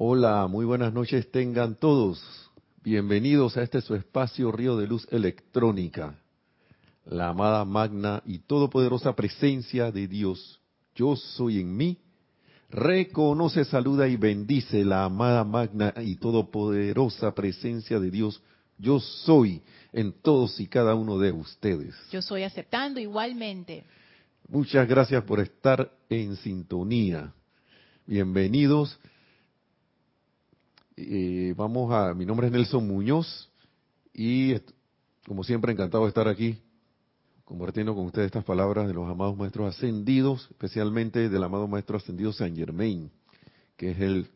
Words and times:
Hola, 0.00 0.46
muy 0.46 0.64
buenas 0.64 0.92
noches 0.92 1.28
tengan 1.32 1.74
todos. 1.74 2.22
Bienvenidos 2.84 3.56
a 3.56 3.64
este 3.64 3.80
su 3.80 3.96
espacio 3.96 4.52
Río 4.52 4.76
de 4.76 4.86
Luz 4.86 5.08
Electrónica. 5.10 6.14
La 7.04 7.30
amada 7.30 7.64
magna 7.64 8.22
y 8.24 8.38
todopoderosa 8.38 9.16
presencia 9.16 9.90
de 9.90 10.06
Dios, 10.06 10.60
yo 10.94 11.16
soy 11.16 11.58
en 11.58 11.76
mí, 11.76 11.98
reconoce, 12.70 13.64
saluda 13.64 14.06
y 14.06 14.14
bendice 14.14 14.84
la 14.84 15.02
amada 15.02 15.42
magna 15.42 15.92
y 16.00 16.14
todopoderosa 16.14 17.34
presencia 17.34 17.98
de 17.98 18.12
Dios, 18.12 18.40
yo 18.78 19.00
soy 19.00 19.62
en 19.92 20.12
todos 20.12 20.60
y 20.60 20.68
cada 20.68 20.94
uno 20.94 21.18
de 21.18 21.32
ustedes. 21.32 21.96
Yo 22.12 22.22
soy 22.22 22.44
aceptando 22.44 23.00
igualmente. 23.00 23.82
Muchas 24.46 24.86
gracias 24.86 25.24
por 25.24 25.40
estar 25.40 25.90
en 26.08 26.36
sintonía. 26.36 27.32
Bienvenidos. 28.06 28.96
Eh, 31.00 31.54
vamos 31.56 31.92
a, 31.92 32.12
mi 32.12 32.26
nombre 32.26 32.48
es 32.48 32.52
Nelson 32.52 32.84
Muñoz 32.84 33.48
y 34.12 34.56
como 35.28 35.44
siempre 35.44 35.70
encantado 35.70 36.02
de 36.02 36.08
estar 36.08 36.26
aquí 36.26 36.60
compartiendo 37.44 37.94
con 37.94 38.06
ustedes 38.06 38.26
estas 38.26 38.42
palabras 38.42 38.88
de 38.88 38.94
los 38.94 39.08
amados 39.08 39.36
maestros 39.36 39.72
ascendidos, 39.72 40.48
especialmente 40.50 41.28
del 41.28 41.44
amado 41.44 41.68
maestro 41.68 41.98
ascendido 41.98 42.32
Saint 42.32 42.56
Germain, 42.56 43.12
que 43.76 43.92
es 43.92 44.00
el 44.00 44.28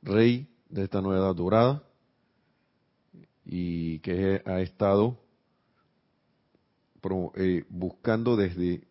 rey 0.00 0.48
de 0.70 0.84
esta 0.84 1.02
nueva 1.02 1.26
edad 1.26 1.34
dorada 1.34 1.82
y 3.44 3.98
que 3.98 4.40
ha 4.46 4.62
estado 4.62 5.18
eh, 7.34 7.66
buscando 7.68 8.34
desde, 8.34 8.88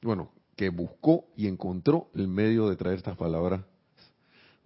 bueno, 0.00 0.30
que 0.56 0.70
buscó 0.70 1.26
y 1.36 1.48
encontró 1.48 2.08
el 2.14 2.28
medio 2.28 2.70
de 2.70 2.76
traer 2.76 2.96
estas 2.96 3.18
palabras, 3.18 3.60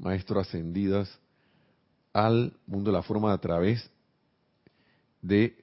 maestros 0.01 0.49
ascendidas, 0.49 1.09
al 2.13 2.57
mundo 2.67 2.91
de 2.91 2.97
la 2.97 3.03
forma 3.03 3.33
a 3.33 3.39
través 3.39 3.89
de 5.23 5.57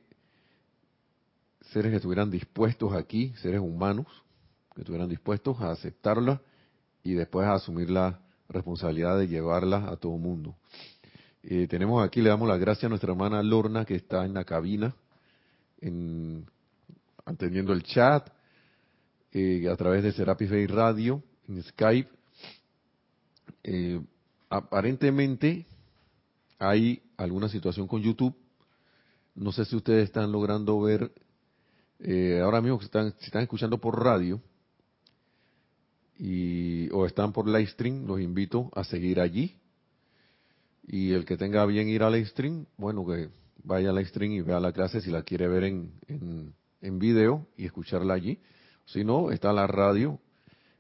seres 1.73 1.92
que 1.92 1.98
estuvieran 1.98 2.31
dispuestos 2.31 2.94
aquí, 2.94 3.34
seres 3.42 3.59
humanos, 3.59 4.06
que 4.73 4.81
estuvieran 4.81 5.09
dispuestos 5.09 5.59
a 5.59 5.72
aceptarla 5.72 6.42
y 7.03 7.14
después 7.14 7.48
a 7.48 7.56
asumir 7.56 7.89
la 7.89 8.20
responsabilidad 8.48 9.17
de 9.17 9.28
llevarla 9.28 9.89
a 9.89 9.98
todo 9.98 10.17
mundo. 10.17 10.56
Eh, 11.44 11.67
tenemos 11.67 12.06
aquí, 12.06 12.22
le 12.22 12.30
damos 12.30 12.48
las 12.48 12.59
gracias 12.59 12.86
a 12.86 12.89
nuestra 12.89 13.11
hermana 13.11 13.42
Lorna, 13.44 13.86
que 13.86 13.95
está 13.95 14.26
en 14.26 14.33
la 14.33 14.44
cabina, 14.44 14.95
en, 15.81 16.45
atendiendo 17.26 17.73
el 17.73 17.83
chat, 17.83 18.30
eh, 19.33 19.67
a 19.70 19.76
través 19.76 20.04
de 20.04 20.14
Serapis 20.14 20.50
Bay 20.50 20.67
Radio, 20.67 21.22
en 21.50 21.64
Skype. 21.64 22.09
Eh, 23.64 24.00
aparentemente 24.50 25.66
hay 26.59 27.02
alguna 27.17 27.50
situación 27.50 27.88
con 27.88 28.02
YouTube. 28.02 28.36
No 29.36 29.52
sé 29.52 29.66
si 29.66 29.76
ustedes 29.76 30.06
están 30.06 30.31
logrando 30.31 30.80
ver 30.81 31.12
eh, 32.00 32.42
ahora 32.44 32.62
mismo 32.62 32.80
que 32.80 32.86
están, 32.86 33.14
si 33.20 33.26
están 33.26 33.44
escuchando 33.44 33.78
por 33.78 34.04
radio 34.04 34.42
y, 36.17 36.89
o 36.92 37.06
están 37.06 37.31
por 37.34 37.48
live 37.48 37.67
stream, 37.67 38.06
los 38.06 38.20
invito 38.20 38.72
a 38.73 38.84
seguir 38.84 39.20
allí. 39.20 39.56
Y 40.88 41.11
el 41.11 41.26
que 41.26 41.38
tenga 41.38 41.66
bien 41.66 41.89
ir 41.89 42.02
a 42.04 42.09
live 42.09 42.28
stream, 42.28 42.66
bueno, 42.78 43.06
que 43.06 43.30
vaya 43.64 43.89
a 43.89 43.94
live 43.94 44.06
stream 44.06 44.32
y 44.32 44.42
vea 44.42 44.59
la 44.59 44.72
clase 44.72 45.02
si 45.02 45.11
la 45.11 45.23
quiere 45.23 45.48
ver 45.48 45.66
en, 45.66 45.92
en, 46.08 46.54
en 46.82 47.00
video 47.00 47.45
y 47.58 47.66
escucharla 47.66 48.14
allí. 48.14 48.39
Si 48.86 49.04
no, 49.04 49.32
está 49.32 49.52
la 49.52 49.67
radio, 49.67 50.20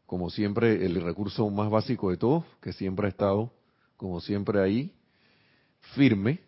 como 0.05 0.29
siempre, 0.29 0.85
el 0.85 1.01
recurso 1.01 1.49
más 1.49 1.69
básico 1.69 2.09
de 2.09 2.17
todos, 2.17 2.45
que 2.61 2.71
siempre 2.71 3.07
ha 3.07 3.09
estado, 3.09 3.51
como 3.97 4.21
siempre, 4.21 4.61
ahí, 4.61 4.93
firme. 5.95 6.39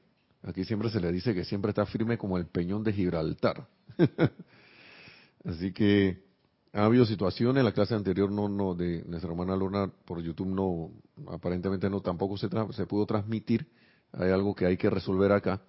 Aquí 0.43 0.63
siempre 0.63 0.89
se 0.89 1.01
le 1.01 1.11
dice 1.11 1.33
que 1.33 1.43
siempre 1.43 1.69
está 1.69 1.85
firme 1.85 2.17
como 2.17 2.37
el 2.37 2.45
peñón 2.45 2.83
de 2.83 2.93
Gibraltar. 2.93 3.67
Así 5.43 5.73
que 5.73 6.23
ha 6.71 6.85
habido 6.85 7.05
situaciones, 7.05 7.63
la 7.63 7.71
clase 7.71 7.95
anterior 7.95 8.31
no, 8.31 8.47
no, 8.47 8.75
de 8.75 9.03
nuestra 9.05 9.31
hermana 9.31 9.55
Lorna 9.55 9.91
por 10.05 10.21
YouTube 10.21 10.47
no, 10.47 10.91
aparentemente 11.31 11.89
no, 11.89 12.01
tampoco 12.01 12.37
se, 12.37 12.47
se 12.71 12.85
pudo 12.85 13.05
transmitir. 13.05 13.67
Hay 14.11 14.31
algo 14.31 14.55
que 14.55 14.65
hay 14.65 14.77
que 14.77 14.89
resolver 14.89 15.31
acá. 15.31 15.61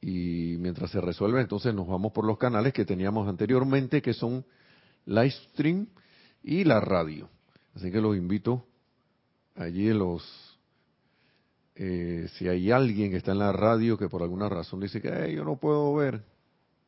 Y 0.00 0.56
mientras 0.58 0.90
se 0.90 1.00
resuelve, 1.00 1.42
entonces 1.42 1.74
nos 1.74 1.86
vamos 1.86 2.12
por 2.12 2.24
los 2.24 2.38
canales 2.38 2.72
que 2.72 2.86
teníamos 2.86 3.28
anteriormente, 3.28 4.00
que 4.00 4.14
son 4.14 4.44
live 5.04 5.30
stream 5.30 5.86
y 6.42 6.64
la 6.64 6.80
radio. 6.80 7.28
Así 7.74 7.90
que 7.90 8.00
los 8.00 8.16
invito 8.16 8.66
allí 9.54 9.88
en 9.88 9.98
los 9.98 10.49
eh, 11.82 12.28
si 12.34 12.46
hay 12.46 12.70
alguien 12.70 13.10
que 13.10 13.16
está 13.16 13.32
en 13.32 13.38
la 13.38 13.52
radio 13.52 13.96
que 13.96 14.06
por 14.06 14.22
alguna 14.22 14.50
razón 14.50 14.80
dice 14.80 15.00
que 15.00 15.32
yo 15.34 15.44
no 15.44 15.56
puedo 15.56 15.94
ver, 15.94 16.22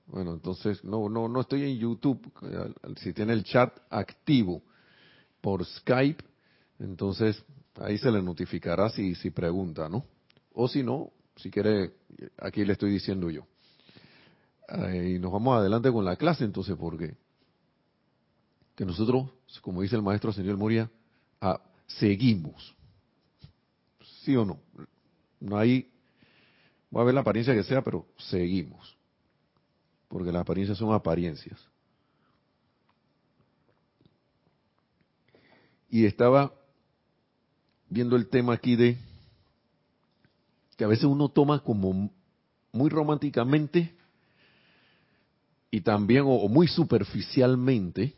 bueno, 0.06 0.34
entonces 0.34 0.84
no, 0.84 1.08
no, 1.08 1.28
no 1.28 1.40
estoy 1.40 1.62
en 1.62 1.78
YouTube. 1.78 2.30
Si 2.98 3.14
tiene 3.14 3.32
el 3.32 3.42
chat 3.42 3.74
activo 3.88 4.60
por 5.40 5.64
Skype, 5.64 6.22
entonces 6.78 7.42
ahí 7.76 7.96
se 7.96 8.10
le 8.10 8.22
notificará 8.22 8.90
si, 8.90 9.14
si 9.14 9.30
pregunta, 9.30 9.88
¿no? 9.88 10.04
O 10.52 10.68
si 10.68 10.82
no, 10.82 11.10
si 11.36 11.50
quiere, 11.50 11.94
aquí 12.36 12.62
le 12.62 12.74
estoy 12.74 12.90
diciendo 12.90 13.30
yo. 13.30 13.46
y 14.92 15.18
nos 15.18 15.32
vamos 15.32 15.56
adelante 15.56 15.90
con 15.90 16.04
la 16.04 16.16
clase 16.16 16.44
entonces, 16.44 16.76
porque 16.76 17.16
que 18.74 18.84
nosotros, 18.84 19.30
como 19.62 19.80
dice 19.80 19.96
el 19.96 20.02
maestro 20.02 20.34
señor 20.34 20.58
Moria, 20.58 20.90
ah, 21.40 21.62
seguimos. 21.86 22.74
¿Sí 24.24 24.36
o 24.36 24.44
no? 24.44 24.60
No 25.40 25.56
hay, 25.58 25.90
va 26.94 27.02
a 27.02 27.04
ver 27.04 27.14
la 27.14 27.20
apariencia 27.20 27.54
que 27.54 27.64
sea, 27.64 27.82
pero 27.82 28.06
seguimos 28.16 28.96
porque 30.12 30.30
las 30.30 30.42
apariencias 30.42 30.76
son 30.76 30.92
apariencias. 30.92 31.58
Y 35.88 36.04
estaba 36.04 36.52
viendo 37.88 38.16
el 38.16 38.28
tema 38.28 38.52
aquí 38.52 38.76
de 38.76 38.98
que 40.76 40.84
a 40.84 40.86
veces 40.86 41.04
uno 41.04 41.30
toma 41.30 41.60
como 41.60 42.10
muy 42.72 42.90
románticamente 42.90 43.94
y 45.70 45.80
también 45.80 46.24
o, 46.26 46.46
muy 46.46 46.68
superficialmente, 46.68 48.14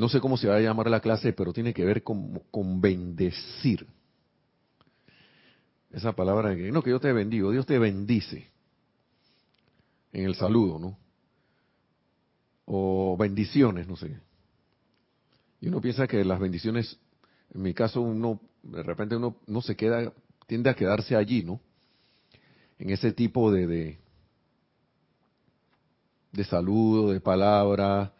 no 0.00 0.08
sé 0.08 0.18
cómo 0.18 0.36
se 0.36 0.48
va 0.48 0.56
a 0.56 0.60
llamar 0.60 0.88
la 0.88 1.00
clase, 1.00 1.32
pero 1.34 1.52
tiene 1.52 1.74
que 1.74 1.84
ver 1.84 2.02
con, 2.02 2.40
con 2.50 2.80
bendecir. 2.80 3.86
Esa 5.92 6.12
palabra 6.12 6.56
que 6.56 6.72
no, 6.72 6.82
que 6.82 6.90
yo 6.90 7.00
te 7.00 7.12
bendigo, 7.12 7.50
Dios 7.50 7.66
te 7.66 7.78
bendice 7.78 8.48
en 10.12 10.24
el 10.24 10.34
saludo, 10.34 10.78
¿no? 10.78 10.98
O 12.64 13.16
bendiciones, 13.18 13.86
no 13.86 13.96
sé. 13.96 14.18
Y 15.60 15.68
uno 15.68 15.80
piensa 15.80 16.06
que 16.06 16.24
las 16.24 16.40
bendiciones, 16.40 16.98
en 17.52 17.62
mi 17.62 17.74
caso, 17.74 18.00
uno, 18.00 18.40
de 18.62 18.82
repente 18.82 19.16
uno 19.16 19.36
no 19.46 19.60
se 19.60 19.76
queda, 19.76 20.12
tiende 20.46 20.70
a 20.70 20.74
quedarse 20.74 21.14
allí, 21.14 21.42
¿no? 21.42 21.60
En 22.78 22.88
ese 22.88 23.12
tipo 23.12 23.52
de, 23.52 23.66
de, 23.66 23.98
de 26.32 26.44
saludo, 26.44 27.12
de 27.12 27.20
palabra, 27.20 28.14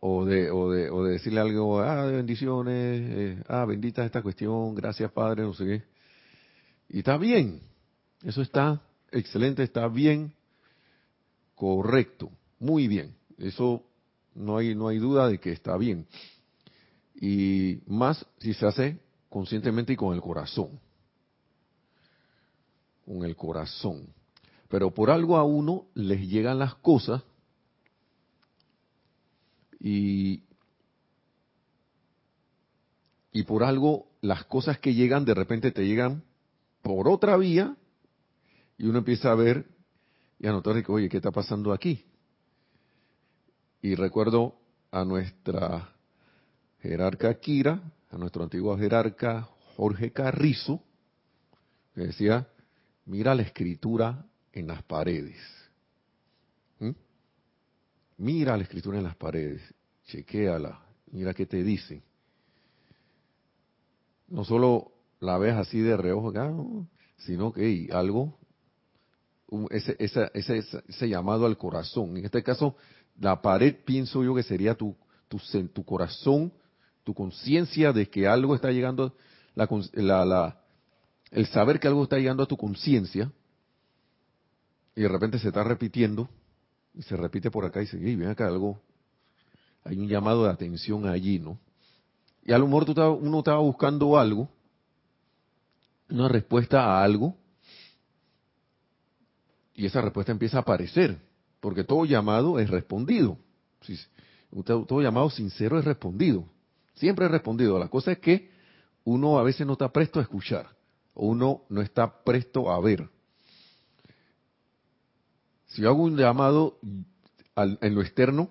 o 0.00 0.24
de, 0.24 0.50
o 0.50 0.70
de, 0.70 0.90
o 0.90 1.04
de 1.04 1.12
decirle 1.12 1.40
algo, 1.40 1.80
ah, 1.80 2.06
bendiciones, 2.06 3.00
eh, 3.02 3.42
ah, 3.48 3.64
bendita 3.64 4.04
esta 4.04 4.22
cuestión, 4.22 4.74
gracias 4.74 5.10
Padre, 5.12 5.42
no 5.42 5.54
sé 5.54 5.64
qué. 5.64 5.82
Y 6.88 6.98
está 6.98 7.16
bien, 7.16 7.60
eso 8.22 8.42
está 8.42 8.82
excelente, 9.10 9.62
está 9.62 9.88
bien, 9.88 10.32
Correcto, 11.54 12.30
muy 12.58 12.88
bien. 12.88 13.14
Eso 13.38 13.84
no 14.34 14.56
hay 14.58 14.74
no 14.74 14.88
hay 14.88 14.98
duda 14.98 15.28
de 15.28 15.38
que 15.38 15.52
está 15.52 15.76
bien. 15.76 16.06
Y 17.14 17.78
más 17.86 18.26
si 18.38 18.54
se 18.54 18.66
hace 18.66 18.98
conscientemente 19.28 19.92
y 19.92 19.96
con 19.96 20.14
el 20.14 20.20
corazón. 20.20 20.80
Con 23.04 23.24
el 23.24 23.36
corazón. 23.36 24.08
Pero 24.68 24.92
por 24.92 25.10
algo 25.10 25.36
a 25.36 25.44
uno 25.44 25.86
les 25.94 26.28
llegan 26.28 26.58
las 26.58 26.74
cosas 26.76 27.22
y 29.86 30.42
y 33.32 33.42
por 33.42 33.64
algo 33.64 34.06
las 34.22 34.44
cosas 34.44 34.78
que 34.78 34.94
llegan 34.94 35.26
de 35.26 35.34
repente 35.34 35.72
te 35.72 35.84
llegan 35.86 36.22
por 36.80 37.06
otra 37.08 37.36
vía 37.36 37.76
y 38.78 38.86
uno 38.86 38.98
empieza 38.98 39.30
a 39.30 39.34
ver 39.34 39.66
y 40.38 40.46
anotar 40.46 40.82
que, 40.82 40.90
oye, 40.90 41.08
¿qué 41.08 41.18
está 41.18 41.30
pasando 41.30 41.72
aquí? 41.72 42.06
Y 43.82 43.94
recuerdo 43.94 44.56
a 44.90 45.04
nuestra 45.04 45.92
jerarca 46.80 47.34
Kira, 47.34 47.82
a 48.10 48.16
nuestro 48.16 48.44
antiguo 48.44 48.78
jerarca 48.78 49.48
Jorge 49.76 50.12
Carrizo, 50.12 50.82
que 51.94 52.02
decía, 52.02 52.48
mira 53.04 53.34
la 53.34 53.42
escritura 53.42 54.24
en 54.52 54.68
las 54.68 54.82
paredes. 54.84 55.63
Mira 58.18 58.56
la 58.56 58.62
escritura 58.62 58.98
en 58.98 59.04
las 59.04 59.16
paredes, 59.16 59.62
chequéala, 60.06 60.80
mira 61.10 61.34
qué 61.34 61.46
te 61.46 61.62
dice. 61.62 62.02
no 64.28 64.44
solo 64.44 64.92
la 65.20 65.38
ves 65.38 65.54
así 65.54 65.80
de 65.80 65.96
reojo, 65.96 66.32
sino 67.18 67.52
que 67.52 67.88
algo, 67.92 68.36
ese, 69.70 69.96
ese, 69.98 70.30
ese, 70.34 70.64
ese, 70.88 71.08
llamado 71.08 71.46
al 71.46 71.56
corazón. 71.56 72.16
En 72.16 72.24
este 72.24 72.42
caso, 72.42 72.76
la 73.18 73.40
pared 73.40 73.76
pienso 73.84 74.22
yo 74.24 74.34
que 74.34 74.42
sería 74.42 74.74
tu, 74.74 74.96
tu, 75.28 75.38
tu 75.68 75.84
corazón, 75.84 76.52
tu 77.04 77.14
conciencia 77.14 77.92
de 77.92 78.08
que 78.08 78.26
algo 78.26 78.54
está 78.54 78.70
llegando, 78.70 79.14
la, 79.54 80.24
la, 80.24 80.60
el 81.30 81.46
saber 81.46 81.78
que 81.78 81.88
algo 81.88 82.02
está 82.02 82.18
llegando 82.18 82.42
a 82.42 82.46
tu 82.46 82.56
conciencia, 82.56 83.30
y 84.96 85.02
de 85.02 85.08
repente 85.08 85.38
se 85.38 85.48
está 85.48 85.64
repitiendo, 85.64 86.28
y 86.94 87.02
se 87.02 87.16
repite 87.16 87.50
por 87.50 87.64
acá 87.64 87.80
y 87.80 87.84
dice, 87.84 87.98
ven 87.98 88.26
acá 88.26 88.46
algo, 88.46 88.80
hay 89.84 89.98
un 89.98 90.08
llamado 90.08 90.44
de 90.44 90.50
atención 90.50 91.06
allí, 91.06 91.38
¿no? 91.38 91.58
Y 92.44 92.52
a 92.52 92.58
lo 92.58 92.66
mejor 92.66 92.84
tú 92.84 92.92
uno 93.02 93.38
estaba 93.38 93.58
buscando 93.58 94.16
algo, 94.18 94.48
una 96.08 96.28
respuesta 96.28 96.84
a 96.84 97.02
algo, 97.02 97.36
y 99.74 99.86
esa 99.86 100.00
respuesta 100.00 100.30
empieza 100.30 100.58
a 100.58 100.60
aparecer, 100.60 101.18
porque 101.60 101.82
todo 101.82 102.04
llamado 102.04 102.58
es 102.60 102.70
respondido. 102.70 103.38
Todo 104.64 105.02
llamado 105.02 105.30
sincero 105.30 105.78
es 105.78 105.84
respondido. 105.84 106.44
Siempre 106.94 107.24
es 107.26 107.32
respondido. 107.32 107.78
La 107.78 107.88
cosa 107.88 108.12
es 108.12 108.18
que 108.18 108.50
uno 109.02 109.38
a 109.38 109.42
veces 109.42 109.66
no 109.66 109.72
está 109.72 109.90
presto 109.90 110.20
a 110.20 110.22
escuchar, 110.22 110.68
o 111.12 111.26
uno 111.26 111.62
no 111.68 111.80
está 111.80 112.22
presto 112.22 112.70
a 112.70 112.78
ver. 112.80 113.08
Si 115.74 115.82
yo 115.82 115.88
hago 115.88 116.04
un 116.04 116.16
llamado 116.16 116.78
en 117.56 117.94
lo 117.96 118.00
externo, 118.00 118.48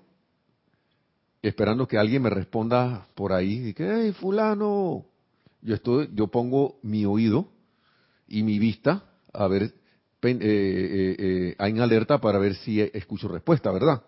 esperando 1.41 1.87
que 1.87 1.97
alguien 1.97 2.21
me 2.21 2.29
responda 2.29 3.07
por 3.15 3.31
ahí, 3.31 3.69
y 3.69 3.73
que, 3.73 3.89
hey, 3.89 4.11
fulano, 4.11 5.05
yo 5.61 5.75
estoy, 5.75 6.09
yo 6.13 6.27
pongo 6.27 6.79
mi 6.83 7.05
oído 7.05 7.47
y 8.27 8.43
mi 8.43 8.59
vista 8.59 9.05
a 9.31 9.47
ver, 9.47 9.63
eh, 9.63 10.37
eh, 10.41 11.15
eh, 11.17 11.55
en 11.57 11.79
alerta 11.79 12.19
para 12.19 12.39
ver 12.39 12.55
si 12.55 12.81
escucho 12.81 13.29
respuesta, 13.29 13.71
¿verdad? 13.71 14.03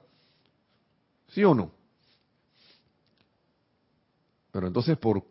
¿Sí 1.30 1.42
o 1.46 1.56
no? 1.56 1.72
Pero 4.52 4.68
entonces, 4.68 4.98
por 4.98 5.24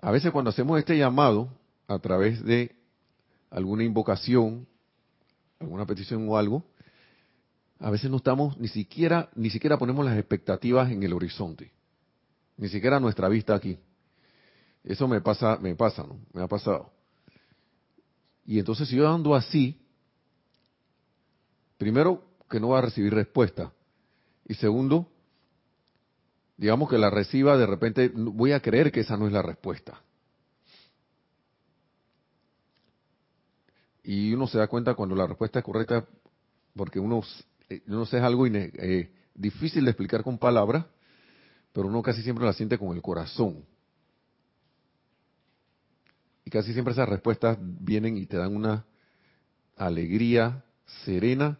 a 0.00 0.10
veces 0.10 0.32
cuando 0.32 0.50
hacemos 0.50 0.78
este 0.78 0.98
llamado 0.98 1.48
a 1.88 1.98
través 1.98 2.44
de 2.44 2.76
alguna 3.50 3.84
invocación 3.84 4.66
alguna 5.64 5.86
petición 5.86 6.28
o 6.28 6.36
algo, 6.36 6.64
a 7.80 7.90
veces 7.90 8.10
no 8.10 8.18
estamos 8.18 8.56
ni 8.58 8.68
siquiera, 8.68 9.28
ni 9.34 9.50
siquiera 9.50 9.76
ponemos 9.76 10.04
las 10.04 10.16
expectativas 10.16 10.90
en 10.90 11.02
el 11.02 11.12
horizonte, 11.12 11.72
ni 12.56 12.68
siquiera 12.68 13.00
nuestra 13.00 13.28
vista 13.28 13.54
aquí. 13.54 13.78
Eso 14.84 15.08
me 15.08 15.20
pasa, 15.20 15.58
me 15.60 15.74
pasa, 15.74 16.02
¿no? 16.02 16.18
Me 16.32 16.42
ha 16.42 16.46
pasado. 16.46 16.92
Y 18.46 18.58
entonces 18.58 18.88
si 18.88 18.96
yo 18.96 19.08
ando 19.08 19.34
así, 19.34 19.80
primero 21.78 22.22
que 22.48 22.60
no 22.60 22.68
va 22.68 22.78
a 22.78 22.82
recibir 22.82 23.12
respuesta. 23.14 23.72
Y 24.46 24.54
segundo, 24.54 25.08
digamos 26.56 26.88
que 26.90 26.98
la 26.98 27.10
reciba, 27.10 27.56
de 27.56 27.66
repente 27.66 28.12
voy 28.14 28.52
a 28.52 28.60
creer 28.60 28.92
que 28.92 29.00
esa 29.00 29.16
no 29.16 29.26
es 29.26 29.32
la 29.32 29.42
respuesta. 29.42 30.03
Y 34.04 34.34
uno 34.34 34.46
se 34.46 34.58
da 34.58 34.68
cuenta 34.68 34.94
cuando 34.94 35.16
la 35.16 35.26
respuesta 35.26 35.58
es 35.58 35.64
correcta 35.64 36.06
porque 36.76 37.00
uno, 37.00 37.22
eh, 37.70 37.82
no 37.86 38.04
sé, 38.04 38.18
es 38.18 38.22
algo 38.22 38.46
eh, 38.46 39.10
difícil 39.34 39.84
de 39.84 39.90
explicar 39.90 40.22
con 40.22 40.38
palabras, 40.38 40.84
pero 41.72 41.88
uno 41.88 42.02
casi 42.02 42.22
siempre 42.22 42.44
la 42.44 42.52
siente 42.52 42.78
con 42.78 42.94
el 42.94 43.00
corazón. 43.00 43.64
Y 46.44 46.50
casi 46.50 46.74
siempre 46.74 46.92
esas 46.92 47.08
respuestas 47.08 47.56
vienen 47.60 48.18
y 48.18 48.26
te 48.26 48.36
dan 48.36 48.54
una 48.54 48.84
alegría 49.76 50.62
serena, 51.04 51.58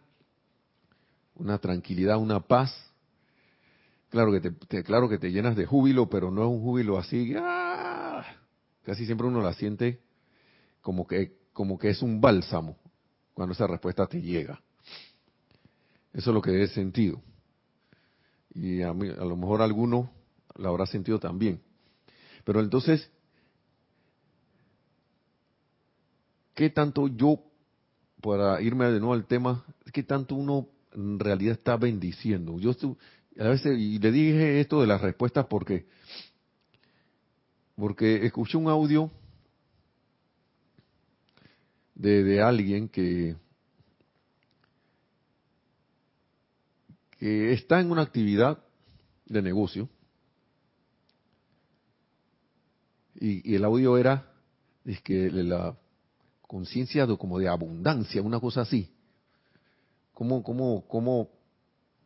una 1.33 1.57
tranquilidad, 1.57 2.17
una 2.17 2.41
paz. 2.41 2.71
Claro 4.09 4.31
que 4.31 4.51
te, 4.51 4.83
claro 4.83 5.09
que 5.09 5.17
te 5.17 5.31
llenas 5.31 5.55
de 5.55 5.65
júbilo, 5.65 6.07
pero 6.09 6.29
no 6.29 6.43
es 6.43 6.47
un 6.49 6.61
júbilo 6.61 6.99
así. 6.99 7.33
¡ah! 7.35 8.23
Casi 8.83 9.05
siempre 9.07 9.25
uno 9.25 9.41
la 9.41 9.53
siente 9.53 9.99
como 10.81 11.07
que 11.07 11.44
como 11.55 11.79
que 11.79 11.89
es 11.89 12.01
un 12.01 12.19
bálsamo 12.19 12.77
cuando 13.33 13.53
esa 13.53 13.65
respuesta 13.65 14.05
te 14.07 14.21
llega. 14.21 14.61
Eso 16.11 16.29
es 16.29 16.33
lo 16.33 16.41
que 16.41 16.61
he 16.61 16.67
sentido. 16.67 17.21
Y 18.53 18.81
a, 18.81 18.93
mí, 18.93 19.07
a 19.07 19.23
lo 19.23 19.37
mejor 19.37 19.61
alguno 19.61 20.11
la 20.57 20.67
habrá 20.67 20.85
sentido 20.85 21.17
también. 21.17 21.61
Pero 22.43 22.59
entonces, 22.59 23.09
¿qué 26.53 26.69
tanto 26.69 27.07
yo, 27.07 27.39
para 28.21 28.61
irme 28.61 28.91
de 28.91 28.99
nuevo 28.99 29.13
al 29.13 29.25
tema, 29.25 29.63
qué 29.93 30.03
tanto 30.03 30.35
uno 30.35 30.67
en 30.91 31.19
realidad 31.19 31.53
está 31.53 31.77
bendiciendo? 31.77 32.59
Yo 32.59 32.71
a 33.39 33.47
veces, 33.47 33.79
y 33.79 33.97
le 33.99 34.11
dije 34.11 34.59
esto 34.59 34.81
de 34.81 34.87
las 34.87 34.99
respuestas 34.99 35.45
porque, 35.45 35.85
porque 37.77 38.25
escuché 38.25 38.57
un 38.57 38.67
audio 38.67 39.09
de, 41.95 42.41
alguien 42.41 42.89
que, 42.89 43.35
que 47.17 47.53
está 47.53 47.79
en 47.79 47.91
una 47.91 48.01
actividad 48.01 48.59
de 49.25 49.41
negocio 49.41 49.89
y, 53.15 53.55
el 53.55 53.63
audio 53.63 53.97
era 53.97 54.29
es 54.83 55.01
que 55.01 55.31
la 55.31 55.75
conciencia 56.41 57.07
como 57.17 57.39
de 57.39 57.47
abundancia, 57.47 58.21
una 58.21 58.39
cosa 58.39 58.61
así. 58.61 58.91
¿Cómo, 60.13 60.43
cómo, 60.43 60.85
cómo, 60.87 61.29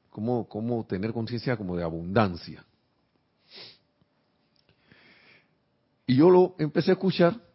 cómo, 0.10 0.48
cómo 0.48 0.86
tener 0.86 1.12
conciencia 1.12 1.58
como 1.58 1.76
de 1.76 1.84
abundancia? 1.84 2.66
Y 6.08 6.16
yo 6.16 6.30
lo 6.30 6.56
empecé 6.58 6.92
a 6.92 6.94
escuchar 6.94 7.49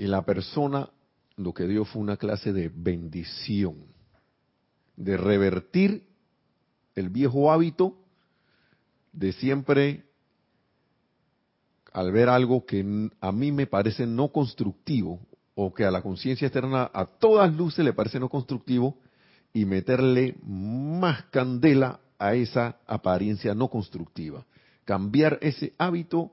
y 0.00 0.06
la 0.06 0.24
persona 0.24 0.88
lo 1.36 1.52
que 1.52 1.68
dio 1.68 1.84
fue 1.84 2.00
una 2.00 2.16
clase 2.16 2.54
de 2.54 2.70
bendición, 2.74 3.84
de 4.96 5.18
revertir 5.18 6.06
el 6.94 7.10
viejo 7.10 7.52
hábito 7.52 7.98
de 9.12 9.32
siempre, 9.34 10.04
al 11.92 12.12
ver 12.12 12.30
algo 12.30 12.64
que 12.64 13.10
a 13.20 13.30
mí 13.30 13.52
me 13.52 13.66
parece 13.66 14.06
no 14.06 14.28
constructivo, 14.28 15.20
o 15.54 15.74
que 15.74 15.84
a 15.84 15.90
la 15.90 16.00
conciencia 16.00 16.46
externa 16.46 16.90
a 16.94 17.04
todas 17.04 17.54
luces 17.54 17.84
le 17.84 17.92
parece 17.92 18.18
no 18.18 18.30
constructivo, 18.30 18.96
y 19.52 19.66
meterle 19.66 20.38
más 20.42 21.24
candela 21.24 22.00
a 22.18 22.34
esa 22.34 22.78
apariencia 22.86 23.54
no 23.54 23.68
constructiva. 23.68 24.46
Cambiar 24.86 25.38
ese 25.42 25.74
hábito 25.76 26.32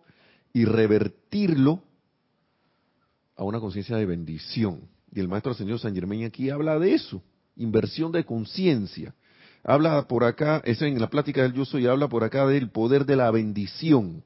y 0.53 0.63
revertirlo 0.63 1.83
a 3.37 3.43
una 3.43 3.59
conciencia 3.59 3.95
de 3.95 4.05
bendición. 4.05 4.81
Y 5.11 5.19
el 5.19 5.27
maestro 5.27 5.53
señor 5.53 5.79
San 5.79 5.93
Germain 5.93 6.25
aquí 6.25 6.49
habla 6.49 6.79
de 6.79 6.93
eso, 6.93 7.21
inversión 7.55 8.11
de 8.11 8.25
conciencia. 8.25 9.15
Habla 9.63 10.07
por 10.07 10.23
acá, 10.23 10.61
eso 10.65 10.85
en 10.85 10.99
la 10.99 11.09
plática 11.09 11.43
del 11.43 11.53
yo 11.53 11.65
soy, 11.65 11.87
habla 11.87 12.07
por 12.07 12.23
acá 12.23 12.45
del 12.47 12.69
poder 12.69 13.05
de 13.05 13.15
la 13.15 13.31
bendición. 13.31 14.23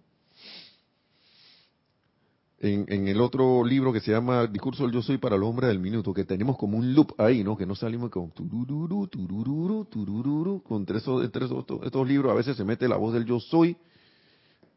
En, 2.64 3.08
el 3.08 3.20
otro 3.22 3.64
libro 3.66 3.92
que 3.92 4.02
se 4.02 4.12
llama 4.12 4.46
Discurso 4.46 4.84
del 4.84 4.92
Yo 4.92 5.02
Soy 5.02 5.18
para 5.18 5.36
los 5.36 5.50
Hombres 5.50 5.70
del 5.70 5.80
Minuto, 5.80 6.14
que 6.14 6.26
tenemos 6.26 6.60
como 6.60 6.78
un 6.78 6.94
loop 6.94 7.20
ahí, 7.20 7.44
¿no? 7.44 7.58
Que 7.58 7.66
no 7.66 7.74
salimos 7.74 8.12
con 8.12 8.30
turururu, 8.30 9.08
turururu, 9.08 9.86
turururu, 9.86 10.62
con 10.62 10.86
tres, 10.86 11.04
tres 11.32 11.50
estos 11.84 12.08
libros 12.08 12.32
a 12.32 12.36
veces 12.36 12.56
se 12.56 12.64
mete 12.64 12.88
la 12.88 12.98
voz 12.98 13.16
del 13.16 13.26
Yo 13.26 13.40
Soy. 13.40 13.76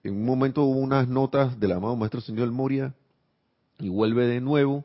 En 0.02 0.16
un 0.16 0.24
momento 0.24 0.62
hubo 0.62 0.78
unas 0.78 1.08
notas 1.08 1.60
del 1.60 1.72
amado 1.72 1.94
Maestro 1.94 2.22
Señor 2.22 2.50
Moria 2.50 2.94
y 3.78 3.88
vuelve 3.88 4.26
de 4.26 4.40
nuevo. 4.40 4.85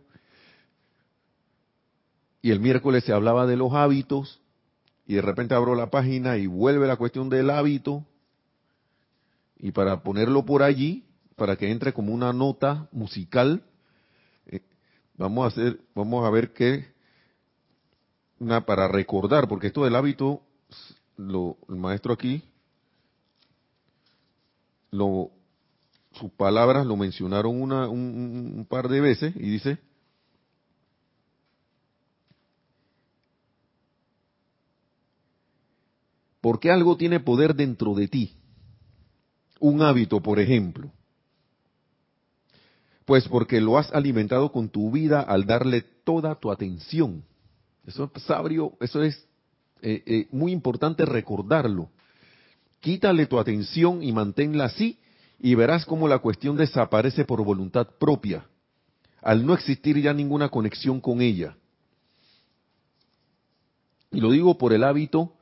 Y 2.42 2.52
el 2.52 2.60
miércoles 2.60 3.04
se 3.04 3.14
hablaba 3.14 3.46
de 3.46 3.58
los 3.58 3.74
hábitos 3.74 4.42
y 5.06 5.16
de 5.16 5.22
repente 5.22 5.56
abro 5.56 5.76
la 5.76 5.90
página 5.90 6.38
y 6.38 6.48
vuelve 6.48 6.88
la 6.88 6.96
cuestión 6.96 7.30
del 7.30 7.50
hábito 7.50 8.06
y 9.58 9.72
para 9.72 10.04
ponerlo 10.04 10.46
por 10.46 10.64
allí, 10.64 11.04
para 11.36 11.58
que 11.58 11.70
entre 11.70 11.94
como 11.94 12.14
una 12.14 12.32
nota 12.32 12.88
musical, 12.92 13.62
eh, 14.46 14.62
vamos 15.18 15.44
a 15.44 15.48
hacer, 15.48 15.82
vamos 15.94 16.26
a 16.26 16.30
ver 16.30 16.54
qué, 16.54 16.88
una 18.40 18.66
para 18.66 18.88
recordar, 18.88 19.50
porque 19.50 19.68
esto 19.68 19.84
del 19.84 19.96
hábito, 19.96 20.42
lo, 21.18 21.58
el 21.68 21.76
maestro 21.76 22.14
aquí 22.14 22.44
lo 24.92 25.32
sus 26.20 26.32
palabras 26.32 26.86
lo 26.86 26.96
mencionaron 26.96 27.60
una, 27.60 27.88
un, 27.88 28.66
par 28.70 28.90
de 28.90 29.02
veces 29.02 29.36
y 29.36 29.50
dice, 29.50 29.80
porque 36.42 36.72
algo 36.72 36.98
tiene 36.98 37.20
poder 37.20 37.56
dentro 37.56 37.94
de 37.96 38.08
ti. 38.08 38.36
Un 39.60 39.82
hábito, 39.82 40.22
por 40.22 40.40
ejemplo. 40.40 40.92
Pues 43.06 43.28
porque 43.28 43.60
lo 43.60 43.78
has 43.78 43.92
alimentado 43.92 44.52
con 44.52 44.70
tu 44.70 44.92
vida 44.92 45.22
al 45.22 45.46
darle 45.46 45.82
toda 45.82 46.36
tu 46.36 46.52
atención. 46.52 47.24
Eso 47.86 48.12
es 48.14 48.24
sabrio, 48.24 48.78
eso 48.80 49.02
es 49.02 49.28
eh, 49.82 50.04
eh, 50.06 50.28
muy 50.32 50.52
importante 50.52 51.06
recordarlo. 51.06 51.90
Quítale 52.80 53.26
tu 53.26 53.40
atención 53.40 54.04
y 54.04 54.12
manténla 54.12 54.66
así 54.66 55.00
y 55.40 55.56
verás 55.56 55.86
cómo 55.86 56.08
la 56.08 56.20
cuestión 56.20 56.58
desaparece 56.58 57.24
por 57.24 57.44
voluntad 57.44 57.88
propia, 57.98 58.46
al 59.22 59.46
no 59.46 59.54
existir 59.54 60.00
ya 60.00 60.14
ninguna 60.14 60.50
conexión 60.50 61.00
con 61.00 61.22
ella. 61.22 61.56
Y 64.12 64.20
lo 64.20 64.32
digo 64.32 64.58
por 64.58 64.74
el 64.74 64.84
hábito 64.84 65.34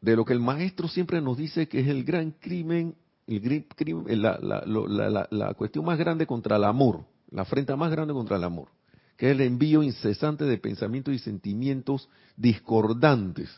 de 0.00 0.16
lo 0.16 0.24
que 0.24 0.32
el 0.32 0.40
maestro 0.40 0.88
siempre 0.88 1.20
nos 1.20 1.36
dice 1.38 1.68
que 1.68 1.80
es 1.80 1.88
el 1.88 2.04
gran 2.04 2.32
crimen, 2.32 2.94
el 3.26 4.22
la, 4.22 5.28
la, 5.30 5.54
cuestión 5.54 5.84
más 5.84 5.98
grande 5.98 6.26
contra 6.26 6.56
el 6.56 6.64
amor, 6.64 7.04
la 7.30 7.42
afrenta 7.42 7.76
más 7.76 7.90
grande 7.90 8.12
contra 8.12 8.36
el 8.36 8.44
amor, 8.44 8.68
que 9.16 9.26
es 9.26 9.32
el 9.32 9.40
envío 9.40 9.82
incesante 9.82 10.44
de 10.44 10.58
pensamientos 10.58 11.14
y 11.14 11.18
sentimientos 11.18 12.08
discordantes 12.36 13.48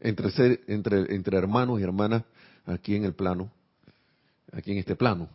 entre, 0.00 0.30
ser, 0.30 0.60
entre 0.66 1.36
hermanos 1.36 1.80
y 1.80 1.84
hermanas 1.84 2.24
aquí 2.64 2.96
en 2.96 3.04
el 3.04 3.14
plano, 3.14 3.50
aquí 4.52 4.72
en 4.72 4.78
este 4.78 4.96
plano 4.96 5.28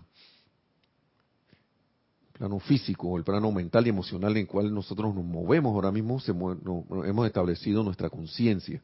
plano 2.42 2.58
físico, 2.58 3.16
el 3.20 3.24
plano 3.24 3.52
mental 3.52 3.86
y 3.86 3.90
emocional 3.90 4.32
en 4.32 4.40
el 4.40 4.48
cual 4.48 4.74
nosotros 4.74 5.14
nos 5.14 5.24
movemos 5.24 5.76
ahora 5.76 5.92
mismo, 5.92 6.20
se 6.20 6.32
hemos 6.32 7.28
establecido 7.28 7.84
nuestra 7.84 8.10
conciencia. 8.10 8.82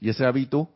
Y 0.00 0.08
ese 0.08 0.26
hábito 0.26 0.70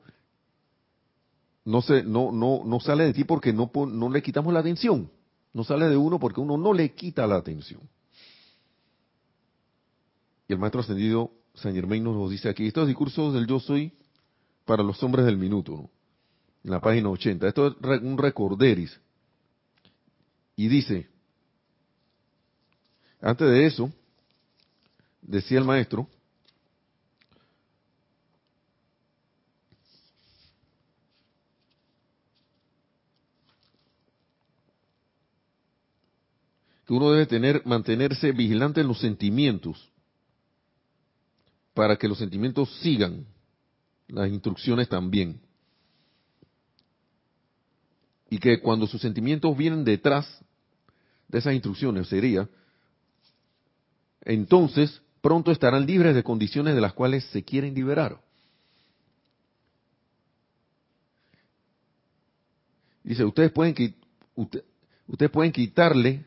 no, 1.65 1.83
se, 1.83 2.05
no, 2.05 2.31
no, 2.31 2.63
no 2.65 2.79
sale 2.79 3.03
de 3.03 3.15
ti 3.15 3.25
porque 3.25 3.53
no, 3.53 3.69
no 3.75 4.09
le 4.09 4.23
quitamos 4.23 4.55
la 4.55 4.61
atención. 4.61 5.11
No 5.53 5.65
sale 5.65 5.89
de 5.89 5.97
uno 5.97 6.21
porque 6.21 6.41
uno 6.41 6.57
no 6.57 6.73
le 6.73 6.95
quita 6.95 7.27
la 7.27 7.35
atención. 7.35 7.81
Y 10.47 10.53
el 10.53 10.61
maestro 10.61 10.83
ascendido 10.83 11.33
San 11.55 11.75
Germain 11.75 12.05
nos 12.05 12.31
dice 12.31 12.49
aquí, 12.49 12.69
estos 12.69 12.87
discursos 12.87 13.35
del 13.35 13.49
yo 13.49 13.59
soy 13.59 13.93
para 14.65 14.85
los 14.85 15.03
hombres 15.03 15.27
del 15.27 15.37
minuto, 15.37 15.91
en 16.65 16.71
la 16.71 16.81
página 16.81 17.11
80. 17.11 17.47
Esto 17.47 17.69
es 17.69 18.01
un 18.01 18.17
recorderis. 18.17 18.99
Y 20.57 20.69
dice, 20.69 21.09
antes 23.21 23.49
de 23.49 23.67
eso, 23.67 23.93
decía 25.21 25.59
el 25.59 25.65
maestro, 25.65 26.09
que 36.87 36.93
uno 36.93 37.11
debe 37.11 37.27
tener, 37.27 37.63
mantenerse 37.65 38.33
vigilante 38.33 38.81
en 38.81 38.89
los 38.89 39.01
sentimientos, 39.01 39.91
para 41.75 41.97
que 41.97 42.09
los 42.09 42.19
sentimientos 42.19 42.71
sigan 42.81 43.27
las 44.07 44.29
instrucciones 44.29 44.89
también. 44.89 45.41
Y 48.35 48.39
que 48.39 48.59
cuando 48.59 48.89
sus 48.89 49.01
sentimientos 49.01 49.57
vienen 49.57 49.85
detrás 49.85 50.27
de 51.29 51.39
esas 51.39 51.55
instrucciones, 51.55 52.09
sería 52.09 52.49
entonces 54.23 55.01
pronto 55.21 55.53
estarán 55.53 55.87
libres 55.87 56.17
de 56.17 56.25
condiciones 56.25 56.75
de 56.75 56.81
las 56.81 56.95
cuales 56.95 57.23
se 57.27 57.45
quieren 57.45 57.75
liberar. 57.75 58.21
Dice, 63.05 63.25
ustedes 63.25 63.53
pueden, 63.53 63.95
ustedes 65.07 65.31
pueden 65.31 65.53
quitarle 65.53 66.25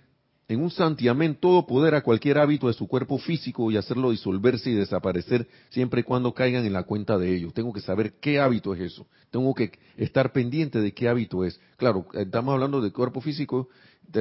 en 0.49 0.61
un 0.61 0.71
santiamén 0.71 1.35
todo 1.35 1.65
poder 1.65 1.93
a 1.95 2.03
cualquier 2.03 2.37
hábito 2.37 2.67
de 2.67 2.73
su 2.73 2.87
cuerpo 2.87 3.17
físico 3.17 3.69
y 3.69 3.77
hacerlo 3.77 4.11
disolverse 4.11 4.69
y 4.69 4.75
desaparecer 4.75 5.47
siempre 5.69 6.01
y 6.01 6.03
cuando 6.03 6.33
caigan 6.33 6.65
en 6.65 6.73
la 6.73 6.83
cuenta 6.83 7.17
de 7.17 7.35
ellos. 7.35 7.53
Tengo 7.53 7.73
que 7.73 7.81
saber 7.81 8.13
qué 8.21 8.39
hábito 8.39 8.73
es 8.73 8.79
eso. 8.79 9.07
Tengo 9.29 9.53
que 9.53 9.71
estar 9.97 10.31
pendiente 10.31 10.79
de 10.79 10.93
qué 10.93 11.09
hábito 11.09 11.43
es. 11.43 11.59
Claro, 11.75 12.07
estamos 12.13 12.53
hablando 12.53 12.81
de 12.81 12.91
cuerpo 12.91 13.19
físico, 13.19 13.67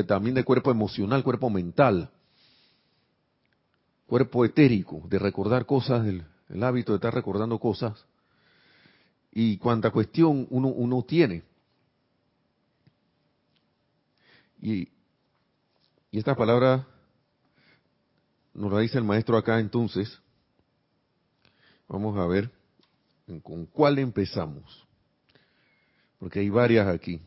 también 0.06 0.35
de 0.35 0.45
cuerpo 0.45 0.71
emocional, 0.71 1.23
cuerpo 1.23 1.49
mental 1.49 2.11
cuerpo 4.06 4.45
etérico, 4.45 5.02
de 5.09 5.18
recordar 5.18 5.66
cosas, 5.66 6.06
el, 6.06 6.25
hábito 6.62 6.92
de 6.92 6.97
estar 6.97 7.12
recordando 7.12 7.59
cosas, 7.59 8.06
y 9.33 9.59
cuánta 9.59 9.90
cuestión 9.90 10.47
uno, 10.50 10.68
uno 10.68 11.02
tiene. 11.02 11.42
Y, 14.62 14.88
y 16.10 16.18
esta 16.18 16.34
palabra 16.34 16.86
nos 18.54 18.72
la 18.72 18.80
dice 18.80 18.98
el 18.98 19.04
maestro 19.04 19.36
acá 19.36 19.60
entonces. 19.60 20.18
Vamos 21.88 22.18
a 22.18 22.26
ver 22.26 22.50
con 23.42 23.66
cuál 23.66 23.98
empezamos. 23.98 24.86
Porque 26.18 26.40
hay 26.40 26.48
varias 26.48 26.86
aquí. 26.88 27.20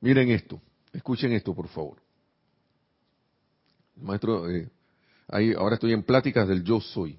Miren 0.00 0.30
esto, 0.30 0.60
escuchen 0.92 1.32
esto 1.32 1.54
por 1.54 1.68
favor. 1.68 2.02
Maestro, 3.96 4.50
eh, 4.50 4.68
ahí, 5.28 5.54
ahora 5.54 5.76
estoy 5.76 5.92
en 5.92 6.02
pláticas 6.02 6.48
del 6.48 6.62
yo 6.64 6.80
soy. 6.80 7.18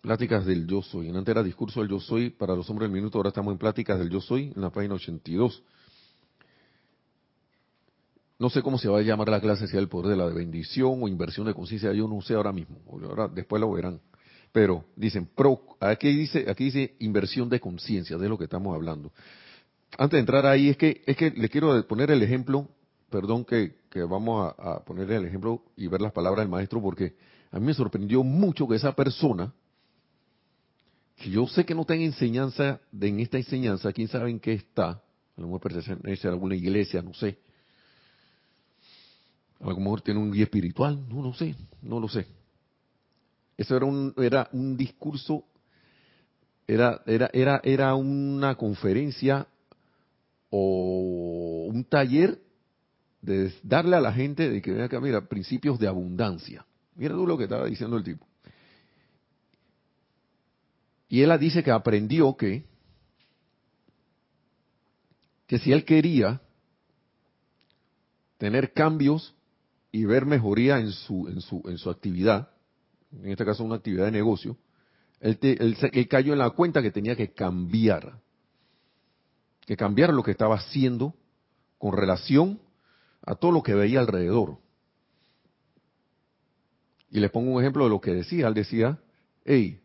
Pláticas 0.00 0.44
del 0.44 0.66
yo 0.66 0.82
soy. 0.82 1.08
En 1.08 1.16
antes 1.16 1.32
era 1.32 1.42
discurso 1.42 1.80
del 1.80 1.88
yo 1.88 2.00
soy 2.00 2.30
para 2.30 2.56
los 2.56 2.68
hombres 2.68 2.90
del 2.90 2.94
minuto, 2.94 3.18
ahora 3.18 3.28
estamos 3.28 3.52
en 3.52 3.58
pláticas 3.58 3.98
del 3.98 4.10
yo 4.10 4.20
soy 4.20 4.52
en 4.54 4.60
la 4.60 4.70
página 4.70 4.94
82. 4.94 5.62
No 8.42 8.50
sé 8.50 8.60
cómo 8.60 8.76
se 8.76 8.88
va 8.88 8.98
a 8.98 9.02
llamar 9.02 9.28
la 9.28 9.40
clase, 9.40 9.68
si 9.68 9.76
el 9.76 9.86
poder 9.86 10.10
de 10.10 10.16
la 10.16 10.26
bendición 10.26 11.00
o 11.00 11.06
inversión 11.06 11.46
de 11.46 11.54
conciencia, 11.54 11.92
yo 11.92 12.08
no 12.08 12.20
sé 12.22 12.34
ahora 12.34 12.50
mismo, 12.50 12.76
ahora 12.90 13.28
después 13.28 13.60
lo 13.60 13.70
verán. 13.70 14.00
Pero 14.50 14.84
dicen, 14.96 15.28
pro, 15.32 15.60
aquí 15.78 16.08
dice, 16.08 16.50
aquí 16.50 16.64
dice 16.64 16.96
inversión 16.98 17.48
de 17.48 17.60
conciencia, 17.60 18.18
de 18.18 18.28
lo 18.28 18.36
que 18.36 18.42
estamos 18.42 18.74
hablando. 18.74 19.12
Antes 19.96 20.16
de 20.16 20.18
entrar 20.18 20.44
ahí, 20.44 20.70
es 20.70 20.76
que, 20.76 21.02
es 21.06 21.16
que 21.16 21.30
le 21.30 21.48
quiero 21.48 21.86
poner 21.86 22.10
el 22.10 22.20
ejemplo 22.20 22.66
perdón 23.10 23.44
que, 23.44 23.76
vamos 24.08 24.52
a, 24.58 24.72
a, 24.72 24.84
poner 24.84 25.08
el 25.12 25.24
ejemplo 25.24 25.62
y 25.76 25.86
ver 25.86 26.00
las 26.00 26.10
palabras 26.10 26.42
del 26.44 26.50
maestro, 26.50 26.82
porque 26.82 27.14
a 27.52 27.60
mí 27.60 27.66
me 27.66 27.74
sorprendió 27.74 28.24
mucho 28.24 28.66
que 28.66 28.74
esa 28.74 28.92
persona, 28.92 29.54
que 31.16 31.30
yo 31.30 31.46
sé 31.46 31.64
que 31.64 31.76
no 31.76 31.82
está 31.82 31.94
en 31.94 32.02
enseñanza, 32.02 32.80
de, 32.90 33.06
en 33.06 33.20
esta 33.20 33.36
enseñanza, 33.36 33.92
quién 33.92 34.08
sabe 34.08 34.30
en 34.30 34.40
qué 34.40 34.54
está, 34.54 34.88
a 34.90 35.40
lo 35.40 35.46
mejor 35.46 35.72
a 35.72 36.28
alguna 36.28 36.56
iglesia, 36.56 37.02
no 37.02 37.14
sé. 37.14 37.38
A 39.62 39.68
lo 39.68 39.76
mejor 39.76 40.00
tiene 40.00 40.18
un 40.18 40.32
guía 40.32 40.44
espiritual, 40.44 41.08
no 41.08 41.22
lo 41.22 41.32
sé, 41.32 41.54
no 41.82 42.00
lo 42.00 42.08
sé. 42.08 42.26
Eso 43.56 43.76
era 43.76 43.86
un, 43.86 44.12
era 44.16 44.48
un 44.52 44.76
discurso, 44.76 45.44
era, 46.66 47.00
era, 47.06 47.30
era, 47.32 47.60
era 47.62 47.94
una 47.94 48.56
conferencia 48.56 49.46
o 50.50 51.68
un 51.70 51.84
taller 51.84 52.40
de 53.20 53.54
darle 53.62 53.94
a 53.94 54.00
la 54.00 54.12
gente 54.12 54.50
de 54.50 54.60
que 54.60 54.82
acá, 54.82 55.00
mira, 55.00 55.28
principios 55.28 55.78
de 55.78 55.86
abundancia. 55.86 56.66
Mira 56.96 57.14
tú 57.14 57.24
lo 57.24 57.38
que 57.38 57.44
estaba 57.44 57.66
diciendo 57.66 57.96
el 57.96 58.02
tipo. 58.02 58.26
Y 61.08 61.22
él 61.22 61.38
dice 61.38 61.62
que 61.62 61.70
aprendió 61.70 62.36
que, 62.36 62.64
que 65.46 65.58
si 65.60 65.70
él 65.70 65.84
quería 65.84 66.40
tener 68.38 68.72
cambios 68.72 69.36
y 69.92 70.06
ver 70.06 70.24
mejoría 70.24 70.78
en 70.78 70.90
su, 70.90 71.28
en 71.28 71.42
su, 71.42 71.62
en 71.66 71.76
su 71.76 71.90
actividad, 71.90 72.50
en 73.12 73.28
este 73.28 73.44
caso 73.44 73.62
una 73.62 73.76
actividad 73.76 74.06
de 74.06 74.10
negocio, 74.10 74.56
él, 75.20 75.38
él 75.40 76.08
cayó 76.08 76.32
en 76.32 76.38
la 76.38 76.50
cuenta 76.50 76.82
que 76.82 76.90
tenía 76.90 77.14
que 77.14 77.32
cambiar, 77.32 78.18
que 79.66 79.76
cambiar 79.76 80.12
lo 80.12 80.22
que 80.22 80.32
estaba 80.32 80.56
haciendo 80.56 81.14
con 81.78 81.96
relación 81.96 82.58
a 83.24 83.34
todo 83.34 83.52
lo 83.52 83.62
que 83.62 83.74
veía 83.74 84.00
alrededor. 84.00 84.58
Y 87.10 87.20
les 87.20 87.30
pongo 87.30 87.52
un 87.52 87.60
ejemplo 87.60 87.84
de 87.84 87.90
lo 87.90 88.00
que 88.00 88.14
decía. 88.14 88.48
Él 88.48 88.54
decía, 88.54 88.98
hey, 89.44 89.80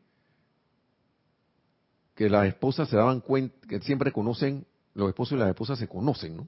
que 2.15 2.29
las 2.29 2.47
esposas 2.47 2.89
se 2.89 2.95
daban 2.95 3.19
cuenta, 3.19 3.67
que 3.67 3.81
siempre 3.81 4.11
conocen, 4.11 4.65
los 4.93 5.09
esposos 5.09 5.35
y 5.35 5.39
las 5.39 5.49
esposas 5.49 5.77
se 5.77 5.87
conocen, 5.87 6.37
¿no? 6.37 6.47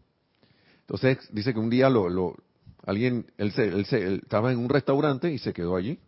Entonces 0.82 1.20
dice 1.32 1.54
que 1.54 1.60
un 1.60 1.70
día 1.70 1.89
lo, 1.89 2.10
lo 2.10 2.36
alguien, 2.86 3.25
él, 3.38 3.51
se, 3.51 3.67
él, 3.67 3.86
se, 3.86 4.15
estaba 4.15 4.51
en 4.51 4.59
un 4.59 4.69
restaurante 4.69 5.31
y 5.31 5.38
se 5.38 5.53
quedó 5.53 5.75
allí. 5.75 6.00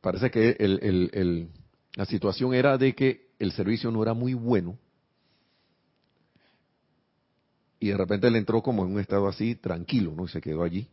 Parece 0.00 0.30
que 0.30 0.56
el, 0.58 0.80
el, 0.82 1.10
el, 1.12 1.48
la 1.94 2.06
situación 2.06 2.54
era 2.54 2.78
de 2.78 2.94
que 2.94 3.30
el 3.38 3.52
servicio 3.52 3.90
no 3.90 4.02
era 4.02 4.14
muy 4.14 4.34
bueno 4.34 4.78
y 7.82 7.88
de 7.88 7.96
repente 7.96 8.28
él 8.28 8.36
entró 8.36 8.62
como 8.62 8.84
en 8.84 8.92
un 8.92 9.00
estado 9.00 9.26
así 9.26 9.56
tranquilo, 9.56 10.14
¿no? 10.16 10.26
Y 10.26 10.28
se 10.28 10.40
quedó 10.40 10.62
allí. 10.62 10.86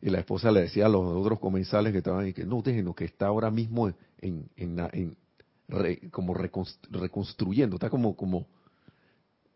Y 0.00 0.10
la 0.10 0.20
esposa 0.20 0.52
le 0.52 0.60
decía 0.60 0.86
a 0.86 0.88
los 0.88 1.02
otros 1.04 1.40
comensales 1.40 1.90
que 1.90 1.98
estaban 1.98 2.24
ahí 2.24 2.32
que 2.32 2.44
no, 2.44 2.62
lo 2.64 2.94
que 2.94 3.04
está 3.04 3.26
ahora 3.26 3.50
mismo 3.50 3.88
en, 4.20 4.48
en, 4.54 4.78
en 4.92 5.16
como 6.12 6.34
reconstruyendo, 6.34 7.74
está 7.74 7.90
como, 7.90 8.14
como 8.14 8.46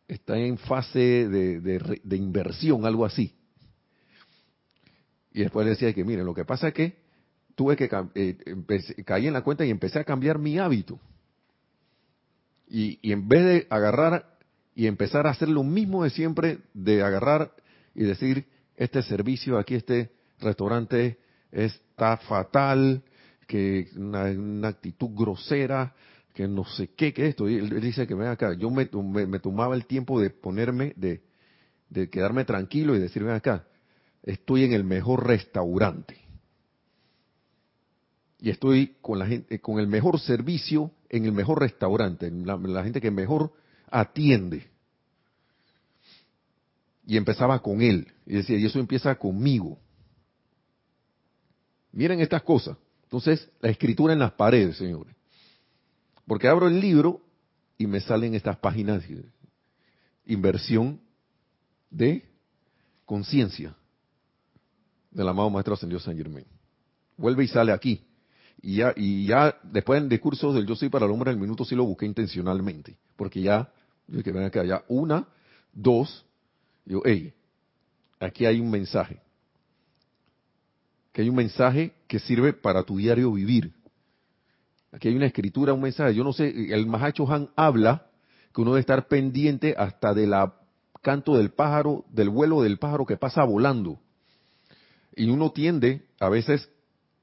está 0.09 0.37
en 0.37 0.59
fase 0.59 1.29
de, 1.29 1.61
de, 1.61 2.01
de 2.03 2.17
inversión, 2.17 2.85
algo 2.87 3.05
así. 3.05 3.36
Y 5.37 5.43
después 5.43 5.67
decía 5.67 5.93
que, 5.93 6.03
miren, 6.03 6.25
lo 6.25 6.33
que 6.33 6.47
pasa 6.47 6.69
es 6.69 6.73
que 6.73 6.97
tuve 7.55 7.77
que 7.77 7.91
eh, 8.15 8.39
caí 9.05 9.27
en 9.27 9.35
la 9.35 9.43
cuenta 9.43 9.67
y 9.67 9.71
empecé 9.71 9.99
a 9.99 10.05
cambiar 10.05 10.39
mi 10.39 10.59
hábito. 10.59 10.99
Y, 12.67 12.99
y, 13.03 13.13
en 13.13 13.29
vez 13.29 13.45
de 13.45 13.67
agarrar 13.69 14.39
y 14.75 14.87
empezar 14.87 15.27
a 15.27 15.31
hacer 15.33 15.51
lo 15.51 15.63
mismo 15.63 16.05
de 16.05 16.11
siempre, 16.11 16.61
de 16.73 17.03
agarrar 17.03 17.53
y 17.95 18.05
decir, 18.05 18.47
este 18.77 19.03
servicio 19.03 19.59
aquí, 19.59 19.75
este 19.75 20.11
restaurante 20.41 21.19
está 21.53 22.17
fatal, 22.17 23.03
que 23.47 23.89
una, 23.95 24.69
actitud 24.69 25.11
grosera, 25.15 25.95
que 26.33 26.49
no 26.49 26.65
sé 26.65 26.95
qué, 26.97 27.13
que 27.13 27.27
esto. 27.27 27.47
Y 27.47 27.57
él, 27.57 27.79
dice 27.83 28.07
que 28.07 28.15
ven 28.15 28.29
acá, 28.29 28.55
yo 28.55 28.71
me, 28.71 28.89
me, 29.27 29.39
tomaba 29.39 29.75
el 29.75 29.85
tiempo 29.85 30.19
de 30.19 30.31
ponerme, 30.31 30.95
de, 30.97 31.21
de 31.91 32.09
quedarme 32.09 32.47
tranquilo 32.47 32.97
y 32.97 33.01
decir, 33.01 33.23
ven 33.23 33.35
acá, 33.35 33.67
estoy 34.27 34.65
en 34.65 34.73
el 34.73 34.85
mejor 34.85 35.27
restaurante. 35.27 36.21
Y 38.39 38.51
estoy 38.51 38.97
con 39.01 39.19
la 39.19 39.27
gente, 39.27 39.61
con 39.61 39.79
el 39.79 39.87
mejor 39.87 40.21
servicio 40.21 40.91
en 41.09 41.25
el 41.25 41.33
mejor 41.33 41.61
restaurante, 41.61 42.31
la, 42.31 42.57
la 42.57 42.83
gente 42.83 43.01
que 43.01 43.11
mejor 43.11 43.53
atiende. 43.89 44.69
Y 47.07 47.17
empezaba 47.17 47.63
con 47.63 47.81
él. 47.81 48.13
Y 48.27 48.35
decía, 48.35 48.59
y 48.59 48.67
eso 48.67 48.81
empieza 48.81 49.15
conmigo. 49.15 49.79
Miren 51.93 52.21
estas 52.21 52.43
cosas. 52.43 52.77
Entonces, 53.05 53.49
la 53.61 53.71
escritura 53.71 54.13
en 54.13 54.19
las 54.19 54.33
paredes, 54.33 54.77
señores. 54.77 55.15
Porque 56.27 56.49
abro 56.49 56.67
el 56.67 56.81
libro 56.81 57.21
y 57.79 57.87
me 57.87 58.01
salen 58.01 58.35
estas 58.35 58.59
páginas. 58.59 59.05
Inversión 60.27 61.01
de 61.89 62.29
conciencia 63.05 63.77
del 65.17 65.29
amado 65.29 65.49
Maestro 65.49 65.75
Ascendido 65.75 65.99
San 65.99 66.17
Germain. 66.17 66.45
Vuelve 67.17 67.45
y 67.45 67.49
sale 67.49 67.73
aquí. 67.73 68.05
Y 68.61 68.77
ya, 68.77 68.93
y 68.95 69.27
ya 69.27 69.57
después 69.63 70.01
en 70.01 70.09
discursos 70.11 70.55
del 70.55 70.67
Yo 70.67 70.77
soy 70.77 70.91
para 70.91 71.07
el 71.07 71.13
hombre 71.13 71.31
del 71.31 71.41
minuto 71.41 71.65
sí 71.65 71.75
lo 71.75 71.85
busqué 71.85 72.05
intencionalmente. 72.05 72.99
Porque 73.17 73.41
ya, 73.41 73.71
que 74.23 74.31
ven 74.31 74.45
acá, 74.45 74.63
ya 74.65 74.85
una, 74.89 75.27
dos, 75.73 76.27
digo, 76.85 77.03
hey, 77.07 77.33
aquí 78.21 78.45
hay 78.45 78.61
un 78.61 78.71
mensaje. 78.71 79.21
Que 81.13 81.23
hay 81.23 81.31
un 81.31 81.37
mensaje 81.37 81.95
que 82.07 82.19
sirve 82.19 82.53
para 82.53 82.83
tu 82.83 82.99
diario 82.99 83.33
vivir. 83.33 83.73
Aquí 84.93 85.09
hay 85.09 85.17
una 85.17 85.27
escritura, 85.27 85.73
un 85.73 85.81
mensaje. 85.81 86.15
Yo 86.15 86.25
no 86.25 86.35
sé, 86.35 86.75
el 86.75 86.87
Mahacho 86.87 87.31
Han 87.33 87.49
habla 87.57 88.07
que 88.55 88.61
uno 88.61 88.73
debe 88.73 88.81
estar 88.81 89.09
pendiente 89.09 89.75
hasta 89.79 90.13
del 90.13 90.35
canto 91.01 91.39
del 91.39 91.53
pájaro, 91.53 92.05
del 92.11 92.29
vuelo 92.29 92.61
del 92.61 92.79
pájaro 92.79 93.07
que 93.07 93.17
pasa 93.17 93.45
volando. 93.45 93.99
Y 95.17 95.29
uno 95.29 95.51
tiende, 95.51 96.07
a 96.21 96.29
veces, 96.29 96.71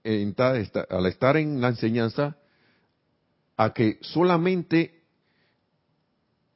al 0.04 1.06
estar 1.06 1.38
en 1.38 1.62
la 1.62 1.70
enseñanza, 1.70 2.36
a 3.56 3.74
que 3.74 4.00
solamente 4.02 5.04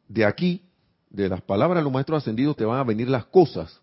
de 0.07 0.25
aquí, 0.25 0.63
de 1.09 1.29
las 1.29 1.41
palabras 1.41 1.79
de 1.79 1.83
los 1.83 1.93
maestros 1.93 2.23
ascendidos, 2.23 2.57
te 2.57 2.65
van 2.65 2.79
a 2.79 2.83
venir 2.83 3.07
las 3.07 3.25
cosas. 3.25 3.81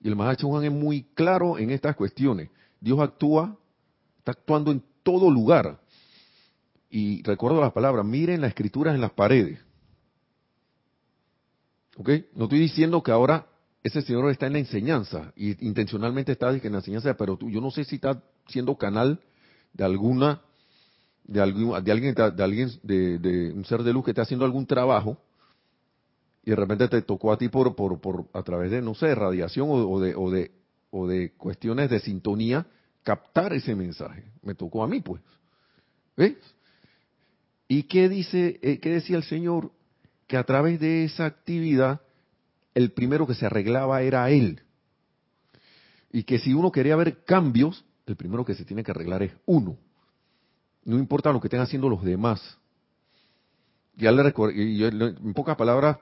Y 0.00 0.08
el 0.08 0.16
Mahacho 0.16 0.54
Han 0.56 0.64
es 0.64 0.72
muy 0.72 1.04
claro 1.14 1.56
en 1.56 1.70
estas 1.70 1.96
cuestiones. 1.96 2.50
Dios 2.80 2.98
actúa, 3.00 3.56
está 4.18 4.32
actuando 4.32 4.70
en 4.70 4.82
todo 5.02 5.30
lugar 5.30 5.80
y 6.90 7.22
recuerdo 7.22 7.60
las 7.60 7.72
palabras, 7.72 8.04
miren 8.04 8.40
las 8.40 8.48
escrituras 8.48 8.94
en 8.94 9.00
las 9.00 9.12
paredes. 9.12 9.58
¿Ok? 11.96 12.10
No 12.34 12.44
estoy 12.44 12.60
diciendo 12.60 13.02
que 13.02 13.10
ahora 13.10 13.46
ese 13.82 14.02
señor 14.02 14.30
está 14.30 14.46
en 14.46 14.54
la 14.54 14.58
enseñanza 14.58 15.32
y 15.36 15.66
intencionalmente 15.66 16.32
está 16.32 16.50
en 16.50 16.72
la 16.72 16.78
enseñanza, 16.78 17.16
pero 17.16 17.36
tú, 17.36 17.50
yo 17.50 17.60
no 17.60 17.70
sé 17.70 17.84
si 17.84 17.96
está 17.96 18.22
siendo 18.48 18.76
canal 18.76 19.20
de 19.72 19.84
alguna, 19.84 20.42
de, 21.24 21.40
algún, 21.40 21.74
alguien, 21.74 22.14
de, 22.14 22.42
alguien 22.42 22.70
de, 22.82 23.52
un 23.54 23.64
ser 23.64 23.82
de 23.82 23.92
luz 23.92 24.04
que 24.04 24.10
está 24.10 24.22
haciendo 24.22 24.44
algún 24.44 24.66
trabajo 24.66 25.18
y 26.44 26.50
de 26.50 26.56
repente 26.56 26.88
te 26.88 27.02
tocó 27.02 27.32
a 27.32 27.38
ti 27.38 27.48
por, 27.48 27.74
por, 27.76 28.00
por 28.00 28.26
a 28.32 28.42
través 28.42 28.70
de, 28.70 28.82
no 28.82 28.94
sé, 28.94 29.14
radiación 29.14 29.68
o, 29.70 30.00
de, 30.00 30.14
o, 30.14 30.30
de, 30.30 30.50
o 30.90 31.06
de 31.06 31.32
cuestiones 31.32 31.90
de 31.90 32.00
sintonía 32.00 32.66
captar 33.02 33.52
ese 33.52 33.74
mensaje. 33.74 34.24
Me 34.42 34.54
tocó 34.54 34.82
a 34.82 34.88
mí, 34.88 35.00
pues. 35.00 35.22
¿Ves? 36.16 36.36
¿Y 37.68 37.84
qué 37.84 38.08
dice, 38.08 38.58
eh, 38.62 38.80
qué 38.80 38.90
decía 38.90 39.16
el 39.16 39.22
Señor? 39.22 39.70
Que 40.26 40.36
a 40.36 40.44
través 40.44 40.80
de 40.80 41.04
esa 41.04 41.26
actividad, 41.26 42.00
el 42.78 42.92
primero 42.92 43.26
que 43.26 43.34
se 43.34 43.44
arreglaba 43.44 44.02
era 44.02 44.30
Él. 44.30 44.62
Y 46.12 46.22
que 46.22 46.38
si 46.38 46.54
uno 46.54 46.70
quería 46.70 46.94
ver 46.94 47.24
cambios, 47.24 47.84
el 48.06 48.14
primero 48.14 48.44
que 48.44 48.54
se 48.54 48.64
tiene 48.64 48.84
que 48.84 48.92
arreglar 48.92 49.24
es 49.24 49.32
uno. 49.46 49.76
No 50.84 50.96
importa 50.96 51.32
lo 51.32 51.40
que 51.40 51.48
estén 51.48 51.60
haciendo 51.60 51.88
los 51.88 52.04
demás. 52.04 52.56
Ya 53.96 54.12
le 54.12 54.32
y 54.54 54.84
en 54.84 55.34
pocas 55.34 55.56
palabras, 55.56 55.98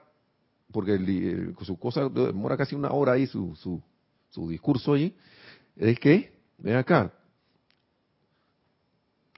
porque 0.71 1.51
su 1.61 1.79
cosa 1.79 2.07
demora 2.09 2.55
casi 2.55 2.75
una 2.75 2.91
hora 2.91 3.13
ahí, 3.13 3.25
su, 3.25 3.55
su, 3.55 3.81
su 4.29 4.47
discurso 4.47 4.93
ahí, 4.93 5.15
es 5.75 5.99
que, 5.99 6.31
ven 6.59 6.75
acá, 6.75 7.11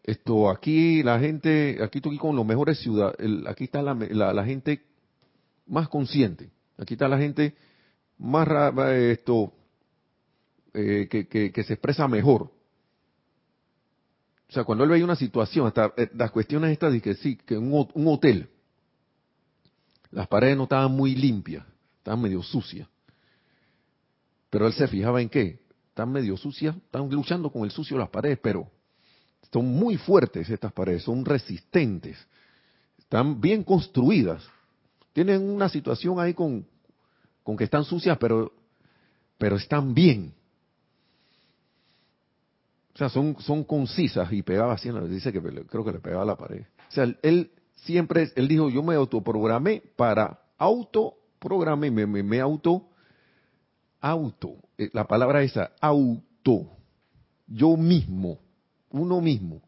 esto 0.03 0.49
aquí 0.49 1.03
la 1.03 1.17
gente, 1.19 1.79
aquí 1.81 1.99
estoy 1.99 2.17
con 2.17 2.35
los 2.35 2.45
mejores 2.45 2.79
ciudades, 2.79 3.17
aquí 3.47 3.63
está 3.63 3.81
la, 3.81 3.93
la, 3.93 4.43
gente 4.43 4.81
más 5.67 5.87
consciente, 5.87 6.49
aquí 6.79 6.95
está 6.95 7.07
la 7.07 7.17
gente 7.17 7.55
más 8.17 8.47
esto 8.91 9.53
eh, 10.73 11.07
que, 11.09 11.27
que, 11.27 11.63
se 11.63 11.73
expresa 11.73 12.07
mejor. 12.07 12.43
O 12.43 14.51
sea, 14.51 14.63
cuando 14.63 14.83
él 14.83 14.89
veía 14.89 15.05
una 15.05 15.15
situación, 15.15 15.67
hasta 15.67 15.93
eh, 15.97 16.09
las 16.15 16.31
cuestiones 16.31 16.71
estas 16.71 16.91
de 16.91 17.01
que 17.01 17.13
sí, 17.15 17.37
que 17.37 17.57
un, 17.57 17.87
un 17.93 18.07
hotel, 18.07 18.49
las 20.11 20.27
paredes 20.27 20.57
no 20.57 20.63
estaban 20.63 20.91
muy 20.91 21.15
limpias, 21.15 21.65
estaban 21.97 22.21
medio 22.21 22.41
sucias. 22.41 22.87
Pero 24.49 24.67
él 24.67 24.73
se 24.73 24.87
fijaba 24.87 25.21
en 25.21 25.29
qué, 25.29 25.59
están 25.89 26.11
medio 26.11 26.35
sucias, 26.35 26.75
están 26.75 27.09
luchando 27.09 27.51
con 27.51 27.63
el 27.63 27.71
sucio 27.71 27.97
las 27.97 28.09
paredes, 28.09 28.39
pero 28.41 28.69
son 29.51 29.65
muy 29.65 29.97
fuertes 29.97 30.49
estas 30.49 30.73
paredes, 30.73 31.03
son 31.03 31.25
resistentes, 31.25 32.17
están 32.97 33.39
bien 33.39 33.63
construidas. 33.63 34.43
Tienen 35.19 35.49
una 35.49 35.67
situación 35.67 36.17
ahí 36.17 36.33
con, 36.33 36.65
con 37.43 37.57
que 37.57 37.65
están 37.65 37.83
sucias, 37.83 38.17
pero, 38.17 38.53
pero 39.37 39.57
están 39.57 39.93
bien. 39.93 40.33
O 42.95 42.97
sea, 42.97 43.09
son, 43.09 43.35
son 43.41 43.65
concisas 43.65 44.31
y 44.31 44.43
pegaba 44.43 44.75
así, 44.75 44.89
dice 45.09 45.33
que 45.33 45.41
creo 45.41 45.83
que 45.83 45.91
le 45.91 45.99
pegaba 45.99 46.23
la 46.23 46.37
pared. 46.37 46.61
O 46.61 46.91
sea, 46.93 47.03
él 47.21 47.51
siempre, 47.75 48.31
él 48.33 48.47
dijo, 48.47 48.69
yo 48.69 48.81
me 48.81 48.95
autoprogramé 48.95 49.83
para 49.97 50.39
autoprogramé, 50.57 51.91
me, 51.91 52.07
me, 52.07 52.23
me 52.23 52.39
auto, 52.39 52.87
auto, 53.99 54.55
eh, 54.77 54.89
la 54.93 55.05
palabra 55.05 55.43
esa, 55.43 55.73
auto, 55.81 56.77
yo 57.45 57.75
mismo 57.75 58.39
uno 58.91 59.19
mismo. 59.19 59.61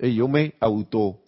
Y 0.00 0.16
yo 0.16 0.26
me 0.26 0.54
auto, 0.58 1.20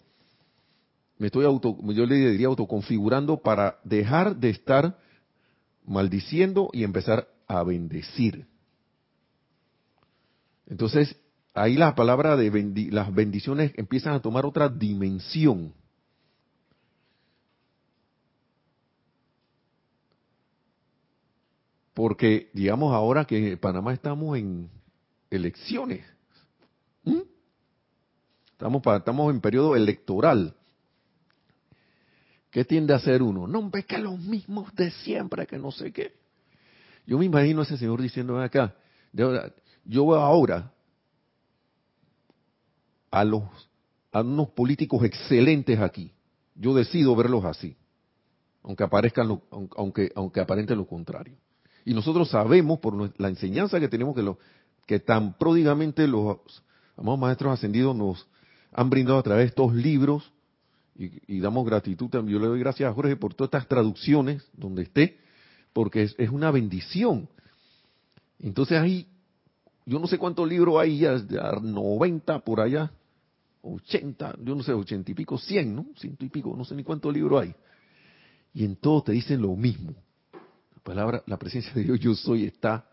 me 1.19 1.27
estoy 1.27 1.45
auto, 1.45 1.77
yo 1.83 2.05
le 2.05 2.15
diría 2.15 2.47
autoconfigurando 2.47 3.37
para 3.37 3.77
dejar 3.83 4.37
de 4.37 4.49
estar 4.49 4.97
maldiciendo 5.85 6.69
y 6.71 6.85
empezar 6.85 7.27
a 7.45 7.61
bendecir. 7.63 8.47
Entonces, 10.65 11.17
ahí 11.53 11.75
la 11.75 11.93
palabra 11.93 12.37
de 12.37 12.89
las 12.91 13.13
bendiciones 13.13 13.73
empiezan 13.75 14.13
a 14.13 14.21
tomar 14.21 14.45
otra 14.45 14.69
dimensión. 14.69 15.73
Porque, 21.93 22.49
digamos, 22.53 22.93
ahora 22.93 23.25
que 23.25 23.51
en 23.51 23.57
Panamá 23.57 23.91
estamos 23.91 24.37
en 24.37 24.69
elecciones. 25.29 26.05
Estamos, 28.53 28.81
estamos 28.85 29.33
en 29.33 29.41
periodo 29.41 29.75
electoral. 29.75 30.55
¿Qué 32.51 32.65
tiende 32.65 32.93
a 32.93 32.97
hacer 32.97 33.21
uno? 33.21 33.47
No, 33.47 33.69
ve 33.69 33.83
que 33.83 33.97
los 33.97 34.19
mismos 34.19 34.73
de 34.75 34.91
siempre, 34.91 35.45
que 35.45 35.57
no 35.57 35.71
sé 35.71 35.91
qué. 35.91 36.13
Yo 37.05 37.17
me 37.17 37.25
imagino 37.25 37.61
a 37.61 37.63
ese 37.63 37.77
señor 37.77 38.01
diciendo 38.01 38.39
acá, 38.39 38.75
yo 39.13 40.07
veo 40.07 40.15
ahora 40.15 40.71
a 43.11 43.23
los 43.23 43.43
a 44.11 44.21
unos 44.21 44.49
políticos 44.49 45.03
excelentes 45.03 45.79
aquí. 45.79 46.11
Yo 46.55 46.73
decido 46.73 47.15
verlos 47.15 47.45
así, 47.45 47.77
aunque 48.63 48.83
aparezcan 48.83 49.41
aunque 49.75 50.11
aunque 50.15 50.39
aparenten 50.39 50.77
lo 50.77 50.87
contrario. 50.87 51.37
Y 51.85 51.93
nosotros 51.93 52.29
sabemos 52.29 52.79
por 52.79 53.19
la 53.19 53.29
enseñanza 53.29 53.79
que 53.79 53.87
tenemos 53.87 54.15
que 54.15 54.23
lo, 54.23 54.37
que 54.85 54.99
tan 54.99 55.33
pródigamente 55.37 56.07
los 56.07 56.37
amados 56.97 57.19
maestros 57.19 57.53
ascendidos 57.53 57.95
nos 57.95 58.27
han 58.71 58.89
brindado 58.89 59.19
a 59.19 59.23
través 59.23 59.43
de 59.43 59.49
estos 59.49 59.73
libros 59.73 60.31
Y, 60.99 61.39
damos 61.39 61.65
gratitud 61.65 62.09
también. 62.09 62.37
Yo 62.37 62.41
le 62.41 62.47
doy 62.47 62.59
gracias 62.59 62.89
a 62.89 62.93
Jorge 62.93 63.15
por 63.15 63.33
todas 63.33 63.47
estas 63.47 63.67
traducciones 63.69 64.45
donde 64.51 64.83
esté, 64.83 65.17
porque 65.71 66.03
es, 66.17 66.29
una 66.29 66.51
bendición. 66.51 67.29
Entonces 68.37 68.77
ahí, 68.77 69.07
yo 69.85 69.97
no 69.97 70.07
sé 70.07 70.17
cuántos 70.17 70.47
libros 70.47 70.77
hay, 70.77 70.99
ya, 70.99 71.15
ya 71.25 71.51
90 71.61 72.39
por 72.39 72.59
allá, 72.59 72.91
80, 73.61 74.39
yo 74.43 74.55
no 74.55 74.61
sé, 74.63 74.73
80 74.73 75.11
y 75.11 75.13
pico, 75.13 75.37
100, 75.37 75.73
¿no? 75.73 75.85
Ciento 75.97 76.25
y 76.25 76.29
pico, 76.29 76.53
no 76.57 76.65
sé 76.65 76.75
ni 76.75 76.83
cuántos 76.83 77.13
libros 77.13 77.43
hay. 77.43 77.55
Y 78.53 78.65
en 78.65 78.75
todos 78.75 79.05
te 79.05 79.13
dicen 79.13 79.41
lo 79.41 79.55
mismo. 79.55 79.93
La 80.75 80.81
palabra, 80.83 81.23
la 81.27 81.37
presencia 81.37 81.71
de 81.73 81.83
Dios, 81.83 81.99
yo 82.01 82.13
soy, 82.13 82.43
está 82.43 82.89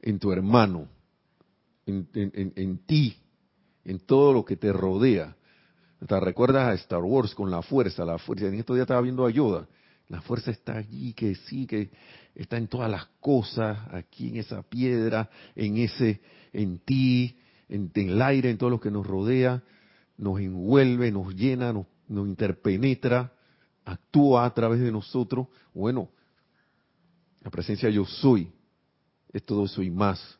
en 0.00 0.18
tu 0.18 0.32
hermano, 0.32 0.88
en- 1.84 2.08
en- 2.14 2.52
en 2.56 2.78
ti, 2.86 3.14
en 3.84 3.98
todo 4.00 4.32
lo 4.32 4.42
que 4.42 4.56
te 4.56 4.72
rodea. 4.72 5.36
¿Te 6.06 6.20
recuerdas 6.20 6.68
a 6.68 6.74
Star 6.74 7.02
Wars 7.02 7.34
con 7.34 7.50
la 7.50 7.62
fuerza? 7.62 8.04
La 8.04 8.18
fuerza, 8.18 8.46
en 8.46 8.54
estos 8.54 8.76
días 8.76 8.84
estaba 8.84 9.00
viendo 9.00 9.24
a 9.24 9.30
Yoda. 9.30 9.66
La 10.08 10.20
fuerza 10.20 10.50
está 10.50 10.76
allí, 10.76 11.14
que 11.14 11.34
sí, 11.34 11.66
que 11.66 11.90
está 12.34 12.58
en 12.58 12.68
todas 12.68 12.90
las 12.90 13.06
cosas, 13.20 13.78
aquí 13.90 14.28
en 14.28 14.36
esa 14.36 14.62
piedra, 14.62 15.30
en 15.54 15.78
ese, 15.78 16.20
en 16.52 16.78
ti, 16.80 17.38
en, 17.70 17.90
el 17.94 18.20
aire, 18.20 18.50
en 18.50 18.58
todo 18.58 18.68
lo 18.68 18.80
que 18.80 18.90
nos 18.90 19.06
rodea, 19.06 19.62
nos 20.18 20.40
envuelve, 20.40 21.10
nos 21.10 21.34
llena, 21.34 21.72
nos, 21.72 21.86
nos 22.06 22.28
interpenetra, 22.28 23.32
actúa 23.86 24.44
a 24.44 24.52
través 24.52 24.80
de 24.80 24.92
nosotros. 24.92 25.46
Bueno, 25.72 26.10
la 27.40 27.50
presencia 27.50 27.88
yo 27.88 28.04
soy, 28.04 28.52
es 29.32 29.42
todo 29.42 29.64
eso 29.64 29.80
más. 29.90 30.38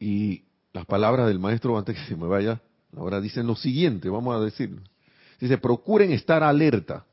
Y 0.00 0.44
las 0.74 0.86
palabras 0.86 1.28
del 1.28 1.38
maestro, 1.38 1.78
antes 1.78 1.96
que 1.96 2.04
se 2.04 2.16
me 2.16 2.26
vaya, 2.26 2.60
ahora 2.96 3.20
dicen 3.20 3.46
lo 3.46 3.54
siguiente, 3.54 4.10
vamos 4.10 4.34
a 4.36 4.40
decir. 4.40 4.76
Dice, 5.40 5.56
procuren 5.56 6.12
estar 6.12 6.42
alerta. 6.42 7.06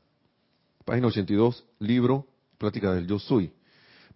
Página 0.84 1.06
82, 1.06 1.64
libro, 1.78 2.26
Plática 2.58 2.92
del 2.92 3.06
Yo 3.06 3.20
Soy. 3.20 3.52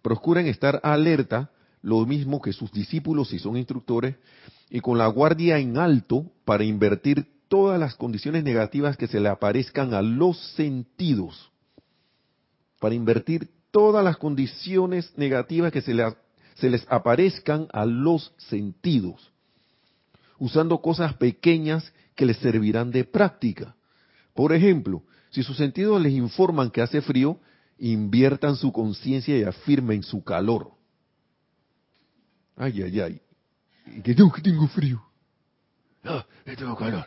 Procuren 0.01 0.47
estar 0.47 0.81
alerta, 0.83 1.49
lo 1.81 2.05
mismo 2.05 2.41
que 2.41 2.51
sus 2.51 2.73
discípulos 2.73 3.29
si 3.29 3.39
son 3.39 3.55
instructores, 3.55 4.17
y 4.69 4.81
con 4.81 4.97
la 4.97 5.07
guardia 5.07 5.57
en 5.59 5.77
alto 5.77 6.29
para 6.43 6.65
invertir 6.65 7.25
todas 7.47 7.79
las 7.79 7.95
condiciones 7.95 8.43
negativas 8.43 8.97
que 8.97 9.07
se 9.07 9.21
le 9.21 9.29
aparezcan 9.29 9.93
a 9.93 10.01
los 10.01 10.37
sentidos. 10.55 11.53
Para 12.81 12.95
invertir 12.95 13.49
todas 13.71 14.03
las 14.03 14.17
condiciones 14.17 15.13
negativas 15.15 15.71
que 15.71 15.81
se 15.81 15.93
les 16.69 16.85
aparezcan 16.89 17.69
a 17.71 17.85
los 17.85 18.33
sentidos 18.37 19.31
usando 20.39 20.81
cosas 20.81 21.13
pequeñas 21.15 21.93
que 22.15 22.25
les 22.25 22.37
servirán 22.37 22.91
de 22.91 23.03
práctica. 23.03 23.75
Por 24.33 24.53
ejemplo, 24.53 25.03
si 25.29 25.43
sus 25.43 25.57
sentidos 25.57 26.01
les 26.01 26.13
informan 26.13 26.69
que 26.71 26.81
hace 26.81 27.01
frío, 27.01 27.39
inviertan 27.77 28.55
su 28.55 28.71
conciencia 28.71 29.37
y 29.37 29.43
afirmen 29.43 30.03
su 30.03 30.23
calor. 30.23 30.71
Ay, 32.55 32.81
ay, 32.81 32.99
ay. 32.99 33.21
Y 33.97 34.01
que 34.01 34.15
yo 34.15 34.31
que 34.31 34.41
tengo 34.41 34.67
frío. 34.67 35.01
Ah, 36.03 36.25
tengo 36.43 36.75
calor. 36.75 37.05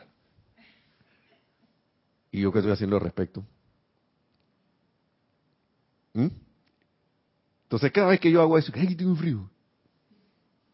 ¿Y 2.30 2.40
yo 2.40 2.52
qué 2.52 2.58
estoy 2.58 2.72
haciendo 2.72 2.96
al 2.96 3.02
respecto? 3.02 3.44
¿Mm? 6.14 6.28
Entonces, 7.64 7.92
cada 7.92 8.08
vez 8.08 8.20
que 8.20 8.30
yo 8.30 8.40
hago 8.40 8.58
eso, 8.58 8.72
que 8.72 8.94
tengo 8.94 9.14
frío. 9.16 9.50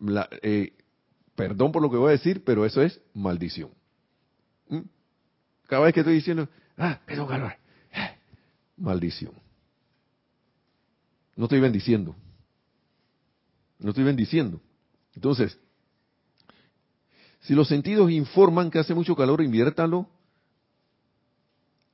La- 0.00 0.28
eh, 0.42 0.74
perdón 1.36 1.70
por 1.70 1.82
lo 1.82 1.90
que 1.90 1.96
voy 1.96 2.08
a 2.08 2.12
decir, 2.12 2.42
pero 2.44 2.64
eso 2.66 2.82
es 2.82 3.00
maldición. 3.14 3.70
¿Mm? 4.68 4.80
Cada 5.68 5.84
vez 5.84 5.94
que 5.94 6.00
estoy 6.00 6.14
diciendo, 6.14 6.48
ah, 6.76 6.98
tengo 7.06 7.26
calor, 7.26 7.52
eh, 7.92 8.16
maldición. 8.76 9.32
No 11.36 11.44
estoy 11.44 11.60
bendiciendo. 11.60 12.16
No 13.78 13.90
estoy 13.90 14.04
bendiciendo. 14.04 14.60
Entonces, 15.14 15.58
si 17.42 17.54
los 17.54 17.68
sentidos 17.68 18.10
informan 18.10 18.70
que 18.70 18.78
hace 18.78 18.94
mucho 18.94 19.14
calor, 19.14 19.42
inviértalo 19.42 20.08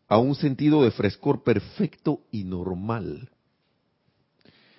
a 0.07 0.19
un 0.19 0.35
sentido 0.35 0.83
de 0.83 0.93
frescor 0.93 1.43
perfecto 1.43 2.21
y 2.31 2.45
normal. 2.45 3.31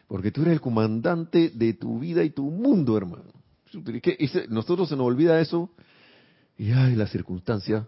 Porque 0.08 0.32
tú 0.32 0.44
eres 0.44 0.54
el 0.54 0.62
comandante 0.62 1.50
de 1.50 1.74
tu 1.74 2.00
vida 2.00 2.24
y 2.24 2.30
tu 2.30 2.44
mundo, 2.44 2.96
hermano. 2.96 3.43
Nosotros 4.50 4.90
se 4.90 4.96
nos 4.96 5.08
olvida 5.08 5.40
eso 5.40 5.70
y 6.58 6.72
ay, 6.72 6.96
las 6.96 7.12
circunstancias 7.12 7.86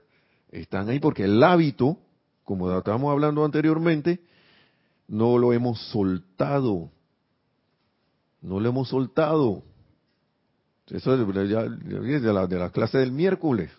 están 0.52 0.89
ahí 0.89 1.00
porque 1.00 1.26
el 1.26 1.41
hábito, 1.43 1.98
como 2.43 2.76
estábamos 2.78 3.12
hablando 3.12 3.43
anteriormente, 3.45 4.21
no 5.08 5.38
lo 5.38 5.54
hemos 5.54 5.80
soltado. 5.89 6.89
No 8.41 8.60
lo 8.60 8.69
hemos 8.69 8.89
soltado. 8.89 9.63
Eso 10.88 11.15
es 11.15 11.50
ya- 11.50 11.63
de 11.63 12.34
la, 12.34 12.48
de 12.48 12.60
la 12.60 12.69
clase 12.69 13.00
del 13.00 13.12
miércoles. 13.12 13.71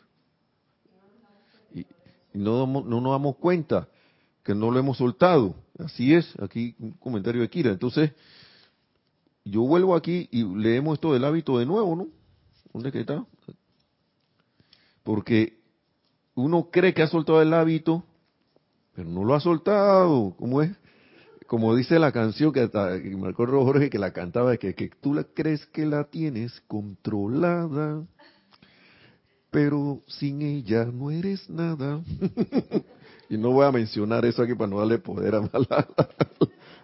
Y, 1.73 1.87
no, 2.35 2.67
no 2.67 3.01
nos 3.01 3.13
damos 3.13 3.37
cuenta 3.37 3.89
que 4.43 4.55
no 4.55 4.71
lo 4.71 4.79
hemos 4.79 4.99
soltado. 4.99 5.55
Así 5.79 6.15
es, 6.15 6.33
aquí 6.41 6.75
un 6.79 6.93
comentario 6.93 7.43
de 7.43 7.49
Kira. 7.49 7.71
Entonces, 7.71 8.13
yo 9.47 9.63
vuelvo 9.63 9.95
aquí 9.95 10.29
y 10.33 10.45
leemos 10.45 10.95
esto 10.95 11.13
del 11.13 11.25
hábito 11.25 11.59
de 11.59 11.67
nuevo, 11.67 11.95
¿no? 11.95 12.09
¿Dónde 12.73 13.01
está? 13.01 13.25
Porque 15.05 15.61
uno 16.35 16.69
cree 16.71 16.93
que 16.93 17.03
ha 17.03 17.07
soltado 17.07 17.41
el 17.41 17.55
hábito, 17.55 18.03
pero 18.95 19.09
no 19.09 19.25
lo 19.25 19.35
ha 19.35 19.41
soltado. 19.41 20.35
¿Cómo 20.37 20.63
es? 20.63 20.73
Como 21.47 21.77
dice 21.77 22.01
la 22.01 22.11
canción 22.11 22.53
que, 22.53 22.69
que 22.69 23.17
me 23.17 23.29
acuerdo 23.29 23.65
Jorge 23.65 23.89
que 23.89 24.01
la 24.01 24.13
cantaba, 24.13 24.57
que, 24.57 24.75
que 24.75 24.91
tú 25.01 25.15
la 25.15 25.23
crees 25.23 25.65
que 25.67 25.87
la 25.87 26.05
tienes 26.05 26.61
controlada, 26.67 28.05
pero 29.53 30.03
sin 30.09 30.43
ella 30.43 30.87
no 30.87 31.13
eres 31.13 31.49
nada. 31.49 32.03
y 33.31 33.39
no 33.39 33.53
voy 33.53 33.65
a 33.65 33.71
mencionar 33.71 34.25
eso 34.25 34.43
aquí 34.43 34.55
para 34.55 34.71
no 34.71 34.81
darle 34.81 34.99
poder 34.99 35.37
a 35.37 35.41
la, 35.41 35.89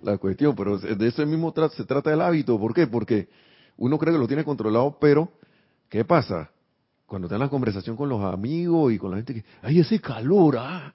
la 0.03 0.19
cuestión, 0.19 0.55
pero 0.55 0.79
de 0.79 1.09
ese 1.09 1.25
mismo 1.27 1.53
se 1.75 1.85
trata 1.85 2.13
el 2.13 2.21
hábito. 2.21 2.59
¿Por 2.59 2.75
qué? 2.75 2.87
Porque 2.87 3.29
uno 3.77 3.99
cree 3.99 4.13
que 4.13 4.19
lo 4.19 4.27
tiene 4.27 4.45
controlado, 4.45 4.99
pero 5.01 5.33
¿qué 5.89 6.05
pasa? 6.05 6.51
Cuando 7.07 7.27
está 7.27 7.37
en 7.37 7.43
la 7.43 7.49
conversación 7.49 7.97
con 7.97 8.09
los 8.09 8.23
amigos 8.25 8.93
y 8.93 8.99
con 8.99 9.11
la 9.11 9.19
gente 9.19 9.35
que, 9.35 9.45
ay, 9.63 9.81
ese 9.81 10.01
calor, 10.01 10.57
ah, 10.59 10.95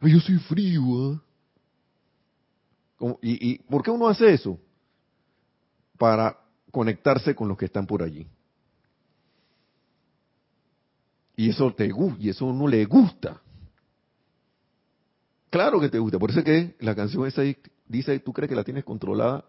ay, 0.00 0.12
yo 0.12 0.20
soy 0.20 0.38
frío, 0.38 0.82
ah. 1.12 1.22
¿Y, 3.20 3.52
¿Y 3.52 3.58
por 3.58 3.82
qué 3.82 3.90
uno 3.90 4.08
hace 4.08 4.32
eso? 4.32 4.58
Para 5.98 6.38
conectarse 6.70 7.34
con 7.34 7.48
los 7.48 7.58
que 7.58 7.66
están 7.66 7.86
por 7.86 8.02
allí. 8.02 8.26
Y 11.36 11.50
eso 11.50 11.72
te 11.74 11.90
gusta, 11.90 12.22
y 12.22 12.30
eso 12.30 12.46
a 12.46 12.48
uno 12.48 12.66
le 12.66 12.84
gusta. 12.86 13.42
Claro 15.50 15.80
que 15.80 15.88
te 15.88 15.98
gusta, 15.98 16.18
por 16.18 16.30
eso 16.30 16.40
es 16.40 16.44
que 16.44 16.74
la 16.80 16.94
canción 16.94 17.26
esa 17.26 17.42
dice, 17.88 18.18
tú 18.20 18.32
crees 18.32 18.48
que 18.48 18.56
la 18.56 18.64
tienes 18.64 18.84
controlada, 18.84 19.44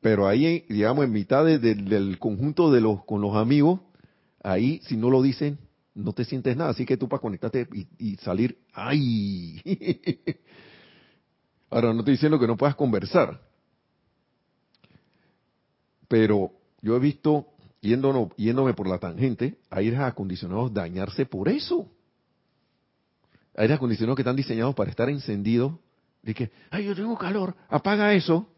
pero 0.00 0.26
ahí, 0.28 0.64
digamos, 0.68 1.04
en 1.04 1.12
mitad 1.12 1.44
de- 1.44 1.58
de- 1.58 1.74
del 1.74 2.18
conjunto 2.18 2.70
de 2.70 2.80
los 2.80 3.04
con 3.04 3.20
los 3.20 3.36
amigos, 3.36 3.80
ahí 4.42 4.80
si 4.84 4.96
no 4.96 5.10
lo 5.10 5.22
dicen, 5.22 5.58
no 5.94 6.12
te 6.12 6.24
sientes 6.24 6.56
nada, 6.56 6.70
así 6.70 6.84
que 6.84 6.96
tú 6.96 7.08
para 7.08 7.20
conectarte 7.20 7.66
y, 7.98 8.16
salir, 8.16 8.58
¡ay! 8.72 9.60
Ahora, 11.70 11.92
no 11.92 12.00
estoy 12.00 12.12
diciendo 12.14 12.38
que 12.38 12.46
no 12.46 12.56
puedas 12.56 12.74
conversar, 12.76 13.40
pero 16.08 16.52
yo 16.80 16.96
he 16.96 16.98
visto, 16.98 17.48
yéndome 17.80 18.74
por 18.74 18.88
la 18.88 18.98
tangente, 18.98 19.58
aires 19.70 19.98
acondicionados 20.00 20.72
dañarse 20.72 21.26
por 21.26 21.48
eso. 21.48 21.90
Aires 23.58 23.76
acondicionados 23.76 24.14
que 24.14 24.22
están 24.22 24.36
diseñados 24.36 24.72
para 24.76 24.88
estar 24.88 25.08
encendidos, 25.08 25.72
de 26.22 26.32
que, 26.32 26.52
ay, 26.70 26.84
yo 26.84 26.94
tengo 26.94 27.18
calor, 27.18 27.56
apaga 27.68 28.14
eso. 28.14 28.48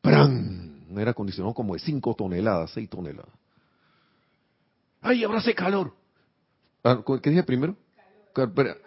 ¡Pran! 0.00 0.86
Un 0.90 0.98
aire 0.98 1.12
acondicionado 1.12 1.54
como 1.54 1.74
de 1.74 1.80
5 1.80 2.14
toneladas, 2.16 2.72
6 2.72 2.90
toneladas. 2.90 3.32
¡Ay, 5.00 5.22
ahora 5.22 5.38
hace 5.38 5.54
calor! 5.54 5.94
Ah, 6.82 7.00
¿Qué 7.22 7.30
dije 7.30 7.44
primero? 7.44 7.76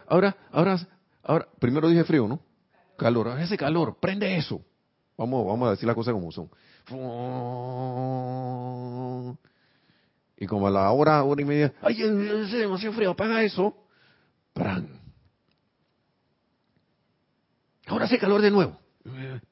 Ahora, 0.10 0.36
ahora, 0.52 0.86
ahora, 1.24 1.48
primero 1.60 1.88
dije 1.88 2.04
frío, 2.04 2.28
¿no? 2.28 2.42
Calor, 2.98 3.30
ahora 3.30 3.44
hace 3.44 3.58
calor, 3.58 3.98
prende 4.02 4.36
eso. 4.36 4.62
Vamos, 5.18 5.48
vamos 5.48 5.70
a 5.70 5.72
decir 5.72 5.88
las 5.88 5.96
cosas 5.96 6.14
como 6.14 6.30
son. 6.30 6.50
Y 10.36 10.46
como 10.46 10.68
a 10.68 10.72
la 10.72 10.92
hora, 10.92 11.24
hora 11.24 11.42
y 11.42 11.46
media, 11.46 11.74
ay, 11.82 12.02
es 12.02 12.52
demasiado 12.52 12.94
frío, 12.94 13.12
apaga 13.12 13.42
eso. 13.44 13.78
¡Pran! 14.52 15.05
Ahora 17.88 18.06
hace 18.06 18.18
calor 18.18 18.42
de 18.42 18.52
nuevo. 18.52 18.80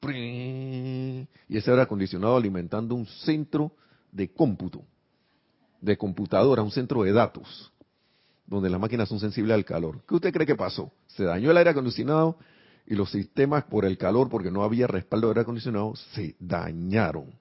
Y 0.02 1.56
ese 1.56 1.70
aire 1.70 1.82
acondicionado 1.82 2.36
alimentando 2.36 2.94
un 2.94 3.06
centro 3.06 3.72
de 4.10 4.32
cómputo, 4.32 4.82
de 5.80 5.96
computadora, 5.96 6.62
un 6.62 6.72
centro 6.72 7.02
de 7.02 7.12
datos. 7.12 7.70
donde 8.46 8.68
las 8.68 8.78
máquinas 8.78 9.08
son 9.08 9.18
sensibles 9.20 9.54
al 9.54 9.64
calor. 9.64 10.02
¿Qué 10.06 10.14
usted 10.14 10.32
cree 10.32 10.46
que 10.46 10.54
pasó? 10.54 10.92
Se 11.06 11.24
dañó 11.24 11.50
el 11.50 11.56
aire 11.56 11.70
acondicionado 11.70 12.36
y 12.86 12.94
los 12.94 13.10
sistemas 13.10 13.64
por 13.64 13.86
el 13.86 13.96
calor, 13.96 14.28
porque 14.28 14.50
no 14.50 14.62
había 14.62 14.86
respaldo 14.86 15.28
de 15.28 15.30
aire 15.32 15.40
acondicionado, 15.40 15.94
se 16.12 16.36
dañaron. 16.38 17.32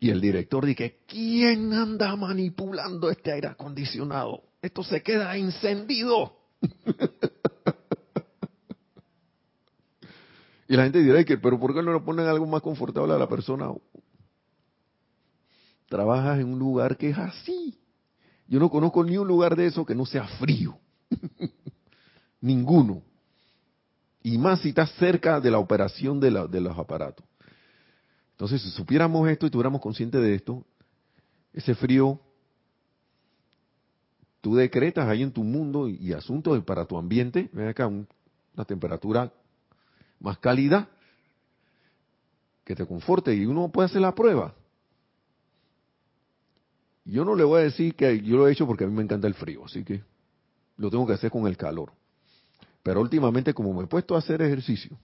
Y 0.00 0.10
el 0.10 0.20
director 0.20 0.66
dice, 0.66 0.98
¿quién 1.06 1.72
anda 1.72 2.16
manipulando 2.16 3.10
este 3.10 3.32
aire 3.32 3.48
acondicionado? 3.48 4.42
Esto 4.60 4.82
se 4.82 5.02
queda 5.02 5.36
encendido. 5.36 6.36
y 10.70 10.76
la 10.76 10.84
gente 10.84 11.02
dirá, 11.02 11.18
pero 11.42 11.58
¿por 11.58 11.74
qué 11.74 11.82
no 11.82 11.92
le 11.92 11.98
ponen 11.98 12.26
algo 12.26 12.46
más 12.46 12.62
confortable 12.62 13.12
a 13.12 13.18
la 13.18 13.28
persona? 13.28 13.72
Trabajas 15.88 16.38
en 16.38 16.46
un 16.46 16.60
lugar 16.60 16.96
que 16.96 17.10
es 17.10 17.18
así. 17.18 17.76
Yo 18.46 18.60
no 18.60 18.70
conozco 18.70 19.02
ni 19.02 19.16
un 19.16 19.26
lugar 19.26 19.56
de 19.56 19.66
eso 19.66 19.84
que 19.84 19.96
no 19.96 20.06
sea 20.06 20.28
frío. 20.38 20.78
Ninguno. 22.40 23.02
Y 24.22 24.38
más 24.38 24.60
si 24.60 24.68
estás 24.68 24.92
cerca 24.92 25.40
de 25.40 25.50
la 25.50 25.58
operación 25.58 26.20
de, 26.20 26.30
los 26.30 26.78
aparatos. 26.78 27.26
Entonces, 28.30 28.62
si 28.62 28.70
supiéramos 28.70 29.28
esto 29.28 29.46
y 29.46 29.50
tuviéramos 29.50 29.80
consciente 29.80 30.18
de 30.18 30.36
esto, 30.36 30.64
ese 31.52 31.74
frío, 31.74 32.20
tú 34.40 34.54
decretas 34.54 35.08
ahí 35.08 35.24
en 35.24 35.32
tu 35.32 35.42
mundo 35.42 35.88
y, 35.88 36.12
asuntos 36.12 36.62
para 36.62 36.84
tu 36.84 36.96
ambiente, 36.96 37.50
ven 37.52 37.66
acá, 37.66 37.88
una 37.88 38.64
temperatura 38.64 39.32
más 40.20 40.38
cálida, 40.38 40.88
que 42.64 42.76
te 42.76 42.86
conforte 42.86 43.34
y 43.34 43.46
uno 43.46 43.70
puede 43.70 43.86
hacer 43.86 44.00
la 44.00 44.14
prueba. 44.14 44.54
Yo 47.04 47.24
no 47.24 47.34
le 47.34 47.42
voy 47.42 47.60
a 47.60 47.64
decir 47.64 47.96
que 47.96 48.20
yo 48.20 48.36
lo 48.36 48.46
he 48.46 48.52
hecho 48.52 48.66
porque 48.66 48.84
a 48.84 48.86
mí 48.86 48.94
me 48.94 49.02
encanta 49.02 49.26
el 49.26 49.34
frío, 49.34 49.64
así 49.64 49.82
que 49.82 50.04
lo 50.76 50.90
tengo 50.90 51.06
que 51.06 51.14
hacer 51.14 51.30
con 51.30 51.46
el 51.46 51.56
calor. 51.56 51.92
Pero 52.82 53.00
últimamente 53.00 53.52
como 53.52 53.74
me 53.74 53.84
he 53.84 53.86
puesto 53.86 54.14
a 54.14 54.18
hacer 54.18 54.40
ejercicio 54.42 54.96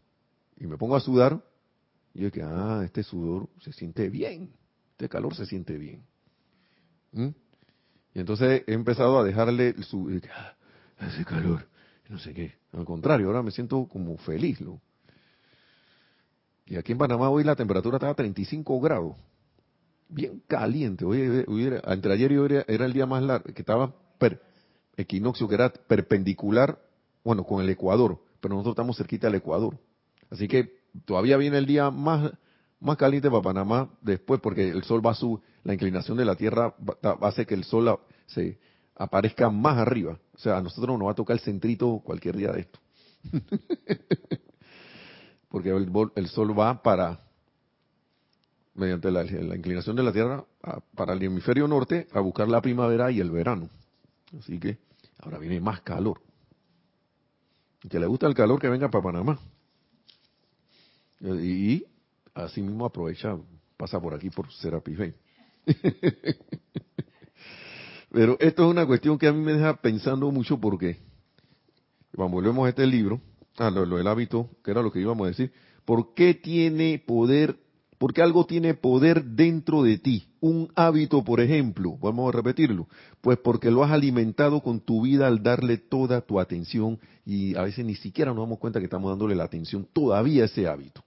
y 0.58 0.66
me 0.66 0.78
pongo 0.78 0.96
a 0.96 1.00
sudar, 1.00 1.42
yo 2.14 2.30
que, 2.30 2.42
ah, 2.42 2.82
este 2.84 3.02
sudor 3.02 3.48
se 3.60 3.72
siente 3.72 4.08
bien, 4.08 4.50
este 4.92 5.08
calor 5.08 5.34
se 5.34 5.44
siente 5.44 5.76
bien. 5.76 6.04
¿Mm? 7.12 7.28
Y 8.14 8.20
entonces 8.20 8.62
he 8.66 8.72
empezado 8.72 9.18
a 9.18 9.24
dejarle 9.24 9.74
su, 9.82 10.08
ah, 10.32 10.54
ese 11.00 11.24
calor, 11.24 11.66
no 12.08 12.18
sé 12.18 12.32
qué. 12.32 12.54
Al 12.72 12.84
contrario, 12.84 13.26
ahora 13.26 13.42
me 13.42 13.50
siento 13.50 13.86
como 13.88 14.16
feliz. 14.18 14.60
¿no? 14.60 14.80
Y 16.66 16.76
aquí 16.76 16.92
en 16.92 16.98
Panamá 16.98 17.30
hoy 17.30 17.44
la 17.44 17.56
temperatura 17.56 17.96
estaba 17.96 18.12
a 18.12 18.16
35 18.16 18.80
grados 18.80 19.16
bien 20.08 20.42
caliente. 20.46 21.04
Hoy, 21.04 21.20
entre 21.84 22.12
ayer 22.12 22.32
y 22.32 22.36
hoy 22.36 22.54
era, 22.66 22.84
el 22.84 22.92
día 22.92 23.06
más 23.06 23.22
largo, 23.22 23.52
que 23.52 23.62
estaba 23.62 23.94
equinoccio, 24.96 25.48
que 25.48 25.54
era 25.54 25.70
perpendicular, 25.70 26.78
bueno, 27.24 27.44
con 27.44 27.62
el 27.62 27.68
Ecuador, 27.68 28.18
pero 28.40 28.54
nosotros 28.54 28.72
estamos 28.72 28.96
cerquita 28.96 29.26
del 29.26 29.36
Ecuador. 29.36 29.78
Así 30.30 30.48
que 30.48 30.72
todavía 31.04 31.36
viene 31.36 31.58
el 31.58 31.66
día 31.66 31.90
más, 31.90 32.32
más 32.80 32.96
caliente 32.96 33.30
para 33.30 33.42
Panamá 33.42 33.90
después, 34.00 34.40
porque 34.40 34.68
el 34.68 34.84
sol 34.84 35.04
va 35.04 35.10
a 35.10 35.14
su, 35.14 35.40
la 35.64 35.74
inclinación 35.74 36.16
de 36.16 36.24
la 36.24 36.34
Tierra 36.34 36.74
va, 36.78 37.18
a 37.20 37.28
hacer 37.28 37.46
que 37.46 37.54
el 37.54 37.64
sol 37.64 37.98
se 38.26 38.58
aparezca 38.94 39.50
más 39.50 39.76
arriba. 39.78 40.18
O 40.34 40.38
sea, 40.38 40.56
a 40.56 40.62
nosotros 40.62 40.98
nos 40.98 41.08
va 41.08 41.12
a 41.12 41.16
tocar 41.16 41.34
el 41.34 41.40
centrito 41.40 42.00
cualquier 42.02 42.36
día 42.36 42.52
de 42.52 42.60
esto. 42.60 42.78
porque 45.48 45.70
el 45.70 46.28
sol 46.28 46.58
va 46.58 46.82
para 46.82 47.26
mediante 48.76 49.10
la, 49.10 49.24
inclinación 49.24 49.96
de 49.96 50.02
la 50.02 50.12
Tierra 50.12 50.44
para 50.94 51.14
el 51.14 51.22
hemisferio 51.22 51.66
norte 51.66 52.06
a 52.12 52.20
buscar 52.20 52.48
la 52.48 52.60
primavera 52.60 53.10
y 53.10 53.20
el 53.20 53.30
verano. 53.30 53.68
Así 54.38 54.58
que 54.58 54.78
ahora 55.18 55.38
viene 55.38 55.60
más 55.60 55.80
calor. 55.80 56.20
Y 57.82 57.88
que 57.88 57.98
le 57.98 58.06
gusta 58.06 58.26
el 58.26 58.34
calor 58.34 58.60
que 58.60 58.68
venga 58.68 58.90
para 58.90 59.04
Panamá. 59.04 59.38
Y, 61.20 61.84
así 62.34 62.60
mismo 62.60 62.84
aprovecha, 62.84 63.36
pasa 63.76 64.00
por 64.00 64.14
aquí 64.14 64.30
por 64.30 64.52
Serapis 64.52 64.98
Bay. 64.98 65.14
Pero 68.10 68.36
esto 68.40 68.64
es 68.64 68.70
una 68.70 68.86
cuestión 68.86 69.18
que 69.18 69.26
a 69.26 69.32
mí 69.32 69.42
me 69.42 69.54
deja 69.54 69.76
pensando 69.76 70.30
mucho 70.30 70.58
porque, 70.58 70.98
cuando 72.14 72.34
volvemos 72.34 72.66
a 72.66 72.68
este 72.70 72.86
libro, 72.86 73.20
a 73.58 73.70
lo, 73.70 73.96
del 73.96 74.06
hábito, 74.06 74.50
que 74.64 74.70
era 74.70 74.82
lo 74.82 74.92
que 74.92 75.00
íbamos 75.00 75.26
a 75.26 75.28
decir, 75.28 75.52
¿por 75.84 76.14
qué 76.14 76.34
tiene 76.34 77.02
poder 77.04 77.58
porque 77.98 78.22
algo 78.22 78.44
tiene 78.44 78.74
poder 78.74 79.24
dentro 79.24 79.82
de 79.82 79.98
ti. 79.98 80.28
Un 80.40 80.70
hábito, 80.74 81.24
por 81.24 81.40
ejemplo, 81.40 81.96
vamos 82.00 82.28
a 82.28 82.36
repetirlo, 82.36 82.88
pues 83.20 83.38
porque 83.38 83.70
lo 83.70 83.82
has 83.82 83.90
alimentado 83.90 84.60
con 84.62 84.80
tu 84.80 85.02
vida 85.02 85.26
al 85.26 85.42
darle 85.42 85.78
toda 85.78 86.20
tu 86.20 86.38
atención 86.38 86.98
y 87.24 87.56
a 87.56 87.62
veces 87.62 87.84
ni 87.84 87.94
siquiera 87.94 88.32
nos 88.32 88.44
damos 88.44 88.58
cuenta 88.58 88.78
que 88.78 88.84
estamos 88.84 89.10
dándole 89.10 89.34
la 89.34 89.44
atención 89.44 89.88
todavía 89.92 90.42
a 90.42 90.46
ese 90.46 90.68
hábito. 90.68 91.02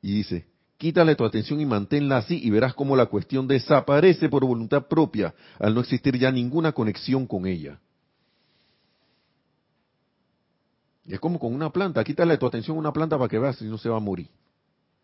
Y 0.00 0.12
dice, 0.14 0.46
quítale 0.76 1.16
tu 1.16 1.24
atención 1.24 1.60
y 1.60 1.66
manténla 1.66 2.18
así 2.18 2.40
y 2.42 2.50
verás 2.50 2.74
cómo 2.74 2.96
la 2.96 3.06
cuestión 3.06 3.46
desaparece 3.46 4.28
por 4.28 4.44
voluntad 4.44 4.86
propia 4.86 5.34
al 5.58 5.74
no 5.74 5.80
existir 5.80 6.18
ya 6.18 6.30
ninguna 6.30 6.72
conexión 6.72 7.26
con 7.26 7.46
ella. 7.46 7.80
Y 11.06 11.12
es 11.12 11.20
como 11.20 11.38
con 11.38 11.54
una 11.54 11.70
planta, 11.70 12.02
quítale 12.02 12.38
tu 12.38 12.46
atención 12.46 12.76
a 12.76 12.80
una 12.80 12.92
planta 12.92 13.18
para 13.18 13.28
que 13.28 13.38
veas 13.38 13.56
si 13.56 13.66
no 13.66 13.76
se 13.76 13.88
va 13.88 13.98
a 13.98 14.00
morir. 14.00 14.28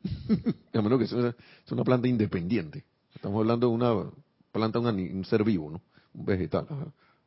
a 0.72 0.82
menos 0.82 0.98
que 0.98 1.06
sea, 1.06 1.34
una 1.70 1.84
planta 1.84 2.08
independiente. 2.08 2.84
Estamos 3.14 3.40
hablando 3.40 3.68
de 3.68 3.74
una 3.74 4.10
planta, 4.50 4.78
un, 4.78 5.24
ser 5.24 5.44
vivo, 5.44 5.70
¿no? 5.70 5.82
Un 6.14 6.24
vegetal. 6.24 6.66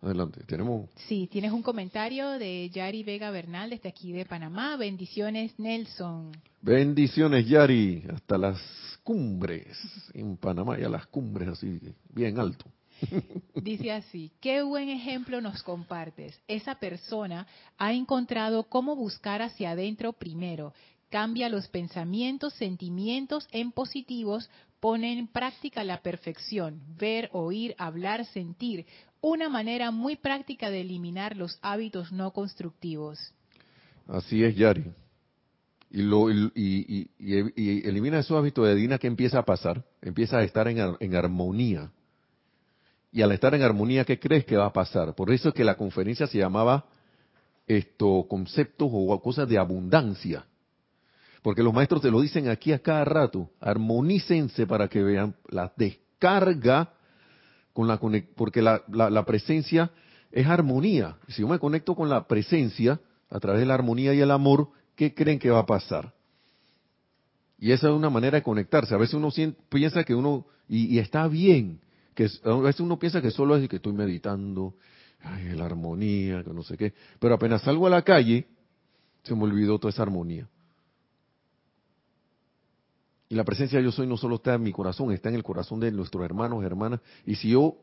Adelante, 0.04 0.44
tenemos... 0.46 0.90
Sí, 1.08 1.30
tienes 1.32 1.54
un 1.54 1.62
comentario 1.62 2.32
de 2.32 2.70
Yari 2.70 3.04
Vega 3.04 3.32
Bernal 3.32 3.70
desde 3.70 3.88
aquí 3.88 4.12
de 4.12 4.26
Panamá. 4.26 4.76
Bendiciones, 4.76 5.58
Nelson. 5.58 6.32
Bendiciones, 6.62 7.48
Yari. 7.48 8.04
Hasta 8.14 8.38
las 8.38 8.60
cumbres 9.02 9.78
en 10.14 10.36
Panamá, 10.36 10.78
y 10.78 10.84
a 10.84 10.90
las 10.90 11.08
cumbres 11.08 11.48
así, 11.48 11.80
bien 12.14 12.38
alto. 12.38 12.66
Dice 13.56 13.92
así, 13.92 14.32
qué 14.42 14.62
buen 14.62 14.90
ejemplo 14.90 15.40
nos 15.40 15.64
compartes. 15.64 16.38
Esa 16.50 16.76
persona 16.76 17.48
ha 17.78 17.94
encontrado 17.94 18.64
cómo 18.64 18.98
buscar 18.98 19.42
hacia 19.42 19.72
adentro 19.72 20.12
primero, 20.14 20.74
cambia 21.14 21.48
los 21.48 21.68
pensamientos, 21.68 22.54
sentimientos 22.56 23.48
en 23.52 23.72
positivos, 23.72 24.50
pone 24.80 25.16
en 25.16 25.28
práctica 25.28 25.84
la 25.84 26.02
perfección, 26.02 26.82
ver, 26.98 27.30
oír, 27.34 27.76
hablar, 27.78 28.26
sentir, 28.26 28.88
una 29.22 29.48
manera 29.48 29.92
muy 29.92 30.16
práctica 30.16 30.72
de 30.72 30.82
eliminar 30.82 31.38
los 31.38 31.60
hábitos 31.62 32.12
no 32.12 32.32
constructivos. 32.32 33.20
Así 34.08 34.44
es, 34.44 34.56
Yari. 34.56 34.86
Y, 35.92 36.02
lo, 36.02 36.32
y, 36.32 37.12
elimina 37.86 38.18
esos 38.18 38.36
hábitos 38.36 38.66
de 38.66 38.74
Dina 38.74 38.98
que 38.98 39.06
empieza 39.06 39.38
a 39.38 39.46
pasar, 39.46 39.86
empieza 40.02 40.40
a 40.40 40.44
estar 40.44 40.68
en 40.68 41.16
armonía 41.16 41.92
y 43.12 43.22
al 43.22 43.32
estar 43.32 43.54
en 43.54 43.62
armonía, 43.62 44.04
¿qué 44.04 44.20
crees 44.20 44.46
que 44.46 44.58
va 44.58 44.66
a 44.66 44.74
pasar? 44.74 45.14
Por 45.14 45.32
eso 45.32 45.50
es 45.50 45.54
que 45.54 45.64
la 45.64 45.78
conferencia 45.78 46.26
se 46.26 46.40
llamaba 46.40 46.88
esto 47.68 48.26
conceptos 48.28 48.90
o 48.92 49.22
cosas 49.22 49.48
de 49.48 49.60
abundancia. 49.60 50.48
Porque 51.44 51.62
los 51.62 51.74
maestros 51.74 52.02
te 52.02 52.10
lo 52.10 52.22
dicen 52.22 52.48
aquí 52.48 52.72
a 52.72 52.80
cada 52.80 53.04
rato, 53.04 53.52
armonícense 53.60 54.66
para 54.66 54.88
que 54.88 55.04
vean 55.04 55.36
la 55.50 55.72
descarga 55.76 56.94
con 57.74 57.88
la 57.88 58.00
porque 58.36 58.62
la, 58.62 58.82
la 58.88 59.26
presencia 59.26 59.92
es 60.32 60.48
armonía. 60.48 61.18
Si 61.28 61.42
yo 61.42 61.48
me 61.48 61.60
conecto 61.60 61.96
con 61.96 62.10
la 62.10 62.28
presencia 62.28 63.00
a 63.30 63.40
través 63.40 63.60
de 63.60 63.66
la 63.66 63.74
armonía 63.74 64.14
y 64.14 64.22
el 64.22 64.32
amor, 64.32 64.70
¿qué 64.96 65.14
creen 65.14 65.38
que 65.38 65.50
va 65.50 65.60
a 65.60 65.66
pasar? 65.66 66.14
Y 67.60 67.72
esa 67.72 67.90
es 67.90 67.94
una 67.94 68.10
manera 68.10 68.38
de 68.38 68.44
conectarse. 68.44 68.96
A 68.96 68.98
veces 68.98 69.16
uno 69.16 69.30
piensa 69.70 70.04
que 70.06 70.16
uno, 70.16 70.46
y, 70.70 70.96
y 70.96 71.00
está 71.00 71.28
bien, 71.28 71.82
que 72.16 72.30
a 72.44 72.56
veces 72.56 72.80
uno 72.80 72.98
piensa 72.98 73.22
que 73.22 73.32
solo 73.32 73.58
es 73.58 73.68
que 73.68 73.78
estoy 73.78 73.94
meditando, 73.94 74.76
ay, 75.22 75.56
la 75.56 75.66
armonía, 75.66 76.42
que 76.44 76.54
no 76.54 76.64
sé 76.64 76.78
qué, 76.78 76.94
pero 77.20 77.36
apenas 77.36 77.64
salgo 77.64 77.88
a 77.88 77.90
la 77.90 78.02
calle, 78.02 78.48
se 79.24 79.36
me 79.36 79.44
olvidó 79.44 79.78
toda 79.78 79.92
esa 79.92 80.04
armonía. 80.04 80.48
Y 83.34 83.36
la 83.36 83.44
presencia 83.44 83.80
de 83.80 83.86
yo 83.86 83.92
soy 83.92 84.06
no 84.06 84.16
solo 84.16 84.36
está 84.36 84.54
en 84.54 84.62
mi 84.62 84.72
corazón, 84.72 85.12
está 85.12 85.30
en 85.30 85.34
el 85.34 85.42
corazón 85.42 85.80
de 85.80 85.92
nuestros 85.92 86.24
hermanos, 86.24 86.64
hermanas, 86.64 87.00
y 87.26 87.34
si 87.34 87.50
yo 87.50 87.78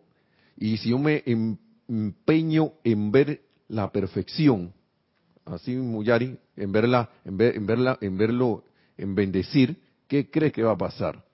y 0.56 0.76
si 0.76 0.90
yo 0.90 0.98
me 1.00 1.24
em, 1.26 1.56
empeño 1.88 2.74
en 2.84 3.10
ver 3.10 3.42
la 3.66 3.90
perfección, 3.90 4.72
así 5.44 5.74
Muyari, 5.74 6.38
en 6.54 6.70
verla, 6.70 7.10
en, 7.24 7.36
ver, 7.36 7.56
en 7.56 7.66
verla, 7.66 7.98
en 8.00 8.16
verlo, 8.16 8.62
en 8.96 9.16
bendecir, 9.16 9.82
¿qué 10.06 10.30
crees 10.30 10.52
que 10.52 10.62
va 10.62 10.70
a 10.70 10.78
pasar? 10.78 11.24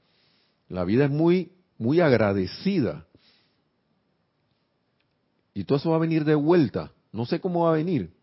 La 0.71 0.85
vida 0.85 1.05
es 1.05 1.11
muy 1.11 1.53
muy 1.77 2.01
agradecida. 2.01 3.07
Y 5.53 5.65
todo 5.65 5.77
eso 5.77 5.91
va 5.91 5.97
a 5.97 5.99
venir 6.01 6.25
de 6.25 6.37
vuelta. 6.37 6.91
No 7.13 7.27
sé 7.27 7.39
cómo 7.39 7.65
va 7.65 7.73
a 7.73 7.77
venir, 7.77 8.15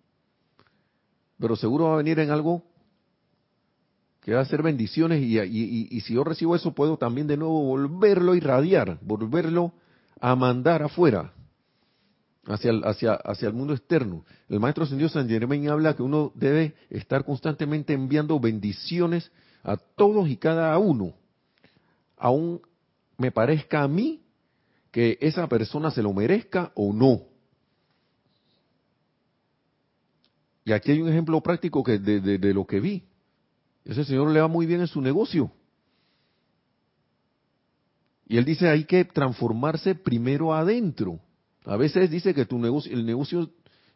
pero 1.37 1.55
seguro 1.55 1.85
va 1.85 1.93
a 1.93 1.97
venir 1.97 2.17
en 2.17 2.31
algo 2.31 2.63
que 4.23 4.33
va 4.33 4.41
a 4.41 4.45
ser 4.45 4.63
bendiciones 4.63 5.21
y, 5.21 6.01
si 6.01 6.13
yo 6.13 6.23
recibo 6.23 6.55
eso 6.55 6.73
puedo 6.73 6.97
también 6.97 7.27
de 7.27 7.37
nuevo 7.37 7.63
volverlo 7.63 8.31
a 8.31 8.37
irradiar, 8.37 8.97
volverlo 9.01 9.73
a 10.19 10.35
mandar 10.35 10.81
afuera, 10.81 11.33
hacia 12.45 12.71
el, 12.71 12.83
hacia, 12.85 13.13
hacia 13.13 13.49
el 13.49 13.53
mundo 13.53 13.73
externo. 13.73 14.25
El 14.47 14.59
maestro 14.61 14.85
ascendido 14.85 15.09
San 15.09 15.27
Germain 15.27 15.69
habla 15.69 15.95
que 15.95 16.03
uno 16.03 16.31
debe 16.35 16.73
estar 16.89 17.25
constantemente 17.25 17.93
enviando 17.93 18.39
bendiciones 18.39 19.29
a 19.63 19.77
todos 19.77 20.29
y 20.29 20.37
cada 20.37 20.77
uno, 20.77 21.13
aún 22.17 22.61
me 23.17 23.31
parezca 23.31 23.83
a 23.83 23.87
mí 23.87 24.21
que 24.91 25.17
esa 25.21 25.47
persona 25.47 25.91
se 25.91 26.01
lo 26.01 26.13
merezca 26.13 26.71
o 26.75 26.93
no. 26.93 27.23
Y 30.65 30.71
aquí 30.71 30.91
hay 30.91 31.01
un 31.01 31.09
ejemplo 31.09 31.41
práctico 31.41 31.83
que 31.83 31.99
de, 31.99 32.53
lo 32.53 32.65
que 32.65 32.79
vi. 32.79 33.03
Ese 33.85 34.05
señor 34.05 34.29
le 34.31 34.39
va 34.39 34.47
muy 34.47 34.65
bien 34.65 34.81
en 34.81 34.87
su 34.87 35.01
negocio. 35.01 35.51
Y 38.27 38.37
él 38.37 38.45
dice, 38.45 38.69
hay 38.69 38.85
que 38.85 39.05
transformarse 39.05 39.95
primero 39.95 40.53
adentro. 40.53 41.19
A 41.65 41.77
veces 41.77 42.09
dice 42.09 42.33
que 42.33 42.45
tu 42.45 42.57
negocio, 42.57 42.91
el 42.91 43.05
negocio, 43.05 43.49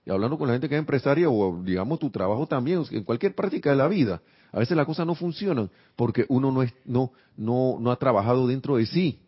y 0.06 0.12
hablando 0.12 0.38
con 0.38 0.48
la 0.48 0.54
gente 0.54 0.70
que 0.70 0.76
es 0.76 0.80
empresaria 0.80 1.30
o 1.30 1.62
digamos 1.64 2.00
tu 2.00 2.10
trabajo 2.10 2.48
también, 2.48 2.84
en 2.92 3.04
cualquier 3.04 3.36
práctica 3.36 3.72
de 3.72 3.78
la 3.78 3.88
vida, 3.88 4.22
a 4.52 4.60
veces 4.60 4.78
las 4.78 4.86
cosas 4.86 5.06
no 5.06 5.16
funcionan 5.16 5.70
porque 5.96 6.26
uno 6.30 6.52
no, 6.52 6.64
es, 6.64 6.74
no, 6.86 7.12
no, 7.36 7.78
no 7.80 7.92
ha 7.92 7.98
trabajado 7.98 8.48
dentro 8.48 8.78
de 8.78 8.86
sí. 8.86 9.20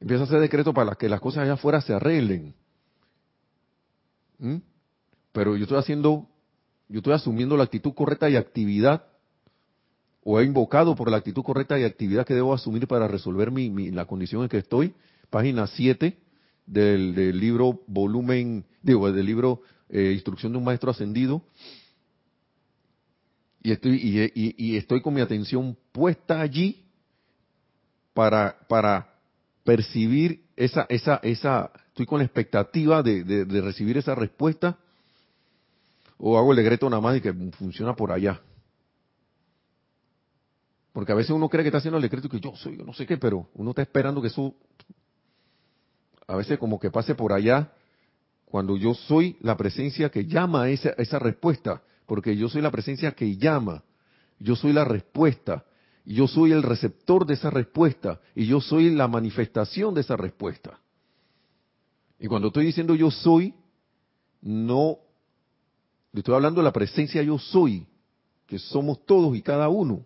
Empieza 0.00 0.22
a 0.22 0.26
hacer 0.26 0.40
decreto 0.40 0.72
para 0.72 0.94
que 0.94 1.08
las 1.08 1.20
cosas 1.20 1.42
allá 1.42 1.54
afuera 1.54 1.80
se 1.80 1.92
arreglen. 1.92 2.54
¿Mm? 4.38 4.56
Pero 5.32 5.56
yo 5.56 5.64
estoy 5.64 5.78
haciendo, 5.78 6.28
yo 6.88 6.98
estoy 6.98 7.12
asumiendo 7.12 7.56
la 7.56 7.64
actitud 7.64 7.92
correcta 7.94 8.28
y 8.30 8.36
actividad, 8.36 9.04
o 10.24 10.40
he 10.40 10.44
invocado 10.44 10.94
por 10.94 11.10
la 11.10 11.16
actitud 11.16 11.42
correcta 11.42 11.78
y 11.78 11.84
actividad 11.84 12.26
que 12.26 12.34
debo 12.34 12.52
asumir 12.52 12.86
para 12.86 13.08
resolver 13.08 13.50
mi, 13.50 13.90
la 13.90 14.04
condición 14.04 14.42
en 14.42 14.48
que 14.48 14.58
estoy. 14.58 14.94
Página 15.30 15.66
7 15.66 16.16
del, 16.66 17.38
libro 17.38 17.80
volumen, 17.86 18.64
digo, 18.82 19.10
del 19.10 19.24
libro 19.24 19.62
eh, 19.88 20.12
Instrucción 20.12 20.52
de 20.52 20.58
un 20.58 20.64
Maestro 20.64 20.90
Ascendido. 20.90 21.42
Y 23.62 23.72
estoy, 23.72 24.32
y, 24.34 24.76
estoy 24.76 25.00
con 25.00 25.14
mi 25.14 25.20
atención 25.20 25.76
puesta 25.92 26.40
allí 26.40 26.84
para, 28.14 28.58
para 28.68 29.14
percibir 29.64 30.42
esa, 30.56 30.86
esa, 30.88 31.20
esa, 31.22 31.70
estoy 31.88 32.06
con 32.06 32.18
la 32.18 32.24
expectativa 32.24 33.02
de, 33.02 33.44
recibir 33.62 33.98
esa 33.98 34.14
respuesta, 34.14 34.78
o 36.18 36.36
hago 36.36 36.52
el 36.52 36.56
decreto 36.56 36.90
nada 36.90 37.00
más 37.00 37.16
y 37.16 37.20
que 37.20 37.32
funciona 37.32 37.94
por 37.94 38.12
allá. 38.12 38.40
Porque 40.92 41.12
a 41.12 41.14
veces 41.14 41.30
uno 41.30 41.48
cree 41.48 41.62
que 41.62 41.68
está 41.68 41.78
haciendo 41.78 41.96
el 41.96 42.02
decreto 42.02 42.26
y 42.26 42.30
que 42.30 42.40
yo 42.40 42.54
soy, 42.56 42.76
yo 42.76 42.84
no 42.84 42.92
sé 42.92 43.06
qué, 43.06 43.16
pero 43.16 43.48
uno 43.54 43.70
está 43.70 43.82
esperando 43.82 44.20
que 44.20 44.28
eso, 44.28 44.54
a 46.26 46.34
veces 46.34 46.58
como 46.58 46.80
que 46.80 46.90
pase 46.90 47.14
por 47.14 47.32
allá, 47.32 47.72
cuando 48.44 48.76
yo 48.76 48.94
soy 48.94 49.36
la 49.40 49.56
presencia 49.56 50.10
que 50.10 50.26
llama 50.26 50.64
a 50.64 50.70
esa, 50.70 50.90
esa 50.90 51.18
respuesta, 51.18 51.82
porque 52.06 52.36
yo 52.36 52.48
soy 52.48 52.62
la 52.62 52.70
presencia 52.70 53.12
que 53.12 53.36
llama, 53.36 53.84
yo 54.40 54.56
soy 54.56 54.72
la 54.72 54.84
respuesta, 54.84 55.64
yo 56.04 56.26
soy 56.26 56.52
el 56.52 56.62
receptor 56.62 57.26
de 57.26 57.34
esa 57.34 57.50
respuesta 57.50 58.20
y 58.34 58.46
yo 58.46 58.60
soy 58.60 58.90
la 58.90 59.06
manifestación 59.06 59.94
de 59.94 60.00
esa 60.00 60.16
respuesta. 60.16 60.80
Y 62.18 62.26
cuando 62.26 62.48
estoy 62.48 62.64
diciendo 62.64 62.94
yo 62.94 63.10
soy, 63.10 63.54
no, 64.40 64.98
estoy 66.12 66.34
hablando 66.34 66.60
de 66.60 66.64
la 66.64 66.72
presencia 66.72 67.22
yo 67.22 67.38
soy, 67.38 67.86
que 68.46 68.58
somos 68.58 69.04
todos 69.04 69.36
y 69.36 69.42
cada 69.42 69.68
uno. 69.68 70.04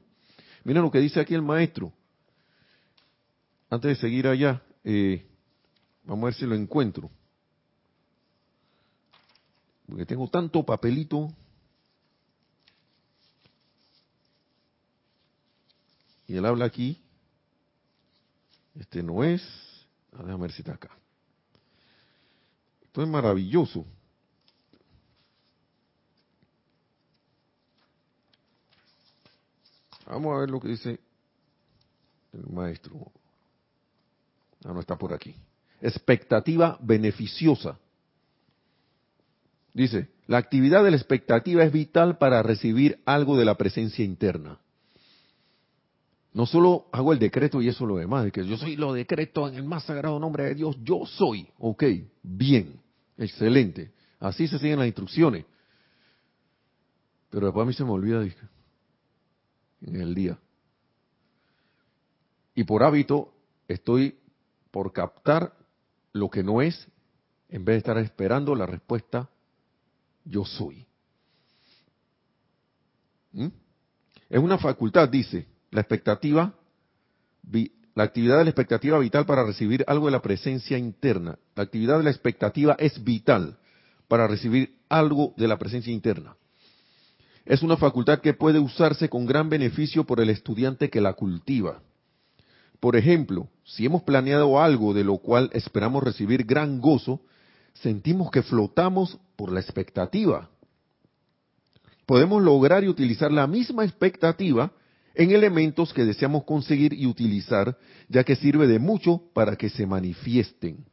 Miren 0.65 0.83
lo 0.83 0.91
que 0.91 0.99
dice 0.99 1.21
aquí 1.21 1.35
el 1.35 1.43
maestro. 1.43 1.93
Antes 3.71 3.97
de 3.97 3.97
seguir 3.97 4.27
allá, 4.27 4.63
eh, 4.85 5.27
vamos 6.05 6.23
a 6.23 6.27
ver 6.27 6.35
si 6.35 6.47
lo 6.47 6.55
encuentro. 6.55 7.11
Porque 9.87 10.07
tengo 10.07 10.29
tanto 10.29 10.63
papelito 10.65 11.29
Y 16.33 16.37
él 16.39 16.47
habla 16.47 16.65
aquí. 16.65 16.99
Este 18.75 19.03
no 19.03 19.23
es. 19.23 19.43
A 20.13 20.23
déjame 20.23 20.43
ver 20.43 20.53
si 20.53 20.63
está 20.63 20.73
acá. 20.73 20.91
Esto 22.83 23.03
es 23.03 23.09
maravilloso. 23.09 23.85
Vamos 30.13 30.37
a 30.37 30.41
ver 30.41 30.51
lo 30.51 30.61
que 30.61 30.69
dice 30.69 31.01
el 32.35 32.47
maestro. 32.53 33.11
Ah, 34.63 34.73
no 34.75 34.81
está 34.81 34.97
por 34.97 35.15
aquí. 35.15 35.35
Expectativa 35.81 36.79
beneficiosa. 36.83 37.79
Dice, 39.73 40.11
la 40.27 40.37
actividad 40.37 40.85
de 40.85 40.91
la 40.91 40.99
expectativa 40.99 41.65
es 41.65 41.73
vital 41.73 42.19
para 42.19 42.43
recibir 42.43 43.01
algo 43.07 43.39
de 43.39 43.47
la 43.47 43.57
presencia 43.57 44.05
interna. 44.05 44.61
No 46.35 46.45
solo 46.45 46.89
hago 46.93 47.15
el 47.15 47.19
decreto 47.19 47.63
y 47.63 47.69
eso 47.69 47.87
lo 47.87 47.97
demás, 47.97 48.25
de 48.25 48.33
que 48.33 48.47
yo 48.47 48.59
soy 48.59 48.77
lo 48.77 48.93
decreto 48.93 49.49
en 49.49 49.55
el 49.55 49.65
más 49.65 49.85
sagrado 49.85 50.19
nombre 50.19 50.45
de 50.45 50.55
Dios, 50.55 50.77
yo 50.83 51.07
soy. 51.07 51.49
Ok, 51.59 51.85
bien, 52.23 52.81
excelente. 53.17 53.93
Así 54.21 54.47
se 54.47 54.59
siguen 54.59 54.79
las 54.79 54.89
instrucciones. 54.89 55.47
Pero 57.31 57.47
después 57.47 57.65
a 57.65 57.67
mí 57.67 57.73
se 57.73 57.85
me 57.85 57.91
olvida 57.93 58.23
en 59.87 60.01
el 60.01 60.15
día. 60.15 60.39
Y 62.55 62.65
por 62.65 62.83
hábito 62.83 63.33
estoy 63.69 64.19
por 64.71 64.93
captar 64.93 65.55
lo 66.13 66.29
que 66.31 66.43
no 66.43 66.61
es, 66.61 66.89
en 67.49 67.65
vez 67.65 67.75
de 67.75 67.79
estar 67.79 67.99
esperando 67.99 68.55
la 68.55 68.67
respuesta, 68.67 69.29
yo 70.25 70.45
soy. 70.45 70.87
¿Mm? 73.33 73.49
Es 74.29 74.39
una 74.39 74.59
facultad, 74.59 75.09
dice, 75.09 75.47
la 75.71 75.81
expectativa, 75.81 76.55
la 77.95 78.05
actividad 78.05 78.39
de 78.39 78.45
la 78.45 78.51
expectativa 78.51 78.99
vital 78.99 79.27
para 79.27 79.45
recibir 79.45 79.85
algo 79.87 80.07
de 80.07 80.13
la 80.13 80.23
presencia 80.23 80.79
interna. 80.79 81.39
La 81.55 81.65
actividad 81.65 81.99
de 81.99 82.05
la 82.05 82.11
expectativa 82.11 82.75
es 82.79 83.03
vital 83.03 83.59
para 84.09 84.27
recibir 84.27 84.79
algo 84.89 85.35
de 85.37 85.49
la 85.49 85.59
presencia 85.59 85.93
interna. 85.93 86.37
Es 87.45 87.63
una 87.63 87.77
facultad 87.77 88.21
que 88.21 88.35
puede 88.35 88.59
usarse 88.59 89.09
con 89.09 89.27
gran 89.27 89.49
beneficio 89.49 90.05
por 90.05 90.21
el 90.21 90.31
estudiante 90.31 90.91
que 90.91 91.01
la 91.01 91.15
cultiva. 91.15 91.83
Por 92.79 92.97
ejemplo, 92.97 93.49
si 93.65 93.87
hemos 93.87 94.03
planeado 94.03 94.61
algo 94.61 94.95
de 94.95 95.05
lo 95.05 95.19
cual 95.19 95.51
esperamos 95.53 96.03
recibir 96.03 96.45
gran 96.45 96.81
gozo, 96.81 97.21
sentimos 97.75 98.31
que 98.31 98.43
flotamos 98.43 99.19
por 99.37 99.53
la 99.53 99.61
expectativa. 99.61 100.51
Podemos 102.07 102.43
lograr 102.43 102.85
y 102.85 102.89
utilizar 102.89 103.33
la 103.33 103.47
misma 103.47 103.85
expectativa 103.85 104.73
en 105.15 105.31
elementos 105.31 105.93
que 105.93 106.05
deseamos 106.05 106.45
conseguir 106.45 106.93
y 106.93 107.07
utilizar, 107.07 107.77
ya 108.09 108.25
que 108.25 108.37
sirve 108.37 108.67
de 108.67 108.79
mucho 108.79 109.23
para 109.33 109.57
que 109.57 109.69
se 109.69 109.87
manifiesten. 109.87 110.85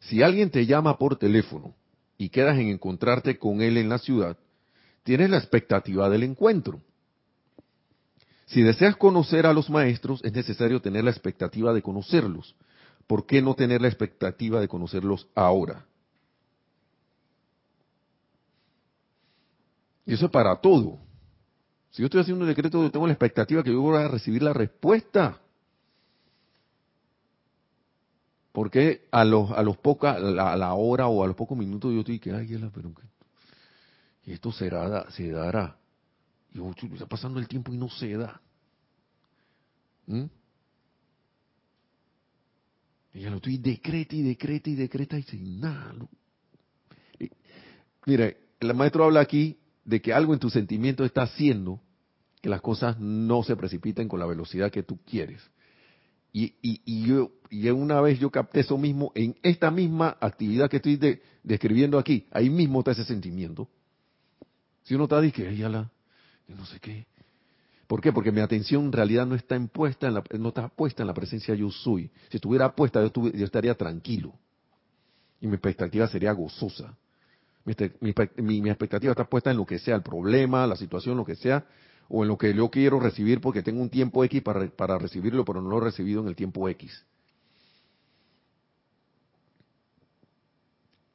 Si 0.00 0.22
alguien 0.22 0.50
te 0.50 0.66
llama 0.66 0.98
por 0.98 1.18
teléfono 1.18 1.74
y 2.18 2.28
quedas 2.28 2.58
en 2.58 2.68
encontrarte 2.68 3.38
con 3.38 3.62
él 3.62 3.76
en 3.76 3.88
la 3.88 3.98
ciudad, 3.98 4.36
tienes 5.04 5.30
la 5.30 5.38
expectativa 5.38 6.10
del 6.10 6.24
encuentro. 6.24 6.82
Si 8.46 8.62
deseas 8.62 8.96
conocer 8.96 9.46
a 9.46 9.52
los 9.52 9.70
maestros, 9.70 10.20
es 10.24 10.32
necesario 10.32 10.80
tener 10.82 11.04
la 11.04 11.10
expectativa 11.10 11.72
de 11.72 11.80
conocerlos. 11.80 12.56
¿Por 13.06 13.24
qué 13.24 13.40
no 13.40 13.54
tener 13.54 13.80
la 13.80 13.88
expectativa 13.88 14.60
de 14.60 14.68
conocerlos 14.68 15.28
ahora? 15.34 15.86
Y 20.04 20.14
eso 20.14 20.26
es 20.26 20.32
para 20.32 20.56
todo. 20.56 20.98
Si 21.90 22.02
yo 22.02 22.06
estoy 22.06 22.22
haciendo 22.22 22.44
un 22.44 22.48
decreto, 22.48 22.82
yo 22.82 22.90
tengo 22.90 23.06
la 23.06 23.12
expectativa 23.12 23.62
que 23.62 23.72
yo 23.72 23.80
voy 23.80 23.98
a 23.98 24.08
recibir 24.08 24.42
la 24.42 24.52
respuesta. 24.52 25.40
Porque 28.58 29.06
a 29.12 29.24
los, 29.24 29.52
a 29.52 29.62
los 29.62 29.76
pocas, 29.76 30.16
a 30.16 30.56
la 30.56 30.74
hora 30.74 31.06
o 31.06 31.22
a 31.22 31.28
los 31.28 31.36
pocos 31.36 31.56
minutos 31.56 31.94
yo 31.94 32.00
estoy 32.00 32.18
que, 32.18 32.32
ay, 32.32 32.58
pero 32.74 32.92
y 34.24 34.32
esto 34.32 34.50
será, 34.50 35.08
se 35.12 35.30
dará. 35.30 35.78
Y 36.52 36.56
yo, 36.56 36.74
está 36.92 37.06
pasando 37.06 37.38
el 37.38 37.46
tiempo 37.46 37.72
y 37.72 37.76
no 37.76 37.88
se 37.88 38.16
da. 38.16 38.40
¿Mm? 40.08 40.24
Y 43.14 43.20
ya 43.20 43.30
lo 43.30 43.36
estoy 43.36 43.58
decreta 43.58 44.16
y 44.16 44.22
decreta 44.22 44.70
y 44.70 44.74
decreta 44.74 45.16
y 45.16 45.22
sin 45.22 45.60
nada. 45.60 45.94
mire, 48.06 48.38
el 48.58 48.74
maestro 48.74 49.04
habla 49.04 49.20
aquí 49.20 49.56
de 49.84 50.02
que 50.02 50.12
algo 50.12 50.34
en 50.34 50.40
tu 50.40 50.50
sentimiento 50.50 51.04
está 51.04 51.22
haciendo 51.22 51.80
que 52.42 52.48
las 52.48 52.60
cosas 52.60 52.98
no 52.98 53.44
se 53.44 53.54
precipiten 53.54 54.08
con 54.08 54.18
la 54.18 54.26
velocidad 54.26 54.72
que 54.72 54.82
tú 54.82 54.98
quieres. 55.04 55.48
Y, 56.32 56.54
y, 56.62 57.06
yo, 57.06 57.32
y 57.50 57.68
una 57.70 58.00
vez 58.00 58.18
yo 58.18 58.30
capté 58.30 58.60
eso 58.60 58.76
mismo 58.76 59.12
en 59.14 59.36
esta 59.42 59.70
misma 59.70 60.16
actividad 60.20 60.68
que 60.68 60.76
estoy 60.76 61.20
describiendo 61.42 61.98
aquí, 61.98 62.26
ahí 62.30 62.50
mismo 62.50 62.80
está 62.80 62.92
ese 62.92 63.04
sentimiento. 63.04 63.68
Si 64.84 64.94
uno 64.94 65.04
está 65.04 65.20
que 65.30 65.56
ya 65.56 65.68
la, 65.68 65.90
no 66.48 66.64
sé 66.66 66.80
qué. 66.80 67.06
¿Por 67.86 68.02
qué? 68.02 68.12
Porque 68.12 68.30
mi 68.30 68.40
atención 68.40 68.84
en 68.84 68.92
realidad 68.92 69.26
no 69.26 69.34
está 69.34 69.58
puesta 69.66 70.08
en 70.08 70.14
la, 70.14 70.24
no 70.38 70.48
está 70.48 70.68
puesta 70.68 71.02
en 71.02 71.06
la 71.06 71.14
presencia 71.14 71.54
yo 71.54 71.70
soy. 71.70 72.10
Si 72.28 72.36
estuviera 72.36 72.74
puesta, 72.74 73.02
yo, 73.02 73.30
yo 73.30 73.44
estaría 73.44 73.74
tranquilo. 73.74 74.34
Y 75.40 75.46
mi 75.46 75.54
expectativa 75.54 76.06
sería 76.06 76.32
gozosa. 76.32 76.94
Mi, 77.64 77.74
mi, 78.36 78.68
expectativa 78.68 79.12
está 79.12 79.24
puesta 79.24 79.50
en 79.50 79.56
lo 79.56 79.66
que 79.66 79.78
sea, 79.78 79.94
el 79.94 80.02
problema, 80.02 80.66
la 80.66 80.76
situación, 80.76 81.16
lo 81.16 81.24
que 81.24 81.36
sea, 81.36 81.66
o 82.08 82.22
en 82.22 82.28
lo 82.28 82.38
que 82.38 82.54
yo 82.54 82.70
quiero 82.70 82.98
recibir 82.98 83.40
porque 83.40 83.62
tengo 83.62 83.82
un 83.82 83.90
tiempo 83.90 84.24
X 84.24 84.42
para, 84.42 84.68
para 84.68 84.98
recibirlo, 84.98 85.44
pero 85.44 85.60
no 85.60 85.68
lo 85.68 85.78
he 85.78 85.84
recibido 85.84 86.22
en 86.22 86.28
el 86.28 86.36
tiempo 86.36 86.68
X. 86.68 87.04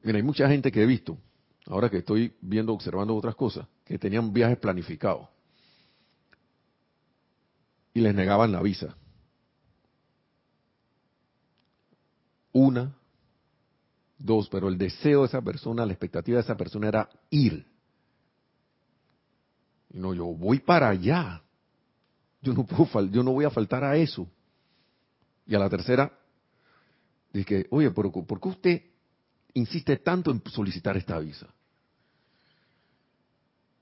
Mira, 0.03 0.17
hay 0.17 0.23
mucha 0.23 0.47
gente 0.49 0.71
que 0.71 0.83
he 0.83 0.85
visto, 0.85 1.17
ahora 1.65 1.89
que 1.89 1.97
estoy 1.97 2.35
viendo, 2.41 2.73
observando 2.73 3.15
otras 3.15 3.35
cosas, 3.35 3.67
que 3.85 3.97
tenían 3.97 4.33
viajes 4.33 4.57
planificados 4.57 5.29
y 7.93 8.01
les 8.01 8.13
negaban 8.13 8.51
la 8.51 8.61
visa. 8.61 8.95
Una, 12.51 12.95
dos, 14.17 14.49
pero 14.49 14.67
el 14.67 14.77
deseo 14.77 15.21
de 15.21 15.27
esa 15.27 15.41
persona, 15.41 15.85
la 15.85 15.93
expectativa 15.93 16.37
de 16.37 16.43
esa 16.43 16.57
persona 16.57 16.87
era 16.87 17.09
ir. 17.29 17.65
Y 19.93 19.99
no, 19.99 20.13
yo 20.13 20.25
voy 20.25 20.59
para 20.59 20.89
allá. 20.89 21.41
Yo 22.41 22.53
no 22.53 22.65
puedo, 22.65 23.05
yo 23.05 23.23
no 23.23 23.31
voy 23.31 23.45
a 23.45 23.49
faltar 23.49 23.83
a 23.83 23.95
eso. 23.95 24.27
Y 25.45 25.55
a 25.55 25.59
la 25.59 25.69
tercera, 25.69 26.11
dije, 27.31 27.67
oye, 27.69 27.91
¿por 27.91 28.41
qué 28.41 28.49
usted 28.49 28.81
insiste 29.53 29.97
tanto 29.97 30.31
en 30.31 30.41
solicitar 30.47 30.97
esta 30.97 31.19
visa? 31.19 31.47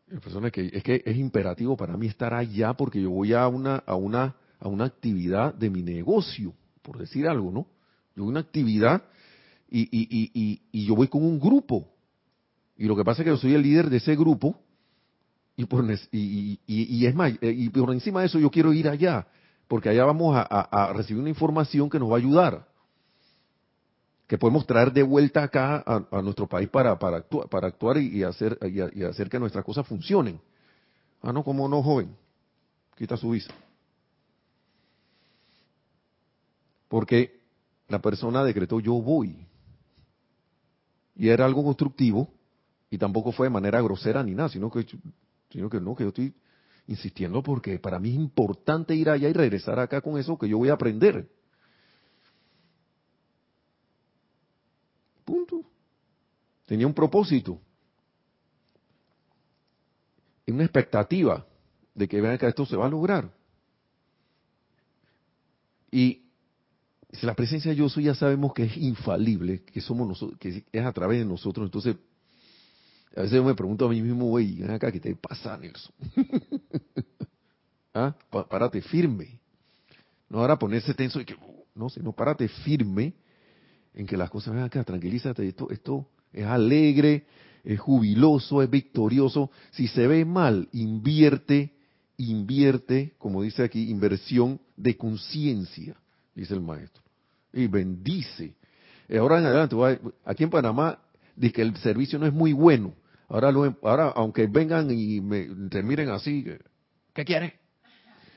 La 0.07 0.19
persona 0.19 0.51
que 0.51 0.69
es 0.73 0.83
que 0.83 1.01
es 1.05 1.15
imperativo 1.17 1.77
para 1.77 1.95
mí 1.95 2.07
estar 2.07 2.33
allá 2.33 2.73
porque 2.73 3.01
yo 3.01 3.11
voy 3.11 3.31
a 3.31 3.47
una 3.47 3.77
a 3.77 3.95
una 3.95 4.35
a 4.59 4.67
una 4.67 4.85
actividad 4.85 5.53
de 5.53 5.69
mi 5.69 5.81
negocio, 5.81 6.53
por 6.81 6.97
decir 6.97 7.27
algo, 7.27 7.49
¿no? 7.49 7.67
Yo 8.15 8.23
voy 8.23 8.27
a 8.27 8.31
una 8.31 8.39
actividad 8.41 9.03
y, 9.69 9.83
y, 9.83 10.29
y, 10.33 10.61
y, 10.71 10.85
yo 10.85 10.95
voy 10.95 11.07
con 11.07 11.23
un 11.23 11.39
grupo. 11.39 11.87
Y 12.77 12.85
lo 12.85 12.95
que 12.97 13.05
pasa 13.05 13.21
es 13.21 13.25
que 13.25 13.31
yo 13.31 13.37
soy 13.37 13.53
el 13.53 13.61
líder 13.61 13.89
de 13.89 13.97
ese 13.97 14.15
grupo 14.17 14.59
y 15.61 15.65
por 15.65 15.85
y, 16.11 16.59
y, 16.65 17.05
es 17.05 17.15
más, 17.15 17.33
y 17.41 17.69
por 17.69 17.91
encima 17.91 18.21
de 18.21 18.27
eso 18.27 18.39
yo 18.39 18.49
quiero 18.49 18.73
ir 18.73 18.87
allá, 18.87 19.27
porque 19.67 19.89
allá 19.89 20.05
vamos 20.05 20.35
a, 20.35 20.41
a 20.41 20.93
recibir 20.93 21.21
una 21.21 21.29
información 21.29 21.89
que 21.89 21.99
nos 21.99 22.09
va 22.09 22.15
a 22.15 22.19
ayudar 22.19 22.71
que 24.31 24.37
podemos 24.37 24.65
traer 24.65 24.93
de 24.93 25.03
vuelta 25.03 25.43
acá 25.43 25.83
a, 25.85 26.21
nuestro 26.21 26.47
país 26.47 26.69
para, 26.69 26.97
para, 26.97 27.17
actuar, 27.17 27.49
para 27.49 27.67
actuar 27.67 27.97
y, 27.97 28.23
hacer, 28.23 28.57
y, 28.61 29.03
hacer 29.03 29.29
que 29.29 29.37
nuestras 29.37 29.65
cosas 29.65 29.85
funcionen. 29.85 30.39
Ah, 31.21 31.33
no, 31.33 31.43
como 31.43 31.67
no, 31.67 31.83
joven. 31.83 32.15
Quita 32.95 33.17
su 33.17 33.31
visa. 33.31 33.53
Porque 36.87 37.41
la 37.89 38.01
persona 38.01 38.45
decretó 38.45 38.79
yo 38.79 38.93
voy. 38.93 39.45
Y 41.17 41.27
era 41.27 41.43
algo 41.43 41.61
constructivo 41.61 42.29
y 42.89 42.97
tampoco 42.97 43.33
fue 43.33 43.47
de 43.47 43.51
manera 43.51 43.81
grosera 43.81 44.23
ni 44.23 44.31
nada, 44.31 44.47
sino 44.47 44.71
que, 44.71 44.85
sino 45.51 45.69
que 45.69 45.79
no, 45.79 45.95
que 45.95 46.03
yo 46.03 46.09
estoy 46.09 46.33
insistiendo 46.87 47.43
porque 47.43 47.79
para 47.79 47.99
mí 47.99 48.09
es 48.09 48.15
importante 48.15 48.95
ir 48.95 49.09
allá 49.09 49.29
y 49.29 49.33
regresar 49.33 49.79
acá 49.79 50.01
con 50.01 50.17
eso 50.17 50.37
que 50.37 50.49
yo 50.49 50.57
voy 50.57 50.69
a 50.69 50.73
aprender. 50.73 51.27
Tenía 56.71 56.87
un 56.87 56.93
propósito. 56.93 57.59
Y 60.45 60.51
una 60.51 60.63
expectativa 60.63 61.45
de 61.93 62.07
que 62.07 62.21
vean 62.21 62.37
que 62.37 62.47
esto 62.47 62.65
se 62.65 62.77
va 62.77 62.85
a 62.85 62.89
lograr. 62.89 63.29
Y 65.91 66.29
si 67.11 67.25
la 67.25 67.35
presencia 67.35 67.71
de 67.71 67.77
yo 67.77 67.89
soy 67.89 68.05
ya 68.05 68.15
sabemos 68.15 68.53
que 68.53 68.63
es 68.63 68.77
infalible, 68.77 69.63
que 69.63 69.81
somos 69.81 70.07
nosotros, 70.07 70.39
que 70.39 70.63
es 70.71 70.85
a 70.85 70.93
través 70.93 71.19
de 71.19 71.25
nosotros, 71.25 71.67
entonces 71.67 71.97
a 73.15 73.21
veces 73.21 73.35
yo 73.35 73.43
me 73.43 73.55
pregunto 73.55 73.85
a 73.85 73.89
mí 73.89 74.01
mismo, 74.01 74.25
güey, 74.25 74.55
ven 74.55 74.71
acá, 74.71 74.91
¿qué 74.91 74.99
te 74.99 75.15
pasa, 75.15 75.57
Nelson? 75.57 75.93
¿Ah? 77.93 78.15
Párate 78.49 78.81
firme. 78.81 79.39
No 80.29 80.39
ahora 80.39 80.57
ponerse 80.57 80.93
tenso 80.93 81.19
y 81.19 81.25
que, 81.25 81.35
no, 81.75 81.89
sino 81.89 82.13
párate 82.13 82.47
firme 82.47 83.13
en 83.93 84.05
que 84.05 84.15
las 84.15 84.29
cosas 84.29 84.53
vengan 84.53 84.67
acá, 84.67 84.83
tranquilízate, 84.85 85.45
esto, 85.45 85.69
esto 85.69 86.07
es 86.31 86.45
alegre, 86.45 87.25
es 87.65 87.79
jubiloso, 87.79 88.61
es 88.61 88.69
victorioso. 88.69 89.51
Si 89.71 89.87
se 89.87 90.07
ve 90.07 90.23
mal, 90.23 90.69
invierte, 90.71 91.73
invierte, 92.15 93.13
como 93.17 93.41
dice 93.41 93.63
aquí, 93.63 93.89
inversión 93.89 94.61
de 94.77 94.95
conciencia, 94.95 95.97
dice 96.33 96.53
el 96.53 96.61
maestro. 96.61 97.03
Y 97.51 97.67
bendice. 97.67 98.55
Ahora 99.19 99.39
en 99.39 99.45
adelante, 99.45 99.75
aquí 100.23 100.45
en 100.45 100.49
Panamá, 100.49 100.99
dice 101.35 101.53
que 101.53 101.61
el 101.61 101.75
servicio 101.77 102.17
no 102.17 102.25
es 102.25 102.33
muy 102.33 102.53
bueno. 102.53 102.93
Ahora, 103.31 103.53
ahora 103.83 104.09
aunque 104.09 104.47
vengan 104.47 104.91
y 104.91 105.21
me, 105.21 105.47
te 105.69 105.81
miren 105.81 106.09
así, 106.09 106.45
¿qué 107.13 107.23
quiere? 107.23 107.59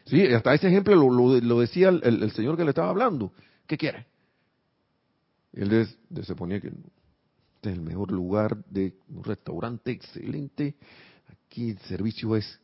Sí, 0.05 0.25
hasta 0.27 0.55
ese 0.55 0.69
ejemplo 0.69 0.95
lo, 0.95 1.61
decía 1.61 1.89
el, 1.89 2.31
señor 2.31 2.57
que 2.57 2.63
le 2.63 2.71
estaba 2.71 2.91
hablando. 2.91 3.33
¿Qué 3.67 3.77
quiere? 3.77 4.07
Él 5.53 5.89
se 6.23 6.35
ponía 6.37 6.61
que 6.61 6.69
este 6.69 7.71
es 7.71 7.75
el 7.75 7.81
mejor 7.81 8.13
lugar 8.13 8.57
de 8.67 8.95
un 9.09 9.25
restaurante 9.25 9.91
excelente, 9.91 10.77
aquí 11.29 11.71
el 11.71 11.79
servicio 11.81 12.37
es 12.37 12.61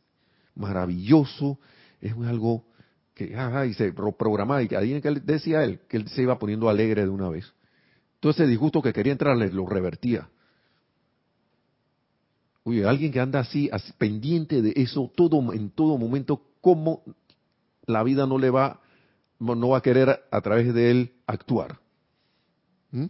maravilloso, 0.55 1.59
es 1.99 2.13
algo 2.13 2.65
que 3.13 3.35
ajá, 3.35 3.65
y 3.65 3.73
se 3.73 3.91
programaba 3.91 4.63
y 4.63 4.69
que 4.69 4.77
él 4.77 5.25
decía 5.25 5.65
él 5.65 5.79
que 5.89 5.97
él 5.97 6.07
se 6.07 6.21
iba 6.21 6.39
poniendo 6.39 6.69
alegre 6.69 7.01
de 7.03 7.09
una 7.09 7.29
vez. 7.29 7.51
Entonces 8.15 8.41
ese 8.41 8.49
disgusto 8.49 8.81
que 8.81 8.93
quería 8.93 9.11
entrar 9.11 9.35
lo 9.35 9.65
revertía. 9.65 10.29
Oye, 12.63 12.85
alguien 12.85 13.11
que 13.11 13.19
anda 13.19 13.39
así, 13.39 13.69
pendiente 13.97 14.61
de 14.61 14.73
eso 14.75 15.11
todo 15.15 15.51
en 15.53 15.71
todo 15.71 15.97
momento, 15.97 16.41
cómo 16.61 17.01
la 17.85 18.03
vida 18.03 18.27
no 18.27 18.37
le 18.37 18.49
va, 18.49 18.79
no 19.39 19.69
va 19.69 19.79
a 19.79 19.81
querer 19.81 20.21
a 20.29 20.41
través 20.41 20.73
de 20.73 20.91
él 20.91 21.11
actuar. 21.25 21.79
¿Mm? 22.91 23.05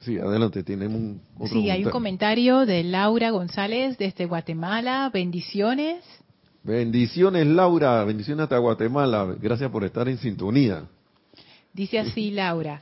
Sí, 0.00 0.18
adelante, 0.18 0.62
tenemos 0.62 1.00
un 1.00 1.48
Sí, 1.48 1.68
hay 1.68 1.84
un 1.84 1.90
comentario 1.90 2.64
de 2.64 2.84
Laura 2.84 3.30
González 3.30 3.98
desde 3.98 4.26
Guatemala. 4.26 5.10
Bendiciones. 5.12 6.04
Bendiciones, 6.62 7.46
Laura. 7.46 8.04
Bendiciones 8.04 8.44
hasta 8.44 8.58
Guatemala. 8.58 9.36
Gracias 9.40 9.68
por 9.70 9.82
estar 9.84 10.08
en 10.08 10.18
sintonía. 10.18 10.84
Dice 11.72 11.98
así 11.98 12.30
Laura, 12.32 12.80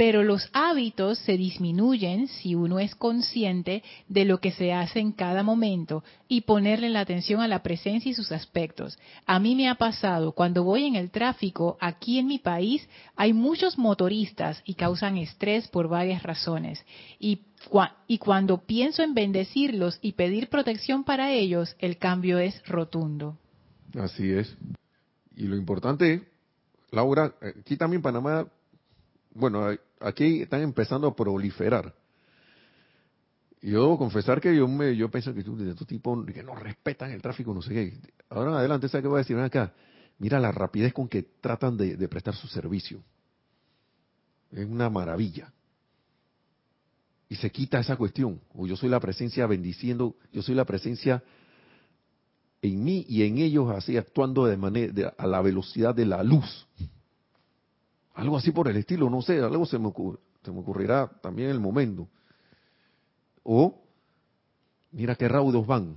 pero 0.00 0.22
los 0.24 0.48
hábitos 0.54 1.18
se 1.18 1.36
disminuyen 1.36 2.26
si 2.26 2.54
uno 2.54 2.78
es 2.78 2.94
consciente 2.94 3.82
de 4.08 4.24
lo 4.24 4.40
que 4.40 4.50
se 4.50 4.72
hace 4.72 4.98
en 4.98 5.12
cada 5.12 5.42
momento 5.42 6.02
y 6.26 6.40
ponerle 6.40 6.88
la 6.88 7.00
atención 7.00 7.42
a 7.42 7.48
la 7.48 7.62
presencia 7.62 8.10
y 8.10 8.14
sus 8.14 8.32
aspectos. 8.32 8.98
A 9.26 9.38
mí 9.38 9.54
me 9.54 9.68
ha 9.68 9.74
pasado, 9.74 10.32
cuando 10.32 10.64
voy 10.64 10.86
en 10.86 10.96
el 10.96 11.10
tráfico, 11.10 11.76
aquí 11.82 12.18
en 12.18 12.28
mi 12.28 12.38
país 12.38 12.88
hay 13.14 13.34
muchos 13.34 13.76
motoristas 13.76 14.62
y 14.64 14.72
causan 14.72 15.18
estrés 15.18 15.68
por 15.68 15.86
varias 15.88 16.22
razones. 16.22 16.82
Y, 17.18 17.42
cuando 18.20 18.64
pienso 18.64 19.02
en 19.02 19.12
bendecirlos 19.12 19.98
y 20.00 20.12
pedir 20.12 20.48
protección 20.48 21.04
para 21.04 21.30
ellos, 21.30 21.76
el 21.78 21.98
cambio 21.98 22.38
es 22.38 22.66
rotundo. 22.66 23.36
Así 23.98 24.32
es. 24.32 24.56
Y 25.36 25.42
lo 25.42 25.56
importante, 25.56 26.26
Laura, 26.90 27.34
eh, 27.42 27.52
aquí 27.60 27.76
también 27.76 28.00
Panamá 28.00 28.46
bueno, 29.32 29.68
aquí 30.00 30.42
están 30.42 30.62
empezando 30.62 31.08
a 31.08 31.16
proliferar. 31.16 31.94
Yo 33.62 33.82
debo 33.82 33.98
confesar 33.98 34.40
que 34.40 34.56
yo 34.56 34.66
me, 34.66 34.96
yo 34.96 35.10
pienso 35.10 35.34
que 35.34 35.42
de 35.42 35.70
estos 35.70 35.86
tipos 35.86 36.24
que 36.26 36.42
no 36.42 36.54
respetan 36.54 37.10
el 37.10 37.20
tráfico, 37.20 37.52
no 37.52 37.60
sé 37.60 37.74
qué. 37.74 38.00
Ahora 38.30 38.50
en 38.50 38.56
adelante, 38.56 38.88
¿sabes 38.88 39.02
qué 39.02 39.08
voy 39.08 39.18
a 39.18 39.18
decir? 39.18 39.36
acá, 39.36 39.74
mira 40.18 40.40
la 40.40 40.50
rapidez 40.50 40.94
con 40.94 41.08
que 41.08 41.22
tratan 41.22 41.76
de, 41.76 42.08
prestar 42.08 42.34
su 42.34 42.46
servicio. 42.46 43.02
Es 44.50 44.66
una 44.66 44.88
maravilla. 44.88 45.52
Y 47.28 47.36
se 47.36 47.50
quita 47.50 47.78
esa 47.78 47.96
cuestión. 47.96 48.40
O 48.54 48.66
yo 48.66 48.76
soy 48.76 48.88
la 48.88 48.98
presencia 48.98 49.46
bendiciendo, 49.46 50.16
yo 50.32 50.42
soy 50.42 50.54
la 50.54 50.64
presencia 50.64 51.22
en 52.62 52.82
mí 52.82 53.04
y 53.08 53.22
en 53.22 53.38
ellos 53.38 53.70
así 53.70 53.96
actuando 53.96 54.46
de 54.46 54.56
manera 54.56 55.14
a 55.16 55.26
la 55.26 55.40
velocidad 55.42 55.94
de 55.94 56.06
la 56.06 56.22
luz. 56.22 56.66
Algo 58.14 58.36
así 58.36 58.50
por 58.50 58.68
el 58.68 58.76
estilo, 58.76 59.08
no 59.08 59.22
sé, 59.22 59.38
algo 59.38 59.64
se 59.66 59.78
me, 59.78 59.92
se 60.42 60.50
me 60.50 60.60
ocurrirá 60.60 61.08
también 61.22 61.50
en 61.50 61.54
el 61.54 61.60
momento. 61.60 62.08
O, 63.42 63.82
mira 64.92 65.14
qué 65.14 65.28
raudos 65.28 65.66
van. 65.66 65.96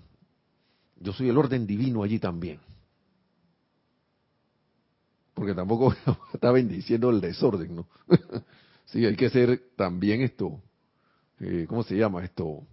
Yo 1.00 1.12
soy 1.12 1.30
el 1.30 1.38
orden 1.38 1.68
divino 1.68 2.04
allí 2.04 2.20
también. 2.20 2.60
Porque 5.34 5.54
tampoco 5.54 5.94
está 6.34 6.52
bendiciendo 6.52 7.10
el 7.10 7.20
desorden, 7.20 7.76
¿no? 7.76 7.88
sí, 8.86 9.06
hay 9.06 9.16
que 9.16 9.30
ser 9.30 9.72
también 9.76 10.22
esto, 10.22 10.62
eh, 11.40 11.66
¿cómo 11.68 11.84
se 11.84 11.96
llama 11.98 12.24
esto? 12.24 12.66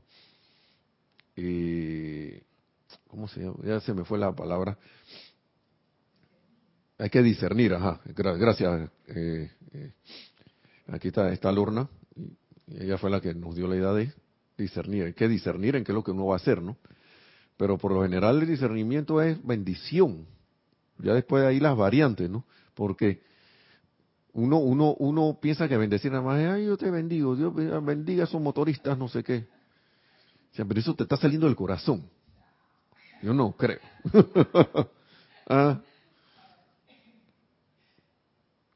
eh, 1.37 2.43
¿cómo 3.09 3.29
se 3.29 3.41
llama? 3.41 3.57
Ya 3.65 3.81
se 3.81 3.95
me 3.95 4.05
fue 4.05 4.19
la 4.19 4.33
palabra. 4.35 4.79
Hay 7.01 7.09
que 7.09 7.23
discernir, 7.23 7.73
ajá. 7.73 7.99
Gracias. 8.05 8.91
Eh, 9.07 9.51
eh, 9.73 9.93
aquí 10.89 11.09
está, 11.09 11.33
está 11.33 11.51
Lorna. 11.51 11.89
Ella 12.67 12.99
fue 12.99 13.09
la 13.09 13.23
que 13.23 13.35
nos 13.35 13.57
dio 13.57 13.67
la 13.67 13.77
idea 13.77 13.93
de 13.93 14.13
discernir. 14.59 15.05
Hay 15.05 15.15
que 15.15 15.27
discernir 15.27 15.77
en 15.77 15.85
qué 15.85 15.93
es 15.93 15.95
lo 15.95 16.05
que 16.05 16.11
uno 16.11 16.27
va 16.27 16.35
a 16.35 16.37
hacer, 16.37 16.61
¿no? 16.61 16.77
Pero 17.57 17.79
por 17.79 17.93
lo 17.93 18.03
general 18.03 18.43
el 18.43 18.47
discernimiento 18.47 19.23
es 19.23 19.43
bendición. 19.43 20.27
Ya 20.99 21.15
después 21.15 21.43
de 21.43 21.49
ahí 21.49 21.59
las 21.59 21.75
variantes, 21.75 22.29
¿no? 22.29 22.45
Porque 22.75 23.23
uno, 24.35 24.59
uno, 24.59 24.95
uno 24.99 25.39
piensa 25.41 25.69
que 25.69 25.79
bendecir 25.79 26.13
nada 26.13 26.23
más 26.23 26.39
es, 26.39 26.49
ay, 26.49 26.67
yo 26.67 26.77
te 26.77 26.91
bendigo, 26.91 27.35
Dios 27.35 27.55
bendiga 27.83 28.25
a 28.25 28.27
esos 28.27 28.43
motoristas, 28.43 28.99
no 28.99 29.09
sé 29.09 29.25
qué. 29.25 29.47
O 30.59 30.67
pero 30.67 30.79
eso 30.79 30.95
te 30.95 31.05
está 31.05 31.17
saliendo 31.17 31.47
del 31.47 31.57
corazón. 31.57 32.05
Yo 33.23 33.33
no 33.33 33.53
creo. 33.53 33.81
ah. 35.49 35.81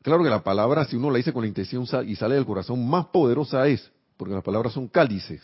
Claro 0.04 0.22
que 0.22 0.28
la 0.28 0.44
palabra, 0.44 0.84
si 0.84 0.96
uno 0.96 1.10
la 1.10 1.16
dice 1.16 1.32
con 1.32 1.40
la 1.40 1.48
intención 1.48 1.86
y 2.06 2.14
sale 2.14 2.34
del 2.34 2.44
corazón, 2.44 2.86
más 2.86 3.06
poderosa 3.06 3.66
es, 3.66 3.90
porque 4.18 4.34
las 4.34 4.44
palabras 4.44 4.74
son 4.74 4.86
cálices 4.86 5.40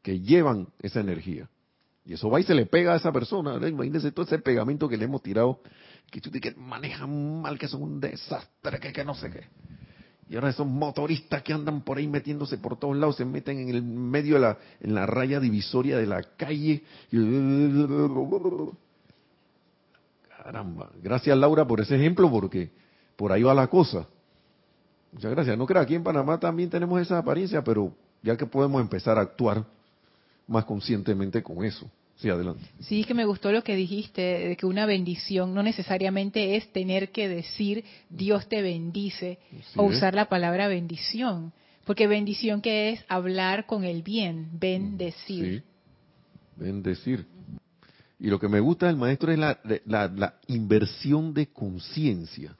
que 0.00 0.20
llevan 0.20 0.68
esa 0.80 1.00
energía. 1.00 1.50
Y 2.06 2.14
eso 2.14 2.30
va 2.30 2.40
y 2.40 2.44
se 2.44 2.54
le 2.54 2.64
pega 2.64 2.94
a 2.94 2.96
esa 2.96 3.12
persona. 3.12 3.56
Imagínense 3.68 4.10
todo 4.10 4.24
ese 4.24 4.38
pegamento 4.38 4.88
que 4.88 4.96
le 4.96 5.04
hemos 5.04 5.22
tirado, 5.22 5.60
que, 6.10 6.22
que 6.22 6.54
manejan 6.54 7.42
mal, 7.42 7.58
que 7.58 7.68
son 7.68 7.82
un 7.82 8.00
desastre, 8.00 8.80
que, 8.80 9.04
no 9.04 9.14
sé 9.14 9.30
qué. 9.30 9.44
Y 10.30 10.36
ahora 10.36 10.48
esos 10.48 10.66
motoristas 10.66 11.42
que 11.42 11.52
andan 11.52 11.82
por 11.82 11.98
ahí 11.98 12.08
metiéndose 12.08 12.56
por 12.56 12.78
todos 12.78 12.96
lados, 12.96 13.16
se 13.16 13.26
meten 13.26 13.58
en 13.58 13.68
el 13.68 13.82
medio 13.82 14.40
de 14.40 14.56
en 14.80 14.94
la 14.94 15.04
raya 15.04 15.40
divisoria 15.40 15.98
de 15.98 16.06
la 16.06 16.22
calle. 16.22 16.84
Caramba. 20.42 20.90
Gracias 21.02 21.36
Laura 21.36 21.66
por 21.66 21.82
ese 21.82 21.96
ejemplo, 21.96 22.30
porque 22.30 22.70
por 23.20 23.32
ahí 23.32 23.42
va 23.42 23.52
la 23.52 23.66
cosa. 23.66 24.06
Muchas 25.12 25.30
gracias. 25.32 25.58
No 25.58 25.66
creo, 25.66 25.82
aquí 25.82 25.94
en 25.94 26.02
Panamá 26.02 26.40
también 26.40 26.70
tenemos 26.70 26.98
esa 27.02 27.18
apariencia, 27.18 27.62
pero 27.62 27.94
ya 28.22 28.34
que 28.34 28.46
podemos 28.46 28.80
empezar 28.80 29.18
a 29.18 29.20
actuar 29.20 29.62
más 30.46 30.64
conscientemente 30.64 31.42
con 31.42 31.62
eso. 31.62 31.90
Sí, 32.16 32.30
adelante. 32.30 32.64
Sí, 32.80 33.04
que 33.04 33.12
me 33.12 33.26
gustó 33.26 33.52
lo 33.52 33.62
que 33.62 33.76
dijiste, 33.76 34.22
de 34.22 34.56
que 34.56 34.64
una 34.64 34.86
bendición 34.86 35.54
no 35.54 35.62
necesariamente 35.62 36.56
es 36.56 36.72
tener 36.72 37.10
que 37.10 37.28
decir 37.28 37.84
Dios 38.08 38.48
te 38.48 38.62
bendice 38.62 39.38
o 39.76 39.82
usar 39.82 40.14
la 40.14 40.30
palabra 40.30 40.68
bendición, 40.68 41.52
porque 41.84 42.06
bendición 42.06 42.62
que 42.62 42.88
es 42.88 43.04
hablar 43.06 43.66
con 43.66 43.84
el 43.84 44.02
bien, 44.02 44.48
bendecir. 44.58 45.58
Sí, 45.58 45.62
bendecir. 46.56 47.26
Y 48.18 48.28
lo 48.28 48.40
que 48.40 48.48
me 48.48 48.60
gusta 48.60 48.86
del 48.86 48.96
maestro 48.96 49.30
es 49.30 49.38
la, 49.38 49.60
la, 49.84 50.34
inversión 50.46 51.34
de 51.34 51.48
conciencia. 51.48 52.56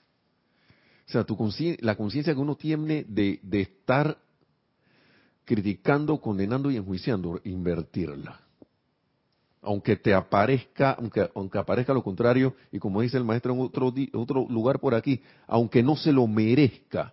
O 1.11 1.12
sea, 1.12 1.24
tu 1.24 1.36
la 1.80 1.96
conciencia 1.96 2.32
que 2.32 2.38
uno 2.38 2.54
tiene 2.54 3.04
de, 3.08 3.40
de 3.42 3.62
estar 3.62 4.16
criticando, 5.44 6.20
condenando 6.20 6.70
y 6.70 6.76
enjuiciando, 6.76 7.40
invertirla. 7.42 8.40
Aunque 9.61 9.96
te 9.96 10.14
aparezca, 10.14 10.92
aunque, 10.92 11.28
aunque 11.34 11.58
aparezca 11.58 11.92
lo 11.92 12.04
contrario, 12.04 12.54
y 12.70 12.78
como 12.78 13.00
dice 13.00 13.16
el 13.16 13.24
maestro 13.24 13.52
en 13.54 13.61
otro, 13.61 13.92
otro 14.12 14.46
lugar 14.48 14.78
por 14.78 14.94
aquí, 14.94 15.20
aunque 15.48 15.82
no 15.82 15.96
se 15.96 16.12
lo 16.12 16.28
merezca, 16.28 17.12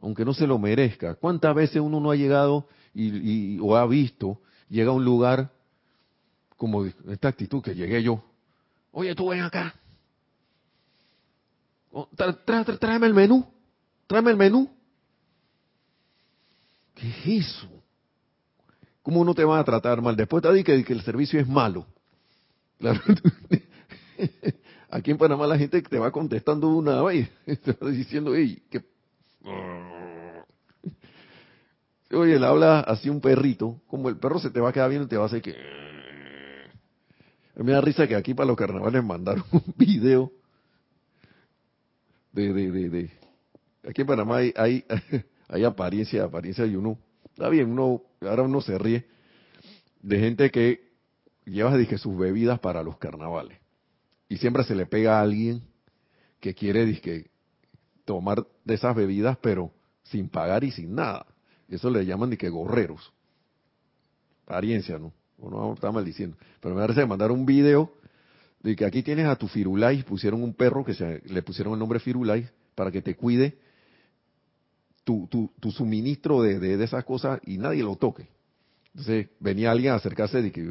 aunque 0.00 0.24
no 0.24 0.34
se 0.34 0.44
lo 0.44 0.58
merezca. 0.58 1.14
¿Cuántas 1.14 1.54
veces 1.54 1.80
uno 1.80 2.00
no 2.00 2.10
ha 2.10 2.16
llegado 2.16 2.66
y, 2.92 3.56
o 3.60 3.76
ha 3.76 3.86
visto, 3.86 4.40
llega 4.68 4.90
a 4.90 4.94
un 4.94 5.04
lugar 5.04 5.52
como 6.56 6.86
esta 6.86 7.28
actitud 7.28 7.62
que 7.62 7.76
llegué 7.76 8.02
yo, 8.02 8.20
oye, 8.90 9.14
tú 9.14 9.28
ven 9.28 9.42
acá, 9.42 9.76
tráeme 12.80 13.06
el 13.06 13.14
menú, 13.14 13.46
tráeme 14.06 14.30
el 14.30 14.36
menú. 14.36 14.70
¿Qué 16.94 17.08
es 17.08 17.46
eso? 17.46 17.68
¿Cómo 19.02 19.24
no 19.24 19.34
te 19.34 19.44
van 19.44 19.60
a 19.60 19.64
tratar 19.64 20.00
mal? 20.00 20.16
Después 20.16 20.42
te 20.42 20.52
dicho 20.52 20.72
que, 20.84 20.92
el 20.92 21.02
servicio 21.02 21.38
es 21.38 21.46
malo. 21.46 21.86
Aquí 24.90 25.10
en 25.10 25.18
Panamá 25.18 25.46
la 25.46 25.58
gente 25.58 25.82
te 25.82 25.98
va 25.98 26.10
contestando 26.10 26.68
una 26.68 27.02
vez, 27.02 27.28
te 27.44 27.72
va 27.72 27.90
diciendo, 27.90 28.34
hey, 28.34 28.62
que... 28.70 28.82
Oye, 32.12 32.38
le 32.38 32.46
habla 32.46 32.80
así 32.80 33.08
un 33.08 33.20
perrito, 33.20 33.80
como 33.88 34.08
el 34.08 34.16
perro 34.16 34.38
se 34.38 34.50
te 34.50 34.60
va 34.60 34.70
a 34.70 34.72
quedar 34.72 34.88
viendo 34.88 35.06
y 35.06 35.08
te 35.08 35.16
va 35.16 35.24
a 35.24 35.26
hacer 35.26 35.42
que... 35.42 35.56
Me 37.56 37.72
da 37.72 37.80
risa 37.80 38.06
que 38.06 38.14
aquí 38.14 38.34
para 38.34 38.46
los 38.46 38.56
carnavales 38.56 39.04
mandaron 39.04 39.44
un 39.50 39.74
video 39.76 40.30
de, 42.34 42.52
de, 42.52 42.70
de, 42.70 42.90
de... 42.90 43.10
Aquí 43.88 44.02
en 44.02 44.06
Panamá 44.06 44.38
hay, 44.38 44.52
hay, 44.56 44.84
hay 45.48 45.64
apariencia, 45.64 46.24
apariencia 46.24 46.66
y 46.66 46.76
uno 46.76 46.98
Está 47.34 47.48
bien, 47.48 47.68
uno, 47.68 48.02
ahora 48.20 48.42
uno 48.42 48.60
se 48.60 48.78
ríe 48.78 49.06
de 50.00 50.20
gente 50.20 50.50
que 50.52 50.92
lleva 51.44 51.76
dije, 51.76 51.98
sus 51.98 52.16
bebidas 52.16 52.60
para 52.60 52.84
los 52.84 52.96
carnavales. 52.98 53.58
Y 54.28 54.36
siempre 54.36 54.62
se 54.62 54.76
le 54.76 54.86
pega 54.86 55.18
a 55.18 55.22
alguien 55.22 55.62
que 56.38 56.54
quiere 56.54 56.86
dije, 56.86 57.30
tomar 58.04 58.46
de 58.64 58.74
esas 58.74 58.94
bebidas, 58.94 59.36
pero 59.38 59.72
sin 60.04 60.28
pagar 60.28 60.62
y 60.62 60.70
sin 60.70 60.94
nada. 60.94 61.26
Eso 61.68 61.90
le 61.90 62.06
llaman 62.06 62.30
dije, 62.30 62.48
gorreros. 62.48 63.12
Apariencia, 64.44 64.96
¿no? 64.96 65.12
Uno 65.38 65.74
está 65.74 65.90
maldiciendo. 65.90 66.36
Pero 66.60 66.76
me 66.76 66.82
parece 66.82 67.04
mandar 67.04 67.32
un 67.32 67.44
video 67.44 67.94
de 68.64 68.74
que 68.74 68.84
aquí 68.86 69.02
tienes 69.02 69.26
a 69.26 69.36
tu 69.36 69.46
Firulais, 69.46 70.02
pusieron 70.04 70.42
un 70.42 70.54
perro 70.54 70.86
que 70.86 70.94
se, 70.94 71.20
le 71.26 71.42
pusieron 71.42 71.74
el 71.74 71.78
nombre 71.78 72.00
Firulais 72.00 72.50
para 72.74 72.90
que 72.90 73.02
te 73.02 73.14
cuide 73.14 73.58
tu, 75.04 75.28
tu, 75.30 75.52
tu 75.60 75.70
suministro 75.70 76.40
de, 76.40 76.58
de, 76.58 76.82
esas 76.82 77.04
cosas 77.04 77.40
y 77.44 77.58
nadie 77.58 77.82
lo 77.82 77.96
toque. 77.96 78.26
Entonces 78.94 79.28
venía 79.38 79.70
alguien 79.70 79.92
a 79.92 79.96
acercarse 79.96 80.40
y 80.40 80.50
que... 80.50 80.62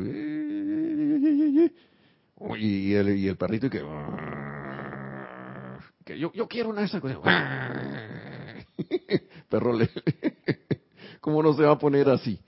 Y 2.58 2.94
el, 2.94 3.38
perrito 3.38 3.68
y 3.68 3.70
que... 3.70 3.86
yo, 6.18 6.34
yo 6.34 6.48
quiero 6.48 6.70
una 6.70 6.80
de 6.82 6.88
esas 6.88 7.00
cosas. 7.00 7.20
Perro, 9.50 9.72
le, 9.72 9.88
¿cómo 11.22 11.44
no 11.44 11.54
se 11.54 11.62
va 11.62 11.74
a 11.74 11.78
poner 11.78 12.10
así? 12.10 12.39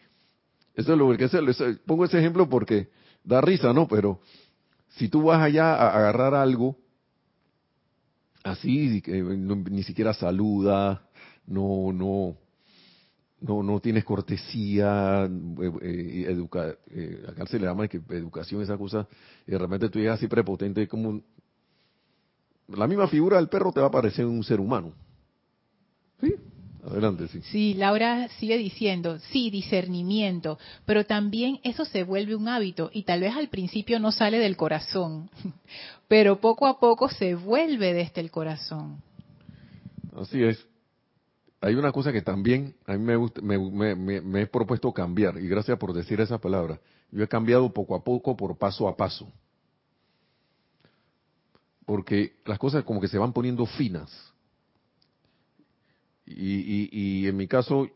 Eso 0.73 0.93
es 0.93 0.97
lo 0.97 1.15
que 1.15 1.29
se, 1.29 1.39
pongo 1.85 2.05
ese 2.05 2.17
ejemplo 2.17 2.49
porque 2.49 2.89
da 3.23 3.41
risa, 3.41 3.73
¿no? 3.73 3.87
Pero 3.87 4.21
si 4.97 5.09
tú 5.09 5.23
vas 5.23 5.41
allá 5.41 5.75
a 5.75 5.97
agarrar 5.97 6.33
algo 6.33 6.77
así, 8.43 9.01
que 9.01 9.21
ni 9.21 9.83
siquiera 9.83 10.13
saluda, 10.13 11.07
no, 11.47 11.91
no, 11.91 12.37
no, 13.41 13.63
no 13.63 13.79
tienes 13.79 14.05
cortesía, 14.05 15.25
eh, 15.25 15.71
eh 15.81 16.25
educa, 16.29 16.75
eh, 16.91 17.23
acá 17.27 17.45
se 17.45 17.59
le 17.59 17.65
llama 17.65 17.87
que 17.87 18.01
educación, 18.09 18.61
esa 18.61 18.77
cosa, 18.77 19.07
y 19.45 19.51
de 19.51 19.57
repente 19.57 19.89
tú 19.89 19.99
llegas 19.99 20.19
así 20.19 20.27
prepotente, 20.27 20.87
como 20.87 21.21
la 22.67 22.87
misma 22.87 23.07
figura 23.07 23.37
del 23.37 23.49
perro 23.49 23.71
te 23.71 23.81
va 23.81 23.87
a 23.87 23.91
parecer 23.91 24.25
un 24.25 24.43
ser 24.43 24.59
humano. 24.59 24.93
¿Sí? 26.21 26.33
Adelante, 26.85 27.27
sí. 27.27 27.41
Sí, 27.51 27.73
Laura 27.73 28.27
sigue 28.39 28.57
diciendo, 28.57 29.17
sí, 29.31 29.49
discernimiento, 29.49 30.59
pero 30.85 31.05
también 31.05 31.59
eso 31.63 31.83
se 31.83 32.03
vuelve 32.03 32.35
un 32.35 32.47
hábito 32.47 32.91
y 32.93 33.03
tal 33.03 33.21
vez 33.21 33.35
al 33.35 33.49
principio 33.49 33.99
no 33.99 34.11
sale 34.11 34.37
del 34.37 34.55
corazón, 34.55 35.29
pero 36.07 36.39
poco 36.39 36.67
a 36.67 36.79
poco 36.79 37.09
se 37.09 37.35
vuelve 37.35 37.93
desde 37.93 38.21
el 38.21 38.29
corazón. 38.29 39.01
Así 40.15 40.43
es 40.43 40.65
hay 41.65 41.73
una 41.73 41.91
cosa 41.91 42.13
que 42.13 42.21
también 42.21 42.75
a 42.85 42.93
mí 42.93 42.99
me, 42.99 43.15
gusta, 43.15 43.41
me, 43.41 44.41
he 44.41 44.45
propuesto 44.45 44.93
cambiar, 44.93 45.39
y 45.39 45.47
gracias 45.47 45.79
por 45.79 45.93
decir 45.93 46.21
esa 46.21 46.37
palabra. 46.37 46.79
Yo 47.11 47.23
he 47.23 47.27
cambiado 47.27 47.73
poco 47.73 47.95
a 47.95 48.03
poco, 48.03 48.37
por 48.37 48.55
paso 48.55 48.87
a 48.87 48.95
paso. 48.95 49.27
Porque 51.87 52.35
las 52.45 52.59
cosas 52.59 52.83
como 52.83 53.01
que 53.01 53.07
se 53.07 53.17
van 53.17 53.33
poniendo 53.33 53.65
finas. 53.65 54.11
Y, 56.25 57.27
en 57.27 57.37
mi 57.37 57.47
caso, 57.47 57.87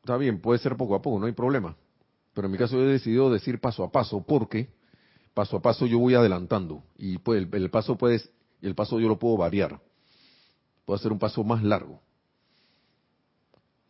está 0.00 0.16
bien, 0.16 0.40
puede 0.40 0.58
ser 0.60 0.76
poco 0.76 0.94
a 0.94 1.02
poco, 1.02 1.18
no 1.18 1.26
hay 1.26 1.32
problema. 1.32 1.76
Pero 2.32 2.46
en 2.46 2.52
mi 2.52 2.58
caso 2.58 2.80
he 2.80 2.86
decidido 2.86 3.30
decir 3.30 3.60
paso 3.60 3.84
a 3.84 3.90
paso, 3.90 4.24
porque 4.26 4.68
paso 5.34 5.56
a 5.56 5.62
paso 5.62 5.86
yo 5.86 5.98
voy 5.98 6.14
adelantando. 6.14 6.82
Y 6.96 7.18
pues 7.18 7.46
el, 7.52 7.70
paso 7.70 7.96
puede, 7.96 8.22
el 8.60 8.74
paso 8.74 9.00
yo 9.00 9.08
lo 9.08 9.18
puedo 9.18 9.36
variar. 9.36 9.80
Puedo 10.84 10.96
hacer 10.96 11.12
un 11.12 11.18
paso 11.18 11.44
más 11.44 11.62
largo 11.62 12.00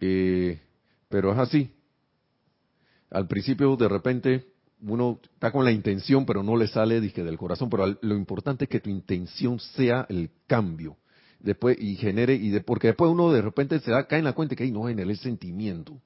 eh, 0.04 0.60
pero 1.08 1.32
es 1.32 1.38
así. 1.38 1.70
Al 3.10 3.28
principio, 3.28 3.76
de 3.76 3.88
repente, 3.88 4.52
uno 4.80 5.20
está 5.22 5.52
con 5.52 5.64
la 5.64 5.70
intención, 5.70 6.26
pero 6.26 6.42
no 6.42 6.56
le 6.56 6.66
sale 6.66 7.00
del 7.00 7.38
corazón. 7.38 7.70
Pero 7.70 7.98
lo 8.00 8.16
importante 8.16 8.64
es 8.64 8.70
que 8.70 8.80
tu 8.80 8.90
intención 8.90 9.60
sea 9.60 10.06
el 10.08 10.30
cambio. 10.46 10.96
Después, 11.42 11.76
y 11.80 11.96
genere, 11.96 12.34
y 12.34 12.50
de, 12.50 12.60
porque 12.60 12.88
después 12.88 13.10
uno 13.10 13.32
de 13.32 13.42
repente 13.42 13.80
se 13.80 13.90
da, 13.90 14.06
cae 14.06 14.20
en 14.20 14.24
la 14.24 14.32
cuenta 14.32 14.54
que 14.54 14.70
no 14.70 14.84
genera 14.84 15.10
el 15.10 15.18
sentimiento. 15.18 16.00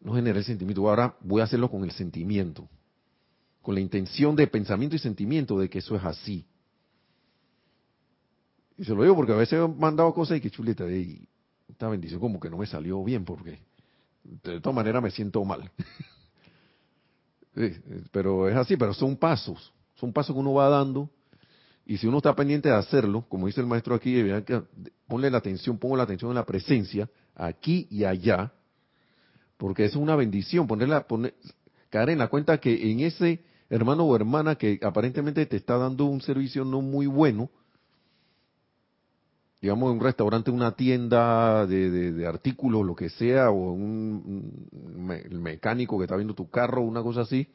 no 0.00 0.14
generé 0.14 0.38
el 0.38 0.44
sentimiento, 0.44 0.88
ahora 0.88 1.16
voy 1.20 1.42
a 1.42 1.44
hacerlo 1.44 1.70
con 1.70 1.84
el 1.84 1.90
sentimiento, 1.90 2.66
con 3.60 3.74
la 3.74 3.80
intención 3.80 4.34
de 4.36 4.46
pensamiento 4.46 4.96
y 4.96 4.98
sentimiento 4.98 5.58
de 5.58 5.68
que 5.68 5.80
eso 5.80 5.94
es 5.96 6.04
así. 6.04 6.46
Y 8.78 8.84
se 8.84 8.94
lo 8.94 9.02
digo 9.02 9.14
porque 9.14 9.32
a 9.32 9.36
veces 9.36 9.60
he 9.60 9.68
mandado 9.68 10.14
cosas 10.14 10.38
y 10.38 10.40
que 10.40 10.50
chuleta, 10.50 10.90
y 10.90 11.28
esta 11.68 11.88
bendición 11.88 12.20
como 12.20 12.40
que 12.40 12.48
no 12.48 12.56
me 12.56 12.66
salió 12.66 13.04
bien 13.04 13.24
porque 13.26 13.58
de 14.24 14.60
todas 14.60 14.74
maneras 14.74 15.02
me 15.02 15.10
siento 15.10 15.44
mal. 15.44 15.70
pero 18.12 18.48
es 18.48 18.56
así, 18.56 18.78
pero 18.78 18.94
son 18.94 19.14
pasos, 19.16 19.74
son 19.96 20.10
pasos 20.10 20.34
que 20.34 20.40
uno 20.40 20.54
va 20.54 20.70
dando 20.70 21.10
y 21.86 21.98
si 21.98 22.06
uno 22.08 22.16
está 22.16 22.34
pendiente 22.34 22.68
de 22.68 22.74
hacerlo, 22.74 23.24
como 23.28 23.46
dice 23.46 23.60
el 23.60 23.68
maestro 23.68 23.94
aquí, 23.94 24.20
ponle 25.06 25.30
la 25.30 25.38
atención, 25.38 25.78
pongo 25.78 25.96
la 25.96 26.02
atención 26.02 26.32
en 26.32 26.34
la 26.34 26.44
presencia, 26.44 27.08
aquí 27.36 27.86
y 27.90 28.04
allá, 28.04 28.52
porque 29.56 29.84
es 29.84 29.94
una 29.94 30.16
bendición, 30.16 30.66
ponerla, 30.66 31.06
poner, 31.06 31.34
caer 31.88 32.10
en 32.10 32.18
la 32.18 32.26
cuenta 32.26 32.58
que 32.58 32.90
en 32.90 33.00
ese 33.00 33.44
hermano 33.70 34.04
o 34.04 34.16
hermana 34.16 34.56
que 34.56 34.80
aparentemente 34.82 35.46
te 35.46 35.56
está 35.56 35.78
dando 35.78 36.06
un 36.06 36.20
servicio 36.20 36.64
no 36.64 36.82
muy 36.82 37.06
bueno, 37.06 37.50
digamos, 39.60 39.92
un 39.92 40.00
restaurante, 40.00 40.50
una 40.50 40.72
tienda 40.72 41.66
de, 41.66 42.26
artículos, 42.26 42.84
lo 42.84 42.96
que 42.96 43.10
sea, 43.10 43.50
o 43.50 43.72
un, 43.72 44.68
mecánico 45.30 45.98
que 45.98 46.04
está 46.04 46.16
viendo 46.16 46.34
tu 46.34 46.50
carro, 46.50 46.82
una 46.82 47.02
cosa 47.02 47.20
así, 47.20 47.48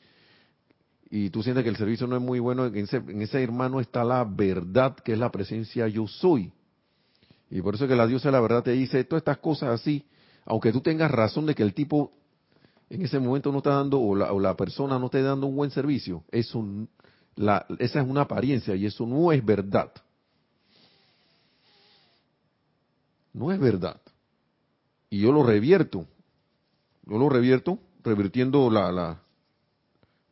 y 1.13 1.29
tú 1.29 1.43
sientes 1.43 1.65
que 1.65 1.69
el 1.69 1.75
servicio 1.75 2.07
no 2.07 2.15
es 2.15 2.21
muy 2.21 2.39
bueno, 2.39 2.65
en 2.65 2.77
ese, 2.77 2.97
en 2.97 3.21
ese 3.21 3.43
hermano 3.43 3.81
está 3.81 4.05
la 4.05 4.23
verdad, 4.23 4.95
que 4.95 5.11
es 5.11 5.19
la 5.19 5.29
presencia 5.29 5.85
yo 5.89 6.07
soy. 6.07 6.53
Y 7.49 7.61
por 7.61 7.75
eso 7.75 7.85
que 7.85 7.97
la 7.97 8.07
diosa 8.07 8.29
de 8.29 8.31
la 8.31 8.39
verdad 8.39 8.63
te 8.63 8.71
dice 8.71 9.03
todas 9.03 9.19
estas 9.19 9.39
cosas 9.39 9.71
así, 9.71 10.05
aunque 10.45 10.71
tú 10.71 10.79
tengas 10.79 11.11
razón 11.11 11.45
de 11.45 11.53
que 11.53 11.63
el 11.63 11.73
tipo 11.73 12.13
en 12.89 13.01
ese 13.01 13.19
momento 13.19 13.51
no 13.51 13.57
está 13.57 13.71
dando, 13.71 13.99
o 13.99 14.15
la, 14.15 14.31
o 14.31 14.39
la 14.39 14.55
persona 14.55 14.97
no 14.97 15.07
esté 15.07 15.21
dando 15.21 15.47
un 15.47 15.57
buen 15.57 15.69
servicio, 15.69 16.23
eso, 16.31 16.65
la, 17.35 17.65
esa 17.79 18.01
es 18.01 18.07
una 18.07 18.21
apariencia 18.21 18.73
y 18.75 18.85
eso 18.85 19.05
no 19.05 19.33
es 19.33 19.43
verdad. 19.43 19.91
No 23.33 23.51
es 23.51 23.59
verdad. 23.59 23.99
Y 25.09 25.19
yo 25.19 25.33
lo 25.33 25.43
revierto. 25.43 26.05
Yo 27.05 27.17
lo 27.17 27.27
revierto, 27.27 27.79
revirtiendo 28.01 28.69
la, 28.69 28.93
la 28.93 29.21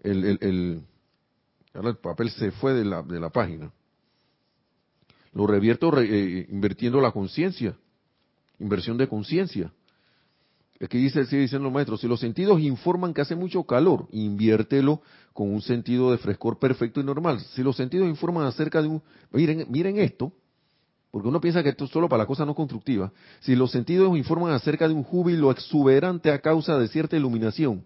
el, 0.03 0.83
papel 2.01 2.29
se 2.31 2.51
fue 2.51 2.73
de 2.73 2.85
la, 2.85 3.01
de 3.03 3.19
la 3.19 3.29
página. 3.29 3.71
Lo 5.33 5.45
revierto 5.45 5.91
eh, 5.99 6.47
invirtiendo 6.49 6.99
la 7.01 7.11
conciencia, 7.11 7.77
inversión 8.59 8.97
de 8.97 9.07
conciencia. 9.07 9.71
Es 10.79 10.87
dice, 10.89 11.25
sigue 11.25 11.41
diciendo 11.41 11.67
el 11.67 11.73
maestro, 11.73 11.97
si 11.97 12.07
los 12.07 12.21
sentidos 12.21 12.61
informan 12.61 13.13
que 13.13 13.21
hace 13.21 13.35
mucho 13.35 13.63
calor, 13.65 14.07
inviértelo 14.11 15.01
con 15.33 15.53
un 15.53 15.61
sentido 15.61 16.09
de 16.11 16.17
frescor 16.17 16.57
perfecto 16.57 17.01
y 17.01 17.03
normal. 17.03 17.41
Si 17.53 17.61
los 17.63 17.75
sentidos 17.75 18.07
informan 18.07 18.45
acerca 18.45 18.81
de 18.81 18.87
un, 18.87 19.01
miren, 19.31 19.65
miren 19.69 19.97
esto, 19.97 20.31
porque 21.11 21.27
uno 21.27 21.41
piensa 21.41 21.63
que 21.63 21.69
esto 21.69 21.83
es 21.83 21.91
solo 21.91 22.07
para 22.07 22.23
la 22.23 22.27
cosa 22.27 22.45
no 22.45 22.55
constructiva. 22.55 23.11
Si 23.41 23.55
los 23.55 23.71
sentidos 23.71 24.17
informan 24.17 24.53
acerca 24.53 24.87
de 24.87 24.93
un 24.93 25.03
júbilo 25.03 25.51
exuberante 25.51 26.31
a 26.31 26.39
causa 26.39 26.77
de 26.77 26.87
cierta 26.87 27.17
iluminación, 27.17 27.83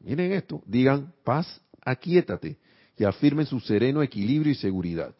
miren 0.00 0.32
esto, 0.32 0.62
digan 0.66 1.12
paz, 1.24 1.60
aquietate 1.82 2.58
y 2.96 3.04
afirmen 3.04 3.46
su 3.46 3.60
sereno 3.60 4.02
equilibrio 4.02 4.52
y 4.52 4.56
seguridad. 4.56 5.14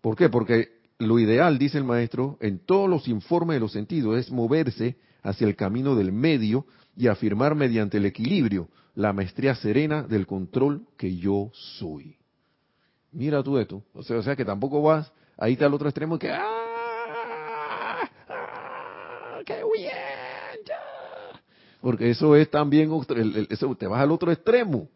¿Por 0.00 0.16
qué? 0.16 0.28
Porque 0.28 0.68
lo 0.98 1.18
ideal, 1.18 1.58
dice 1.58 1.78
el 1.78 1.84
maestro, 1.84 2.38
en 2.40 2.58
todos 2.60 2.88
los 2.88 3.08
informes 3.08 3.56
de 3.56 3.60
los 3.60 3.72
sentidos 3.72 4.18
es 4.18 4.30
moverse 4.30 4.96
hacia 5.22 5.46
el 5.46 5.56
camino 5.56 5.94
del 5.94 6.12
medio 6.12 6.66
y 6.96 7.08
afirmar 7.08 7.54
mediante 7.54 7.96
el 7.96 8.06
equilibrio 8.06 8.68
la 8.94 9.12
maestría 9.12 9.54
serena 9.54 10.02
del 10.02 10.26
control 10.26 10.86
que 10.96 11.16
yo 11.16 11.50
soy. 11.52 12.16
Mira 13.12 13.42
tú 13.42 13.58
esto, 13.58 13.82
o 13.94 14.02
sea, 14.02 14.18
o 14.18 14.22
sea 14.22 14.36
que 14.36 14.44
tampoco 14.44 14.82
vas 14.82 15.12
ahí 15.36 15.54
está 15.54 15.66
el 15.66 15.74
otro 15.74 15.88
extremo 15.88 16.18
que 16.18 16.30
¡ah! 16.30 18.08
¡ah! 18.28 19.40
¡qué 19.44 19.62
bien! 19.76 19.92
Porque 21.82 22.10
eso 22.10 22.36
es 22.36 22.48
también, 22.48 22.90
eso, 23.50 23.74
te 23.74 23.88
vas 23.88 24.00
al 24.00 24.12
otro 24.12 24.30
extremo. 24.30 24.88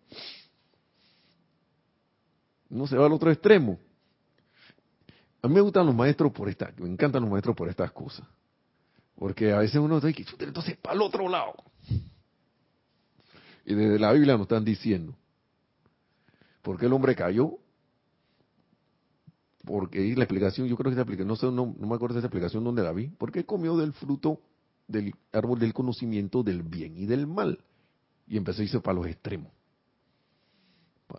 No 2.68 2.86
se 2.86 2.96
va 2.96 3.06
al 3.06 3.12
otro 3.12 3.30
extremo. 3.30 3.80
A 5.42 5.48
mí 5.48 5.54
me 5.54 5.60
gustan 5.60 5.84
los 5.84 5.94
maestros 5.96 6.30
por 6.30 6.48
esta, 6.48 6.72
me 6.78 6.88
encantan 6.88 7.22
los 7.22 7.30
maestros 7.30 7.56
por 7.56 7.68
estas 7.68 7.90
cosas. 7.90 8.24
Porque 9.16 9.52
a 9.52 9.58
veces 9.58 9.76
uno 9.76 10.00
dice, 10.00 10.24
entonces 10.38 10.76
para 10.76 10.94
el 10.94 11.02
otro 11.02 11.28
lado. 11.28 11.54
Y 13.64 13.74
desde 13.74 13.98
la 13.98 14.12
Biblia 14.12 14.34
nos 14.34 14.42
están 14.42 14.64
diciendo, 14.64 15.16
¿por 16.62 16.78
qué 16.78 16.86
el 16.86 16.92
hombre 16.92 17.16
cayó? 17.16 17.58
porque 19.66 20.14
la 20.14 20.22
explicación, 20.22 20.68
yo 20.68 20.76
creo 20.76 20.90
que 20.90 20.94
esa 20.94 21.02
explicación, 21.02 21.26
no 21.26 21.34
sé, 21.34 21.50
no, 21.50 21.66
me 21.66 21.96
acuerdo 21.96 22.14
de 22.14 22.20
esa 22.20 22.28
explicación 22.28 22.62
donde 22.62 22.84
la 22.84 22.92
vi, 22.92 23.08
porque 23.08 23.44
comió 23.44 23.76
del 23.76 23.92
fruto 23.92 24.40
del 24.88 25.14
árbol 25.32 25.58
del 25.58 25.74
conocimiento 25.74 26.42
del 26.42 26.62
bien 26.62 26.96
y 26.96 27.06
del 27.06 27.26
mal. 27.26 27.58
Y 28.26 28.36
empezó 28.36 28.60
a 28.60 28.64
irse 28.64 28.80
para 28.80 28.96
los 28.96 29.06
extremos. 29.06 29.52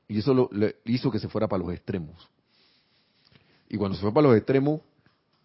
Y 0.08 0.20
eso 0.20 0.34
lo, 0.34 0.50
le 0.52 0.78
hizo 0.86 1.10
que 1.12 1.20
se 1.20 1.30
fuera 1.30 1.48
para 1.48 1.64
los 1.64 1.74
extremos. 1.74 2.30
Y 3.70 3.78
cuando 3.78 3.96
se 3.96 4.02
fue 4.02 4.14
para 4.14 4.28
los 4.28 4.38
extremos, 4.38 4.82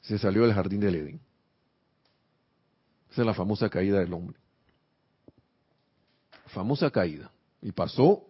se 0.01 0.19
salió 0.19 0.43
del 0.43 0.55
jardín 0.55 0.81
del 0.81 0.97
Edén. 0.97 1.21
Esa 3.11 3.23
es 3.23 3.27
la 3.27 3.35
famosa 3.35 3.69
caída 3.69 4.01
del 4.01 4.13
hombre. 4.13 4.39
Famosa 6.47 6.91
caída. 6.91 7.31
Y 7.61 7.73
pasó, 7.73 8.27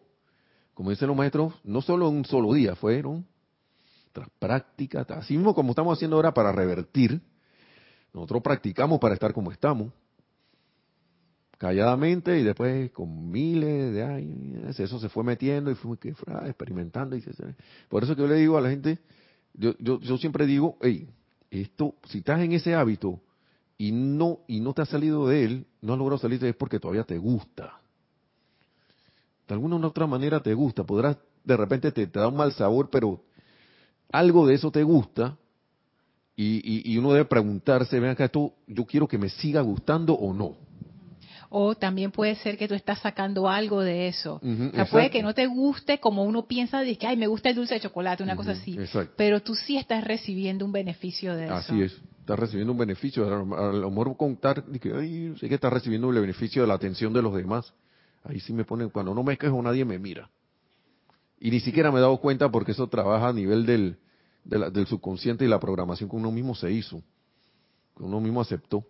como 0.75 0.91
dicen 0.91 1.09
los 1.09 1.17
maestros, 1.17 1.55
no 1.65 1.81
solo 1.83 2.09
un 2.09 2.25
solo 2.25 2.53
día, 2.53 2.75
fueron 2.75 3.27
nuestras 4.05 4.29
prácticas, 4.39 5.11
así 5.11 5.37
mismo 5.37 5.55
como 5.55 5.71
estamos 5.71 5.97
haciendo 5.97 6.17
ahora 6.17 6.35
para 6.35 6.53
revertir, 6.53 7.23
nosotros 8.13 8.43
practicamos 8.43 8.99
para 9.01 9.15
estar 9.15 9.33
como 9.33 9.51
estamos, 9.51 9.93
calladamente 11.63 12.39
y 12.41 12.43
después 12.43 12.91
con 12.91 13.31
miles 13.31 13.93
de 13.93 14.03
años, 14.03 14.81
eso 14.81 14.99
se 14.99 15.09
fue 15.09 15.23
metiendo 15.23 15.71
y 15.71 15.75
fue 15.77 15.97
experimentando. 16.47 17.17
Y 17.17 17.25
por 17.89 18.03
eso 18.03 18.17
que 18.17 18.23
yo 18.23 18.29
le 18.29 18.35
digo 18.35 18.59
a 18.59 18.61
la 18.61 18.69
gente, 18.69 18.99
yo, 19.55 19.75
yo, 19.79 20.01
yo 20.01 20.19
siempre 20.19 20.45
digo, 20.47 20.77
hey, 20.83 21.09
esto, 21.51 21.95
si 22.09 22.19
estás 22.19 22.41
en 22.41 22.53
ese 22.53 22.75
hábito 22.75 23.21
y 23.79 23.93
no, 23.93 24.41
y 24.49 24.61
no 24.61 24.75
te 24.75 24.83
has 24.83 24.89
salido 24.89 25.29
de 25.29 25.45
él, 25.45 25.67
no 25.81 25.93
has 25.93 25.99
logrado 25.99 26.19
salir 26.19 26.41
de 26.41 26.49
él 26.49 26.51
es 26.51 26.57
porque 26.57 26.81
todavía 26.81 27.05
te 27.05 27.17
gusta. 27.17 27.81
De 29.47 29.55
alguna 29.55 29.77
u 29.77 29.87
otra 29.87 30.07
manera 30.07 30.43
te 30.43 30.55
gusta, 30.55 30.85
podrás, 30.85 31.17
de 31.45 31.57
repente 31.57 31.93
te, 31.93 32.07
te 32.07 32.19
da 32.19 32.29
un 32.29 32.37
mal 32.37 32.53
sabor, 32.53 32.91
pero 32.91 33.23
algo 34.11 34.47
de 34.47 34.55
eso 34.55 34.71
te 34.71 34.83
gusta 34.83 35.39
y, 36.37 36.97
uno 36.97 37.13
debe 37.13 37.27
preguntarse, 37.27 38.01
ven 38.01 38.11
acá, 38.11 38.25
esto 38.25 38.55
yo 38.67 38.85
quiero 38.85 39.07
que 39.07 39.19
me 39.19 39.29
siga 39.29 39.61
gustando 39.61 40.15
o 40.15 40.33
no. 40.33 40.57
O 41.55 41.75
también 41.75 42.11
puede 42.11 42.35
ser 42.37 42.57
que 42.57 42.67
tú 42.67 42.73
estás 42.73 43.01
sacando 43.01 43.47
algo 43.47 43.83
de 43.83 44.09
eso. 44.09 44.41
o 44.43 44.75
sea, 44.75 44.87
puede 44.87 45.11
que 45.11 45.23
no 45.23 45.35
te 45.35 45.47
guste 45.47 46.01
como 46.01 46.25
uno 46.25 46.47
piensa 46.47 46.81
de 46.81 46.97
que, 46.97 47.07
ay, 47.07 47.19
me 47.19 47.27
gusta 47.27 47.51
el 47.51 47.57
dulce 47.57 47.75
de 47.75 47.81
chocolate, 47.81 48.23
una 48.23 48.37
cosa 48.37 48.53
así. 48.53 48.79
Pero 49.17 49.43
tú 49.43 49.55
sí 49.55 49.77
estás 49.77 50.03
recibiendo 50.03 50.65
un 50.65 50.73
beneficio 50.73 51.37
de 51.37 51.45
eso. 51.45 51.55
Así 51.55 51.83
es, 51.83 52.01
estás 52.21 52.39
recibiendo 52.39 52.73
un 52.73 52.79
beneficio. 52.79 53.27
A 53.27 53.71
lo 53.71 53.91
mejor 53.91 54.17
contar, 54.17 54.65
que, 54.65 54.93
ay, 54.95 55.35
sé 55.39 55.49
que 55.51 55.57
estás 55.57 55.73
recibiendo 55.73 56.09
el 56.09 56.19
beneficio 56.19 56.63
de 56.63 56.69
la 56.69 56.75
atención 56.75 57.13
de 57.13 57.21
los 57.21 57.35
demás. 57.35 57.75
Ahí 58.25 58.41
sí 58.41 58.55
me 58.55 58.65
ponen, 58.65 58.89
cuando 58.89 59.15
no 59.15 59.23
me 59.23 59.37
quejo 59.37 59.61
nadie 59.61 59.85
me 59.85 59.99
mira. 59.99 60.31
Y 61.39 61.51
ni 61.51 61.61
siquiera 61.61 61.91
me 61.91 61.99
he 61.99 62.01
dado 62.01 62.17
cuenta 62.17 62.51
porque 62.51 62.73
eso 62.73 62.87
trabaja 62.87 63.29
a 63.29 63.33
nivel 63.35 63.67
del, 63.67 63.99
del 64.45 64.87
subconsciente 64.87 65.45
y 65.45 65.49
la 65.49 65.61
programación 65.61 66.09
que 66.11 66.17
uno 66.17 66.31
mismo 66.31 66.55
se 66.55 66.71
hizo, 66.71 67.03
que 67.97 68.03
uno 68.03 68.21
mismo 68.21 68.41
aceptó. 68.41 68.85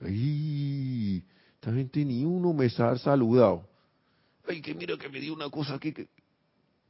¡Ay! 0.00 1.24
Esta 1.54 1.72
gente 1.72 2.04
ni 2.04 2.24
uno 2.24 2.52
me 2.52 2.66
ha 2.66 2.98
saludado. 2.98 3.68
¡Ay, 4.48 4.60
que 4.60 4.74
mira 4.74 4.96
que 4.96 5.08
me 5.08 5.20
dio 5.20 5.34
una 5.34 5.48
cosa 5.48 5.74
aquí! 5.74 5.92
Que... 5.92 6.08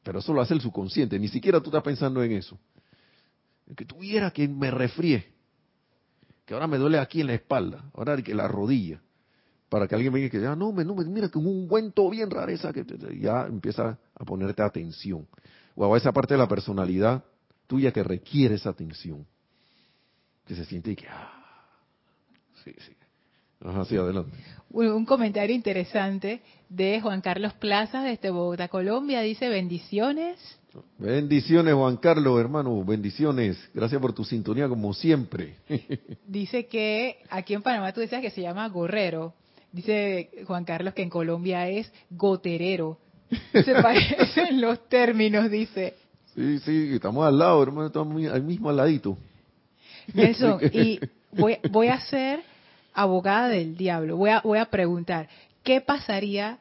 Pero 0.02 0.18
eso 0.20 0.32
lo 0.32 0.40
hace 0.40 0.54
el 0.54 0.60
subconsciente, 0.60 1.18
ni 1.18 1.28
siquiera 1.28 1.60
tú 1.60 1.66
estás 1.66 1.82
pensando 1.82 2.22
en 2.22 2.32
eso. 2.32 2.58
Que 3.76 3.84
tuviera 3.84 4.30
que 4.30 4.48
me 4.48 4.70
refríe, 4.70 5.32
que 6.44 6.54
ahora 6.54 6.66
me 6.66 6.78
duele 6.78 6.98
aquí 6.98 7.20
en 7.20 7.28
la 7.28 7.34
espalda, 7.34 7.90
ahora 7.94 8.20
que 8.22 8.34
la 8.34 8.48
rodilla 8.48 9.00
para 9.72 9.88
que 9.88 9.94
alguien 9.94 10.12
venga 10.12 10.26
y 10.26 10.30
que 10.30 10.36
diga, 10.36 10.52
ah, 10.52 10.56
no, 10.56 10.70
no, 10.70 10.94
mira 10.94 11.30
que 11.30 11.38
un 11.38 11.66
cuento 11.66 12.10
bien 12.10 12.30
rareza, 12.30 12.74
que 12.74 12.84
ya 13.18 13.46
empieza 13.46 13.98
a 14.14 14.22
ponerte 14.22 14.60
atención. 14.60 15.26
O 15.74 15.94
a 15.94 15.96
esa 15.96 16.12
parte 16.12 16.34
de 16.34 16.38
la 16.38 16.46
personalidad 16.46 17.24
tuya 17.72 17.90
que 17.90 18.02
requiere 18.02 18.56
esa 18.56 18.68
atención. 18.68 19.26
Que 20.46 20.54
se 20.54 20.66
siente 20.66 20.90
y 20.90 20.96
que, 20.96 21.08
ah, 21.08 21.32
sí, 22.62 22.70
sí. 22.86 22.92
Ajá, 23.60 23.86
sí, 23.86 23.96
adelante. 23.96 24.36
Un 24.68 25.06
comentario 25.06 25.56
interesante 25.56 26.42
de 26.68 27.00
Juan 27.00 27.22
Carlos 27.22 27.54
Plaza 27.54 28.02
desde 28.02 28.28
Bogotá, 28.28 28.68
Colombia. 28.68 29.22
Dice, 29.22 29.48
bendiciones. 29.48 30.38
Bendiciones, 30.98 31.72
Juan 31.72 31.96
Carlos, 31.96 32.38
hermano, 32.38 32.84
bendiciones. 32.84 33.56
Gracias 33.72 34.02
por 34.02 34.12
tu 34.12 34.22
sintonía, 34.22 34.68
como 34.68 34.92
siempre. 34.92 35.56
Dice 36.26 36.66
que 36.66 37.20
aquí 37.30 37.54
en 37.54 37.62
Panamá 37.62 37.94
tú 37.94 38.02
decías 38.02 38.20
que 38.20 38.30
se 38.30 38.42
llama 38.42 38.68
gorrero 38.68 39.32
Dice 39.72 40.28
Juan 40.46 40.66
Carlos 40.66 40.92
que 40.92 41.00
en 41.00 41.08
Colombia 41.08 41.66
es 41.66 41.90
goterero. 42.10 42.98
Se 43.52 43.74
parecen 43.82 44.60
los 44.60 44.86
términos, 44.90 45.50
dice. 45.50 45.94
Sí, 46.34 46.58
sí, 46.60 46.94
estamos 46.94 47.26
al 47.26 47.38
lado, 47.38 47.62
hermano, 47.62 47.88
estamos 47.88 48.24
al 48.26 48.42
mismo 48.42 48.70
al 48.70 48.76
ladito. 48.76 49.18
Nelson, 50.14 50.60
y 50.72 50.98
voy, 51.32 51.58
voy 51.70 51.88
a 51.88 52.00
ser 52.00 52.40
abogada 52.94 53.48
del 53.48 53.76
diablo. 53.76 54.16
Voy 54.16 54.30
a, 54.30 54.40
voy 54.40 54.58
a 54.58 54.66
preguntar, 54.66 55.28
¿qué 55.62 55.80
pasaría? 55.80 56.58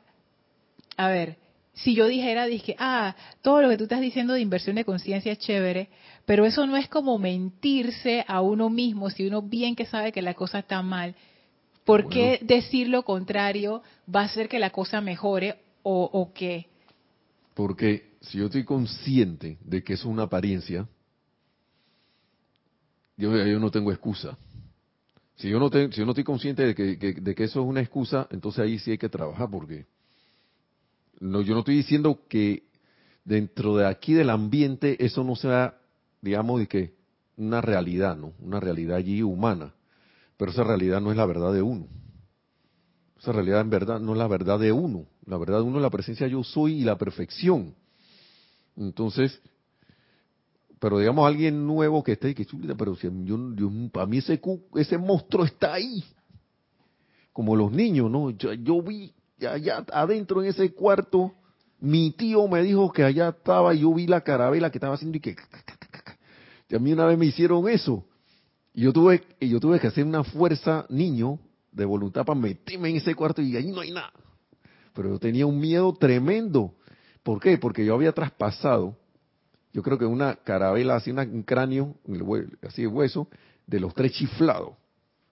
A 0.98 1.08
ver, 1.08 1.38
si 1.74 1.96
yo 1.96 2.08
dijera, 2.08 2.46
dije, 2.46 2.76
ah, 2.80 3.16
todo 3.42 3.62
lo 3.62 3.70
que 3.70 3.78
tú 3.78 3.84
estás 3.84 4.02
diciendo 4.02 4.34
de 4.34 4.42
inversión 4.42 4.76
de 4.76 4.84
conciencia 4.84 5.32
es 5.32 5.40
chévere, 5.40 5.88
pero 6.26 6.46
eso 6.46 6.68
no 6.68 6.76
es 6.76 6.90
como 6.90 7.18
mentirse 7.18 8.26
a 8.28 8.42
uno 8.42 8.70
mismo 8.70 9.10
si 9.10 9.26
uno 9.26 9.42
bien 9.42 9.76
que 9.76 9.86
sabe 9.86 10.12
que 10.12 10.22
la 10.22 10.34
cosa 10.34 10.60
está 10.60 10.82
mal. 10.82 11.16
¿Por 11.86 12.10
qué 12.10 12.40
decir 12.42 12.90
lo 12.90 13.04
contrario 13.04 13.82
va 14.14 14.22
a 14.22 14.26
hacer 14.26 14.48
que 14.48 14.60
la 14.60 14.70
cosa 14.70 15.02
mejore 15.02 15.56
o, 15.82 16.10
o 16.12 16.32
qué? 16.34 16.68
Porque 17.56 18.11
si 18.22 18.38
yo 18.38 18.46
estoy 18.46 18.64
consciente 18.64 19.58
de 19.62 19.84
que 19.84 19.94
eso 19.94 20.08
es 20.08 20.14
una 20.14 20.24
apariencia, 20.24 20.88
yo, 23.18 23.32
no 23.60 23.72
tengo 23.72 23.92
excusa. 23.92 24.38
Si 25.36 25.50
yo 25.50 25.60
no, 25.60 25.70
si 25.70 25.98
yo 25.98 26.06
no 26.06 26.12
estoy 26.12 26.24
consciente 26.24 26.64
de 26.64 26.76
que, 26.76 27.14
de 27.14 27.36
que 27.36 27.44
eso 27.44 27.62
es 27.62 27.68
una 27.68 27.82
excusa, 27.82 28.28
entonces 28.32 28.64
ahí 28.64 28.80
sí 28.80 28.92
hay 28.92 28.98
que 28.98 29.10
trabajar 29.10 29.50
porque 29.50 29.86
no, 31.20 31.42
yo 31.42 31.54
no 31.54 31.60
estoy 31.60 31.76
diciendo 31.76 32.22
que 32.28 32.64
dentro 33.24 33.78
de 33.78 33.88
aquí 33.88 34.14
del 34.14 34.30
ambiente 34.30 35.04
eso 35.04 35.24
no 35.24 35.36
sea, 35.36 35.80
digamos, 36.22 36.60
de 36.60 36.68
que 36.68 36.96
una 37.38 37.62
realidad, 37.62 38.18
¿no? 38.18 38.34
Una 38.40 38.60
realidad 38.60 38.98
allí 38.98 39.22
humana. 39.22 39.74
Pero 40.38 40.52
esa 40.52 40.64
realidad 40.64 41.02
no 41.02 41.12
es 41.12 41.18
la 41.18 41.26
verdad 41.26 41.54
de 41.54 41.62
uno. 41.62 41.88
Esa 43.20 43.32
realidad 43.32 43.62
en 43.62 43.70
verdad 43.70 44.00
no 44.00 44.14
es 44.14 44.18
la 44.18 44.28
verdad 44.28 44.60
de 44.60 44.72
uno. 44.72 45.06
La 45.26 45.38
verdad 45.38 45.58
de 45.58 45.64
uno 45.64 45.78
es 45.78 45.84
la 45.84 45.90
presencia 45.92 46.28
yo 46.28 46.44
soy 46.44 46.82
y 46.82 46.84
la 46.84 46.98
perfección. 46.98 47.76
Entonces, 48.82 49.42
pero 50.80 50.98
digamos 51.00 51.28
alguien 51.28 51.66
nuevo 51.66 52.04
que 52.04 52.14
esté 52.14 52.30
y 52.30 52.34
que 52.34 52.46
chulita, 52.46 52.76
pero 52.76 52.96
si 52.96 53.08
yo, 53.24 53.38
para 53.92 54.08
mí 54.08 54.18
ese 54.18 54.42
ese 54.76 54.98
monstruo 54.98 55.46
está 55.46 55.74
ahí. 55.74 56.04
Como 57.32 57.56
los 57.56 57.72
niños, 57.72 58.10
¿no? 58.10 58.32
Yo, 58.32 58.54
yo 58.54 58.82
vi 58.82 59.14
allá 59.40 59.86
adentro 59.94 60.44
en 60.44 60.50
ese 60.50 60.74
cuarto, 60.74 61.34
mi 61.80 62.12
tío 62.12 62.48
me 62.48 62.62
dijo 62.64 62.92
que 62.92 63.04
allá 63.04 63.30
estaba 63.30 63.74
y 63.74 63.80
yo 63.80 63.94
vi 63.94 64.08
la 64.08 64.22
carabela 64.22 64.70
que 64.70 64.78
estaba 64.78 64.96
haciendo 64.96 65.18
y 65.18 65.22
que 65.22 65.36
y 66.70 66.76
a 66.76 66.80
mí 66.80 66.94
una 66.94 67.06
vez 67.06 67.18
me 67.18 67.26
hicieron 67.26 67.68
eso. 67.68 68.06
Y 68.74 68.84
yo 68.84 68.94
tuve, 68.94 69.24
y 69.40 69.50
yo 69.50 69.60
tuve 69.60 69.80
que 69.80 69.88
hacer 69.88 70.06
una 70.06 70.24
fuerza 70.24 70.86
niño 70.90 71.38
de 71.72 71.84
voluntad 71.84 72.26
para 72.26 72.40
meterme 72.40 72.90
en 72.90 72.96
ese 72.96 73.14
cuarto 73.14 73.42
y 73.42 73.56
ahí 73.58 73.72
no 73.72 73.82
hay 73.82 73.92
nada. 73.92 74.14
Pero 74.94 75.10
yo 75.10 75.20
tenía 75.20 75.46
un 75.46 75.60
miedo 75.60 75.94
tremendo. 75.94 76.74
¿Por 77.24 77.40
qué? 77.40 77.58
Porque 77.58 77.86
yo 77.86 77.94
había 77.94 78.12
traspasado 78.12 78.96
yo 79.74 79.84
creo 79.84 79.98
que 79.98 80.06
una 80.06 80.36
carabela, 80.36 80.96
así 80.96 81.12
un 81.12 81.44
cráneo, 81.44 81.96
así 82.62 82.82
de 82.82 82.88
hueso, 82.88 83.28
de 83.66 83.80
los 83.80 83.94
tres 83.94 84.12
chiflados. 84.14 84.74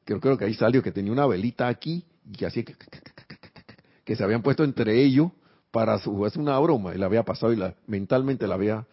Creo, 0.06 0.20
creo 0.20 0.38
que 0.38 0.46
ahí 0.46 0.54
salió 0.54 0.82
que 0.82 0.92
tenía 0.92 1.12
una 1.12 1.28
velita 1.28 1.68
aquí 1.68 2.06
y 2.26 2.32
que 2.34 2.46
así 2.46 2.64
que, 2.64 4.16
se 4.16 4.24
habían 4.24 4.42
puesto 4.42 4.64
entre 4.64 5.04
ellos 5.04 5.32
para 5.72 6.00
jugarse 6.00 6.40
una 6.40 6.58
broma 6.58 6.96
y 6.96 6.98
la 6.98 7.06
había 7.06 7.24
pasado 7.24 7.54
y 7.54 7.58
la, 7.58 7.76
mentalmente 7.86 8.48
la 8.48 8.56
había 8.56 8.88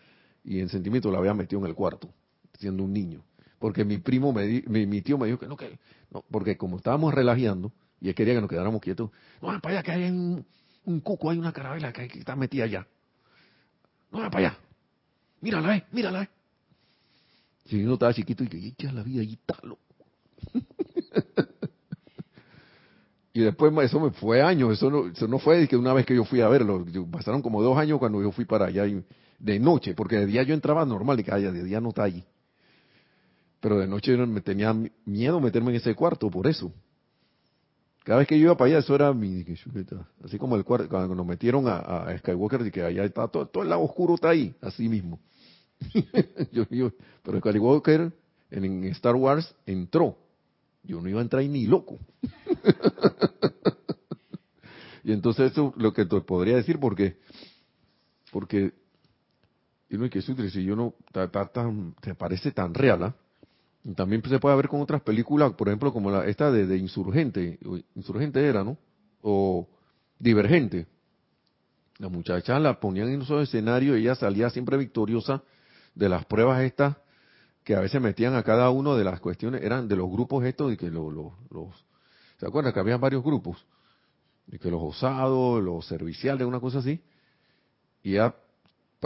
y 0.45 0.61
en 0.61 0.69
sentimiento 0.69 1.11
la 1.11 1.19
había 1.19 1.33
metido 1.33 1.63
en 1.63 1.69
el 1.69 1.75
cuarto 1.75 2.11
siendo 2.59 2.85
un 2.85 2.93
niño 2.93 3.25
porque 3.59 3.83
mi 3.83 3.97
primo 3.97 4.35
me 4.35 4.63
mi, 4.67 5.01
tío 5.01 5.17
me 5.17 5.27
dijo 5.27 5.39
que 5.39 5.47
no 5.47 5.57
que 5.57 5.79
no 6.11 6.23
porque 6.31 6.59
como 6.59 6.77
estábamos 6.77 7.15
relajando 7.15 7.73
y 7.99 8.11
él 8.11 8.15
quería 8.15 8.35
que 8.35 8.43
nos 8.43 8.51
quedáramos 8.51 8.83
quietos 8.83 9.11
no 9.41 9.59
para 9.63 9.79
allá 9.79 9.83
que 9.83 9.93
hay 9.93 10.11
un, 10.11 10.45
un 10.87 11.01
cuco 11.01 11.31
hay 11.31 11.39
una 11.39 11.53
carabela 11.53 11.93
que, 11.93 12.09
que 12.09 12.21
está 12.21 12.35
metida 12.35 12.65
allá 12.65 12.87
no 14.11 14.19
para 14.31 14.49
allá 14.49 14.59
mírala, 15.47 15.77
eh, 15.77 15.85
mírala. 15.93 16.23
Eh. 16.25 16.29
Si 17.67 17.83
uno 17.83 17.95
estaba 17.95 18.13
chiquito 18.13 18.45
y 18.45 18.49
que 18.49 18.67
echa 18.69 18.93
la 18.93 19.03
vida 19.03 19.23
y 19.23 19.37
talo. 19.47 19.79
y 23.33 23.41
después 23.41 23.73
eso 23.85 24.01
me 24.01 24.11
fue 24.11 24.43
años, 24.43 24.73
eso 24.73 24.91
no, 24.91 25.07
eso 25.09 25.29
no 25.29 25.39
fue 25.39 25.67
que 25.69 25.77
una 25.77 25.93
vez 25.93 26.07
que 26.07 26.15
yo 26.15 26.25
fui 26.25 26.41
a 26.41 26.49
verlo, 26.49 26.85
pasaron 27.11 27.43
como 27.43 27.63
dos 27.63 27.77
años 27.79 27.99
cuando 27.99 28.23
yo 28.23 28.33
fui 28.33 28.45
para 28.45 28.67
allá 28.67 28.85
de 29.39 29.59
noche, 29.59 29.95
porque 29.95 30.17
de 30.17 30.27
día 30.27 30.43
yo 30.43 30.55
entraba 30.55 30.85
normal 30.85 31.21
y 31.21 31.25
que 31.25 31.33
de 31.33 31.65
día 31.65 31.81
no 31.81 31.91
está 31.91 32.05
allí. 32.05 32.25
Pero 33.61 33.79
de 33.79 33.87
noche 33.87 34.17
me 34.17 34.41
tenía 34.41 34.75
miedo 35.05 35.41
meterme 35.41 35.71
en 35.71 35.77
ese 35.77 35.95
cuarto 35.95 36.31
por 36.31 36.47
eso. 36.47 36.73
Cada 38.07 38.21
vez 38.21 38.29
que 38.29 38.39
yo 38.39 38.45
iba 38.45 38.57
para 38.57 38.69
allá, 38.69 38.79
eso 38.79 38.95
era 38.95 39.13
mi... 39.13 39.45
Así 40.23 40.39
como 40.39 40.55
el 40.55 40.63
cuando 40.63 41.13
nos 41.13 41.27
metieron 41.27 41.65
a, 41.67 42.17
Skywalker, 42.19 42.65
y 42.65 42.71
que 42.71 42.85
allá 42.85 43.03
está 43.03 43.27
todo, 43.27 43.49
todo 43.49 43.65
el 43.65 43.69
lado 43.69 43.83
oscuro 43.83 44.15
está 44.15 44.29
ahí, 44.29 44.55
así 44.61 44.89
mismo. 44.89 45.19
pero 47.25 47.41
Skywalker 47.41 48.13
en, 48.53 48.85
Star 48.85 49.17
Wars 49.17 49.53
entró. 49.67 50.17
Yo 50.85 51.01
no 51.01 51.09
iba 51.09 51.19
a 51.19 51.23
entrar 51.23 51.41
ahí 51.41 51.49
ni 51.49 51.67
loco. 51.67 51.99
y 55.03 55.11
entonces 55.11 55.51
eso 55.51 55.75
lo 55.77 55.93
que 55.93 56.07
te 56.07 56.21
podría 56.21 56.55
decir 56.55 56.79
porque 56.79 57.19
porque 58.31 58.73
y 59.91 59.97
no 59.97 60.09
que 60.09 60.23
si 60.23 60.63
yo 60.63 60.77
no 60.77 60.95
te 61.11 62.15
parece 62.15 62.53
tan 62.53 62.73
real, 62.73 63.03
¿ah? 63.03 63.17
También 63.95 64.23
se 64.29 64.39
puede 64.41 64.57
ver 64.57 64.69
con 64.69 64.81
otras 64.81 65.03
películas, 65.03 65.53
por 65.53 65.69
ejemplo, 65.69 65.93
como 65.93 66.11
la, 66.11 66.27
esta 66.27 66.51
de, 66.51 66.77
Insurgente, 66.77 67.59
Insurgente 67.95 68.45
era, 68.45 68.65
¿no? 68.65 68.77
O 69.23 69.69
Divergente. 70.19 70.87
La 71.99 72.09
muchacha 72.09 72.59
la 72.59 72.81
ponían 72.81 73.09
en 73.09 73.23
esos 73.23 73.43
escenarios 73.43 73.97
y 73.97 74.03
ella 74.03 74.15
salía 74.15 74.51
siempre 74.51 74.77
victoriosa 74.77 75.43
de 75.95 76.09
las 76.09 76.25
pruebas 76.25 76.63
estas 76.63 76.97
que 77.65 77.75
a 77.75 77.81
veces 77.81 78.01
metían 78.01 78.35
a 78.35 78.43
cada 78.43 78.71
uno 78.71 78.97
de 78.97 79.05
las 79.05 79.21
cuestiones, 79.21 79.63
eran 79.63 79.89
de 79.89 79.97
los 79.97 80.09
grupos 80.09 80.45
estos 80.45 80.73
y 80.73 80.77
que 80.77 80.89
los, 80.91 81.07
¿se 82.39 82.47
acuerdan 82.47 82.73
que 82.73 82.81
había 82.81 82.97
varios 82.97 83.25
grupos? 83.25 83.67
Y 84.47 84.59
que 84.59 84.71
los 84.71 84.81
osados, 84.83 85.63
los 85.63 85.85
serviciales, 85.87 86.47
una 86.47 86.61
cosa 86.61 86.79
así. 86.79 87.03
Y 88.03 88.13
ya 88.13 88.37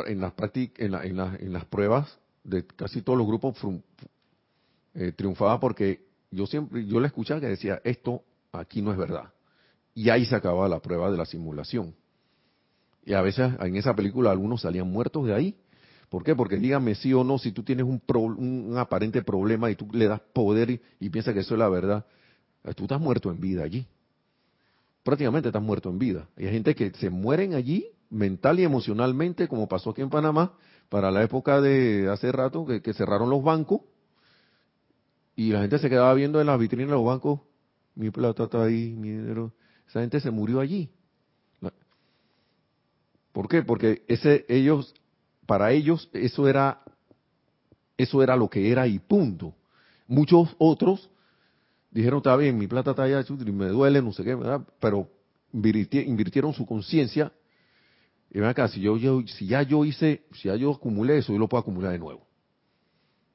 en 0.07 0.21
las, 0.21 0.35
en, 0.55 0.95
en, 0.95 1.19
en 1.19 1.53
las 1.53 1.65
pruebas 1.65 2.19
de 2.45 2.67
casi 2.67 3.03
todos 3.03 3.19
los 3.19 3.27
grupos 3.27 3.57
eh, 4.95 5.13
triunfaba 5.13 5.61
porque 5.61 6.05
yo 6.31 6.47
siempre, 6.47 6.87
yo 6.87 7.01
le 7.01 7.07
escuchaba 7.07 7.41
que 7.41 7.49
decía, 7.49 7.81
esto 7.85 8.23
aquí 8.53 8.83
no 8.83 8.93
es 8.93 8.99
verdad. 8.99 9.33
Y 9.95 10.11
ahí 10.11 10.25
se 10.25 10.37
acababa 10.37 10.69
la 10.69 10.81
prueba 10.81 11.11
de 11.11 11.17
la 11.17 11.27
simulación. 11.27 11.95
Y 13.05 13.15
a 13.15 13.23
veces 13.23 13.53
en 13.61 13.77
esa 13.77 13.95
película 13.95 14.31
algunos 14.31 14.63
salían 14.63 14.91
muertos 14.91 15.27
de 15.27 15.35
ahí. 15.35 15.57
¿Por 16.09 16.25
qué? 16.25 16.35
Porque 16.35 16.57
dígame 16.57 16.95
sí 16.97 17.13
o 17.15 17.23
no, 17.23 17.39
si 17.39 17.53
tú 17.53 17.63
tienes 17.63 17.87
un, 17.87 18.03
un, 18.09 18.79
aparente 18.79 19.23
problema 19.23 19.71
y 19.71 19.77
tú 19.77 19.89
le 19.93 20.09
das 20.09 20.21
poder 20.33 20.71
y, 20.71 20.81
y 20.99 21.09
piensas 21.09 21.35
que 21.35 21.41
eso 21.41 21.55
es 21.55 21.59
la 21.59 21.69
verdad, 21.69 22.05
eh, 22.65 22.75
tú 22.75 22.85
estás 22.85 23.01
muerto 23.01 23.31
en 23.31 23.41
vida 23.41 23.63
allí. 23.63 23.87
Prácticamente 25.05 25.49
estás 25.49 25.63
muerto 25.63 25.89
en 25.89 25.99
vida. 25.99 26.29
Y 26.37 26.47
hay 26.47 26.53
gente 26.53 26.75
que 26.75 26.91
se 26.91 27.11
mueren 27.11 27.55
allí 27.55 27.87
mental 28.11 28.59
y 28.59 28.65
emocionalmente, 28.65 29.47
como 29.47 29.69
pasó 29.69 29.91
aquí 29.91 30.03
en 30.03 30.11
Panamá, 30.11 30.55
para 30.89 31.13
la 31.13 31.23
época 31.23 31.61
de 31.61 32.09
hace 32.11 32.33
rato 32.33 32.67
que 32.67 32.93
cerraron 32.93 33.31
los 33.31 33.43
bancos 33.43 33.83
y 35.37 35.53
la 35.53 35.61
gente 35.61 35.79
se 35.79 35.89
quedaba 35.89 36.13
viendo 36.15 36.41
en 36.41 36.47
las 36.47 36.59
vitrinas 36.59 36.89
de 36.89 36.97
los 36.97 37.05
bancos, 37.05 37.41
mi 37.95 38.11
plata 38.11 38.45
está 38.45 38.63
ahí, 38.63 38.95
mi 38.97 39.11
dinero. 39.11 39.53
Esa 39.89 40.01
gente 40.01 40.21
se 40.21 40.31
murió 40.31 40.61
allí. 40.61 40.91
¿Por 43.33 43.49
qué? 43.49 43.63
Porque 43.63 44.03
ese 44.09 44.45
ellos 44.49 44.95
para 45.47 45.73
ellos 45.73 46.11
eso 46.13 46.49
era 46.49 46.83
eso 47.97 48.23
era 48.23 48.37
lo 48.37 48.49
que 48.49 48.71
era 48.71 48.87
y 48.87 48.99
punto. 48.99 49.55
Muchos 50.07 50.55
otros 50.59 51.11
dijeron, 51.91 52.19
está 52.19 52.37
bien, 52.37 52.59
mi 52.59 52.67
plata 52.67 52.91
está 52.91 53.05
allá, 53.05 53.25
me 53.47 53.69
duele, 53.69 54.03
no 54.03 54.13
sé 54.13 54.25
qué, 54.25 54.35
¿verdad? 54.35 54.67
pero 54.81 55.09
invirtieron 55.53 56.53
su 56.55 56.65
conciencia 56.65 57.33
y 58.31 58.39
ven 58.39 58.49
acá, 58.49 58.69
si 58.69 58.81
yo, 58.81 58.97
yo, 58.97 59.23
si 59.27 59.47
ya 59.47 59.63
yo 59.63 59.85
hice, 59.85 60.25
si 60.33 60.49
ya 60.49 60.55
yo 60.55 60.73
acumulé 60.73 61.19
eso, 61.19 61.33
yo 61.33 61.39
lo 61.39 61.49
puedo 61.49 61.61
acumular 61.61 61.93
de 61.93 61.99
nuevo. 61.99 62.27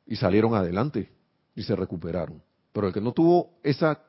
Y 0.07 0.15
salieron 0.15 0.55
adelante 0.55 1.11
y 1.55 1.63
se 1.63 1.75
recuperaron. 1.75 2.41
Pero 2.73 2.87
el 2.87 2.93
que 2.93 3.01
no 3.01 3.13
tuvo 3.13 3.57
esa, 3.63 4.01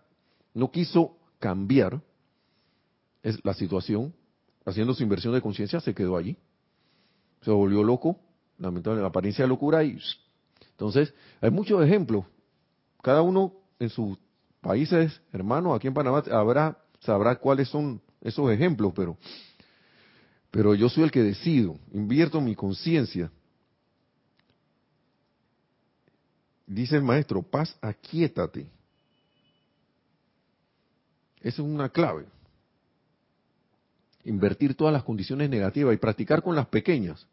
no 0.55 0.71
quiso 0.71 1.17
cambiar 1.39 2.01
la 3.43 3.55
situación, 3.55 4.15
haciendo 4.65 4.95
su 4.95 5.03
inversión 5.03 5.35
de 5.35 5.41
conciencia, 5.41 5.81
se 5.81 5.95
quedó 5.95 6.17
allí. 6.17 6.37
Se 7.43 7.51
volvió 7.51 7.83
loco, 7.83 8.19
lamentablemente, 8.59 9.03
la 9.03 9.09
apariencia 9.09 9.45
de 9.45 9.49
locura 9.49 9.85
y... 9.85 9.99
Entonces, 10.71 11.15
hay 11.41 11.51
muchos 11.51 11.83
ejemplos. 11.83 12.25
Cada 13.03 13.23
uno 13.23 13.55
en 13.79 13.89
sus 13.89 14.19
países, 14.61 15.21
hermanos, 15.33 15.77
aquí 15.77 15.87
en 15.87 15.95
Panamá, 15.95 16.23
habrá, 16.31 16.79
sabrá 17.01 17.37
cuáles 17.37 17.69
son 17.69 18.01
esos 18.21 18.51
ejemplos, 18.51 18.93
pero, 18.95 19.17
pero 20.51 20.75
yo 20.75 20.89
soy 20.89 21.05
el 21.05 21.11
que 21.11 21.23
decido, 21.23 21.79
invierto 21.93 22.41
mi 22.41 22.55
conciencia 22.55 23.31
Dice 26.67 26.97
el 26.97 27.03
maestro, 27.03 27.43
paz, 27.43 27.77
aquíétate. 27.81 28.67
Esa 31.41 31.63
es 31.63 31.69
una 31.69 31.89
clave. 31.89 32.27
Invertir 34.25 34.75
todas 34.75 34.93
las 34.93 35.05
condiciones 35.05 35.49
negativas 35.49 35.95
y 35.95 35.99
practicar 35.99 36.43
con 36.43 36.57
las 36.57 36.67
pequeñas. 36.67 37.25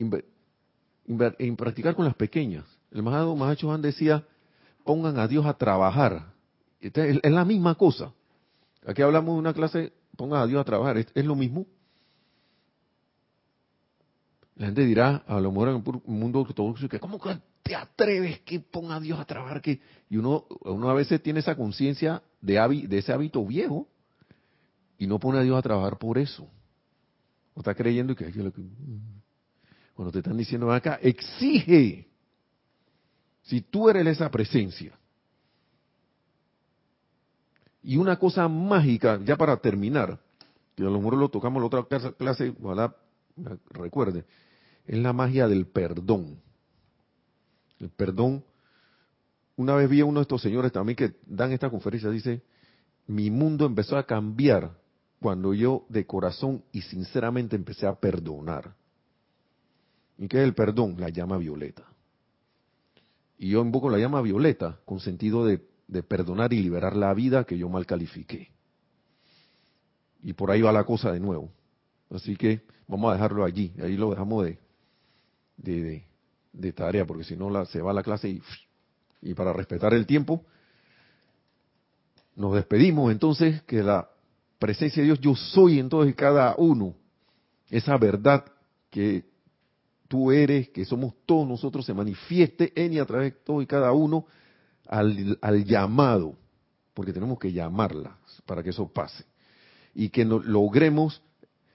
Inver, 0.00 0.24
practicar 1.56 1.94
con 1.94 2.04
las 2.04 2.16
pequeñas. 2.16 2.64
El 2.90 3.04
Mahado 3.04 3.36
Mahacho 3.36 3.72
Han 3.72 3.82
decía, 3.82 4.24
pongan 4.84 5.18
a 5.18 5.28
Dios 5.28 5.46
a 5.46 5.54
trabajar. 5.54 6.32
Es 6.80 7.30
la 7.30 7.44
misma 7.44 7.76
cosa. 7.76 8.12
Aquí 8.84 9.02
hablamos 9.02 9.34
de 9.34 9.38
una 9.38 9.54
clase, 9.54 9.92
pongan 10.16 10.40
a 10.40 10.46
Dios 10.46 10.60
a 10.60 10.64
trabajar. 10.64 10.96
Es, 10.96 11.24
lo 11.24 11.36
mismo. 11.36 11.66
La 14.56 14.66
gente 14.66 14.84
dirá, 14.84 15.22
a 15.28 15.38
lo 15.38 15.52
mejor 15.52 15.68
en 15.68 15.76
el 15.76 16.02
mundo 16.06 16.40
ortodoxo, 16.40 16.88
que 16.88 16.98
¿cómo 16.98 17.20
te 17.68 17.76
atreves 17.76 18.40
que 18.40 18.60
ponga 18.60 18.96
a 18.96 19.00
Dios 19.00 19.20
a 19.20 19.26
trabajar? 19.26 19.60
que 19.60 19.78
Y 20.08 20.16
uno, 20.16 20.46
uno 20.62 20.88
a 20.88 20.94
veces 20.94 21.22
tiene 21.22 21.40
esa 21.40 21.54
conciencia 21.54 22.22
de, 22.40 22.54
de 22.88 22.98
ese 22.98 23.12
hábito 23.12 23.44
viejo 23.44 23.86
y 24.96 25.06
no 25.06 25.18
pone 25.18 25.38
a 25.38 25.42
Dios 25.42 25.58
a 25.58 25.60
trabajar 25.60 25.98
por 25.98 26.16
eso. 26.16 26.48
O 27.52 27.60
está 27.60 27.74
creyendo 27.74 28.16
que, 28.16 28.32
que 28.32 28.52
cuando 29.92 30.10
te 30.10 30.20
están 30.20 30.38
diciendo 30.38 30.72
acá, 30.72 30.98
exige 31.02 32.08
si 33.42 33.60
tú 33.60 33.90
eres 33.90 34.06
esa 34.06 34.30
presencia. 34.30 34.98
Y 37.82 37.98
una 37.98 38.18
cosa 38.18 38.48
mágica, 38.48 39.20
ya 39.22 39.36
para 39.36 39.58
terminar, 39.58 40.18
que 40.74 40.84
a 40.84 40.86
lo 40.86 40.98
mejor 40.98 41.18
lo 41.18 41.28
tocamos 41.28 41.62
en 41.62 41.70
la 41.70 41.80
otra 41.80 42.12
clase, 42.12 42.54
ojalá 42.62 42.96
recuerde, 43.72 44.24
es 44.86 44.96
la 44.96 45.12
magia 45.12 45.46
del 45.46 45.66
perdón. 45.66 46.40
El 47.80 47.90
perdón. 47.90 48.44
Una 49.56 49.74
vez 49.74 49.88
vi 49.88 50.00
a 50.00 50.04
uno 50.04 50.20
de 50.20 50.22
estos 50.22 50.42
señores 50.42 50.72
también 50.72 50.96
que 50.96 51.14
dan 51.26 51.52
esta 51.52 51.70
conferencia, 51.70 52.10
dice, 52.10 52.42
mi 53.06 53.30
mundo 53.30 53.66
empezó 53.66 53.96
a 53.96 54.06
cambiar 54.06 54.78
cuando 55.20 55.52
yo 55.54 55.84
de 55.88 56.06
corazón 56.06 56.62
y 56.72 56.82
sinceramente 56.82 57.56
empecé 57.56 57.86
a 57.86 57.94
perdonar. 57.94 58.74
¿Y 60.18 60.28
qué 60.28 60.38
es 60.38 60.44
el 60.44 60.54
perdón? 60.54 60.96
La 60.98 61.08
llama 61.08 61.38
violeta. 61.38 61.84
Y 63.38 63.50
yo 63.50 63.62
invoco 63.62 63.88
la 63.88 63.98
llama 63.98 64.20
violeta 64.20 64.80
con 64.84 65.00
sentido 65.00 65.46
de, 65.46 65.58
perdonar 66.02 66.52
y 66.52 66.60
liberar 66.60 66.96
la 66.96 67.14
vida 67.14 67.44
que 67.44 67.56
yo 67.56 67.68
mal 67.68 67.86
califiqué. 67.86 68.50
Y 70.22 70.32
por 70.32 70.50
ahí 70.50 70.60
va 70.60 70.72
la 70.72 70.84
cosa 70.84 71.12
de 71.12 71.20
nuevo. 71.20 71.50
Así 72.10 72.36
que 72.36 72.62
vamos 72.88 73.10
a 73.10 73.14
dejarlo 73.14 73.44
allí. 73.44 73.72
Ahí 73.80 73.96
lo 73.96 74.10
dejamos 74.10 74.44
de, 74.44 74.58
de, 75.56 76.04
tarea, 76.74 77.06
porque 77.06 77.24
si 77.24 77.36
no 77.36 77.50
la, 77.50 77.64
se 77.66 77.80
va 77.80 77.92
la 77.92 78.02
clase 78.02 78.28
y, 78.28 78.42
y 79.22 79.34
para 79.34 79.52
respetar 79.52 79.94
el 79.94 80.06
tiempo, 80.06 80.44
nos 82.36 82.54
despedimos 82.54 83.10
entonces 83.10 83.62
que 83.62 83.82
la 83.82 84.08
presencia 84.58 85.02
de 85.02 85.06
Dios 85.06 85.20
yo 85.20 85.34
soy 85.34 85.78
en 85.78 85.88
todos 85.88 86.08
y 86.08 86.14
cada 86.14 86.54
uno. 86.56 86.94
Esa 87.70 87.96
verdad 87.96 88.44
que 88.90 89.24
tú 90.08 90.32
eres, 90.32 90.70
que 90.70 90.84
somos 90.84 91.14
todos 91.26 91.46
nosotros, 91.46 91.84
se 91.84 91.94
manifieste 91.94 92.72
en 92.74 92.94
y 92.94 92.98
a 92.98 93.04
través 93.04 93.34
de 93.34 93.40
todos 93.40 93.62
y 93.62 93.66
cada 93.66 93.92
uno 93.92 94.26
al, 94.86 95.64
llamado, 95.64 96.34
porque 96.94 97.12
tenemos 97.12 97.38
que 97.38 97.52
llamarla 97.52 98.16
para 98.46 98.62
que 98.62 98.70
eso 98.70 98.88
pase. 98.88 99.24
Y 99.94 100.08
que 100.08 100.24
logremos 100.24 101.22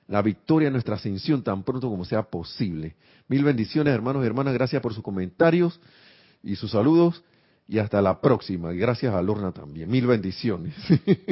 la 0.08 0.22
victoria 0.22 0.68
en 0.68 0.74
nuestra 0.74 0.96
ascensión 0.96 1.44
tan 1.44 1.64
pronto 1.64 1.90
como 1.90 2.06
sea 2.06 2.24
posible. 2.24 2.96
Mil 3.28 3.44
bendiciones, 3.44 3.94
hermanos 3.94 4.24
y 4.24 4.28
hermanas. 4.28 4.54
Gracias 4.54 4.82
por 4.82 4.94
sus 4.94 5.04
comentarios 5.04 5.80
y 6.44 6.56
sus 6.56 6.72
saludos. 6.72 7.24
Y 7.68 7.80
hasta 7.80 8.02
la 8.02 8.20
próxima. 8.20 8.74
Gracias 8.74 9.14
a 9.14 9.22
Lorna 9.22 9.52
también. 9.52 9.90
Mil 9.90 10.06
bendiciones. 10.06 10.76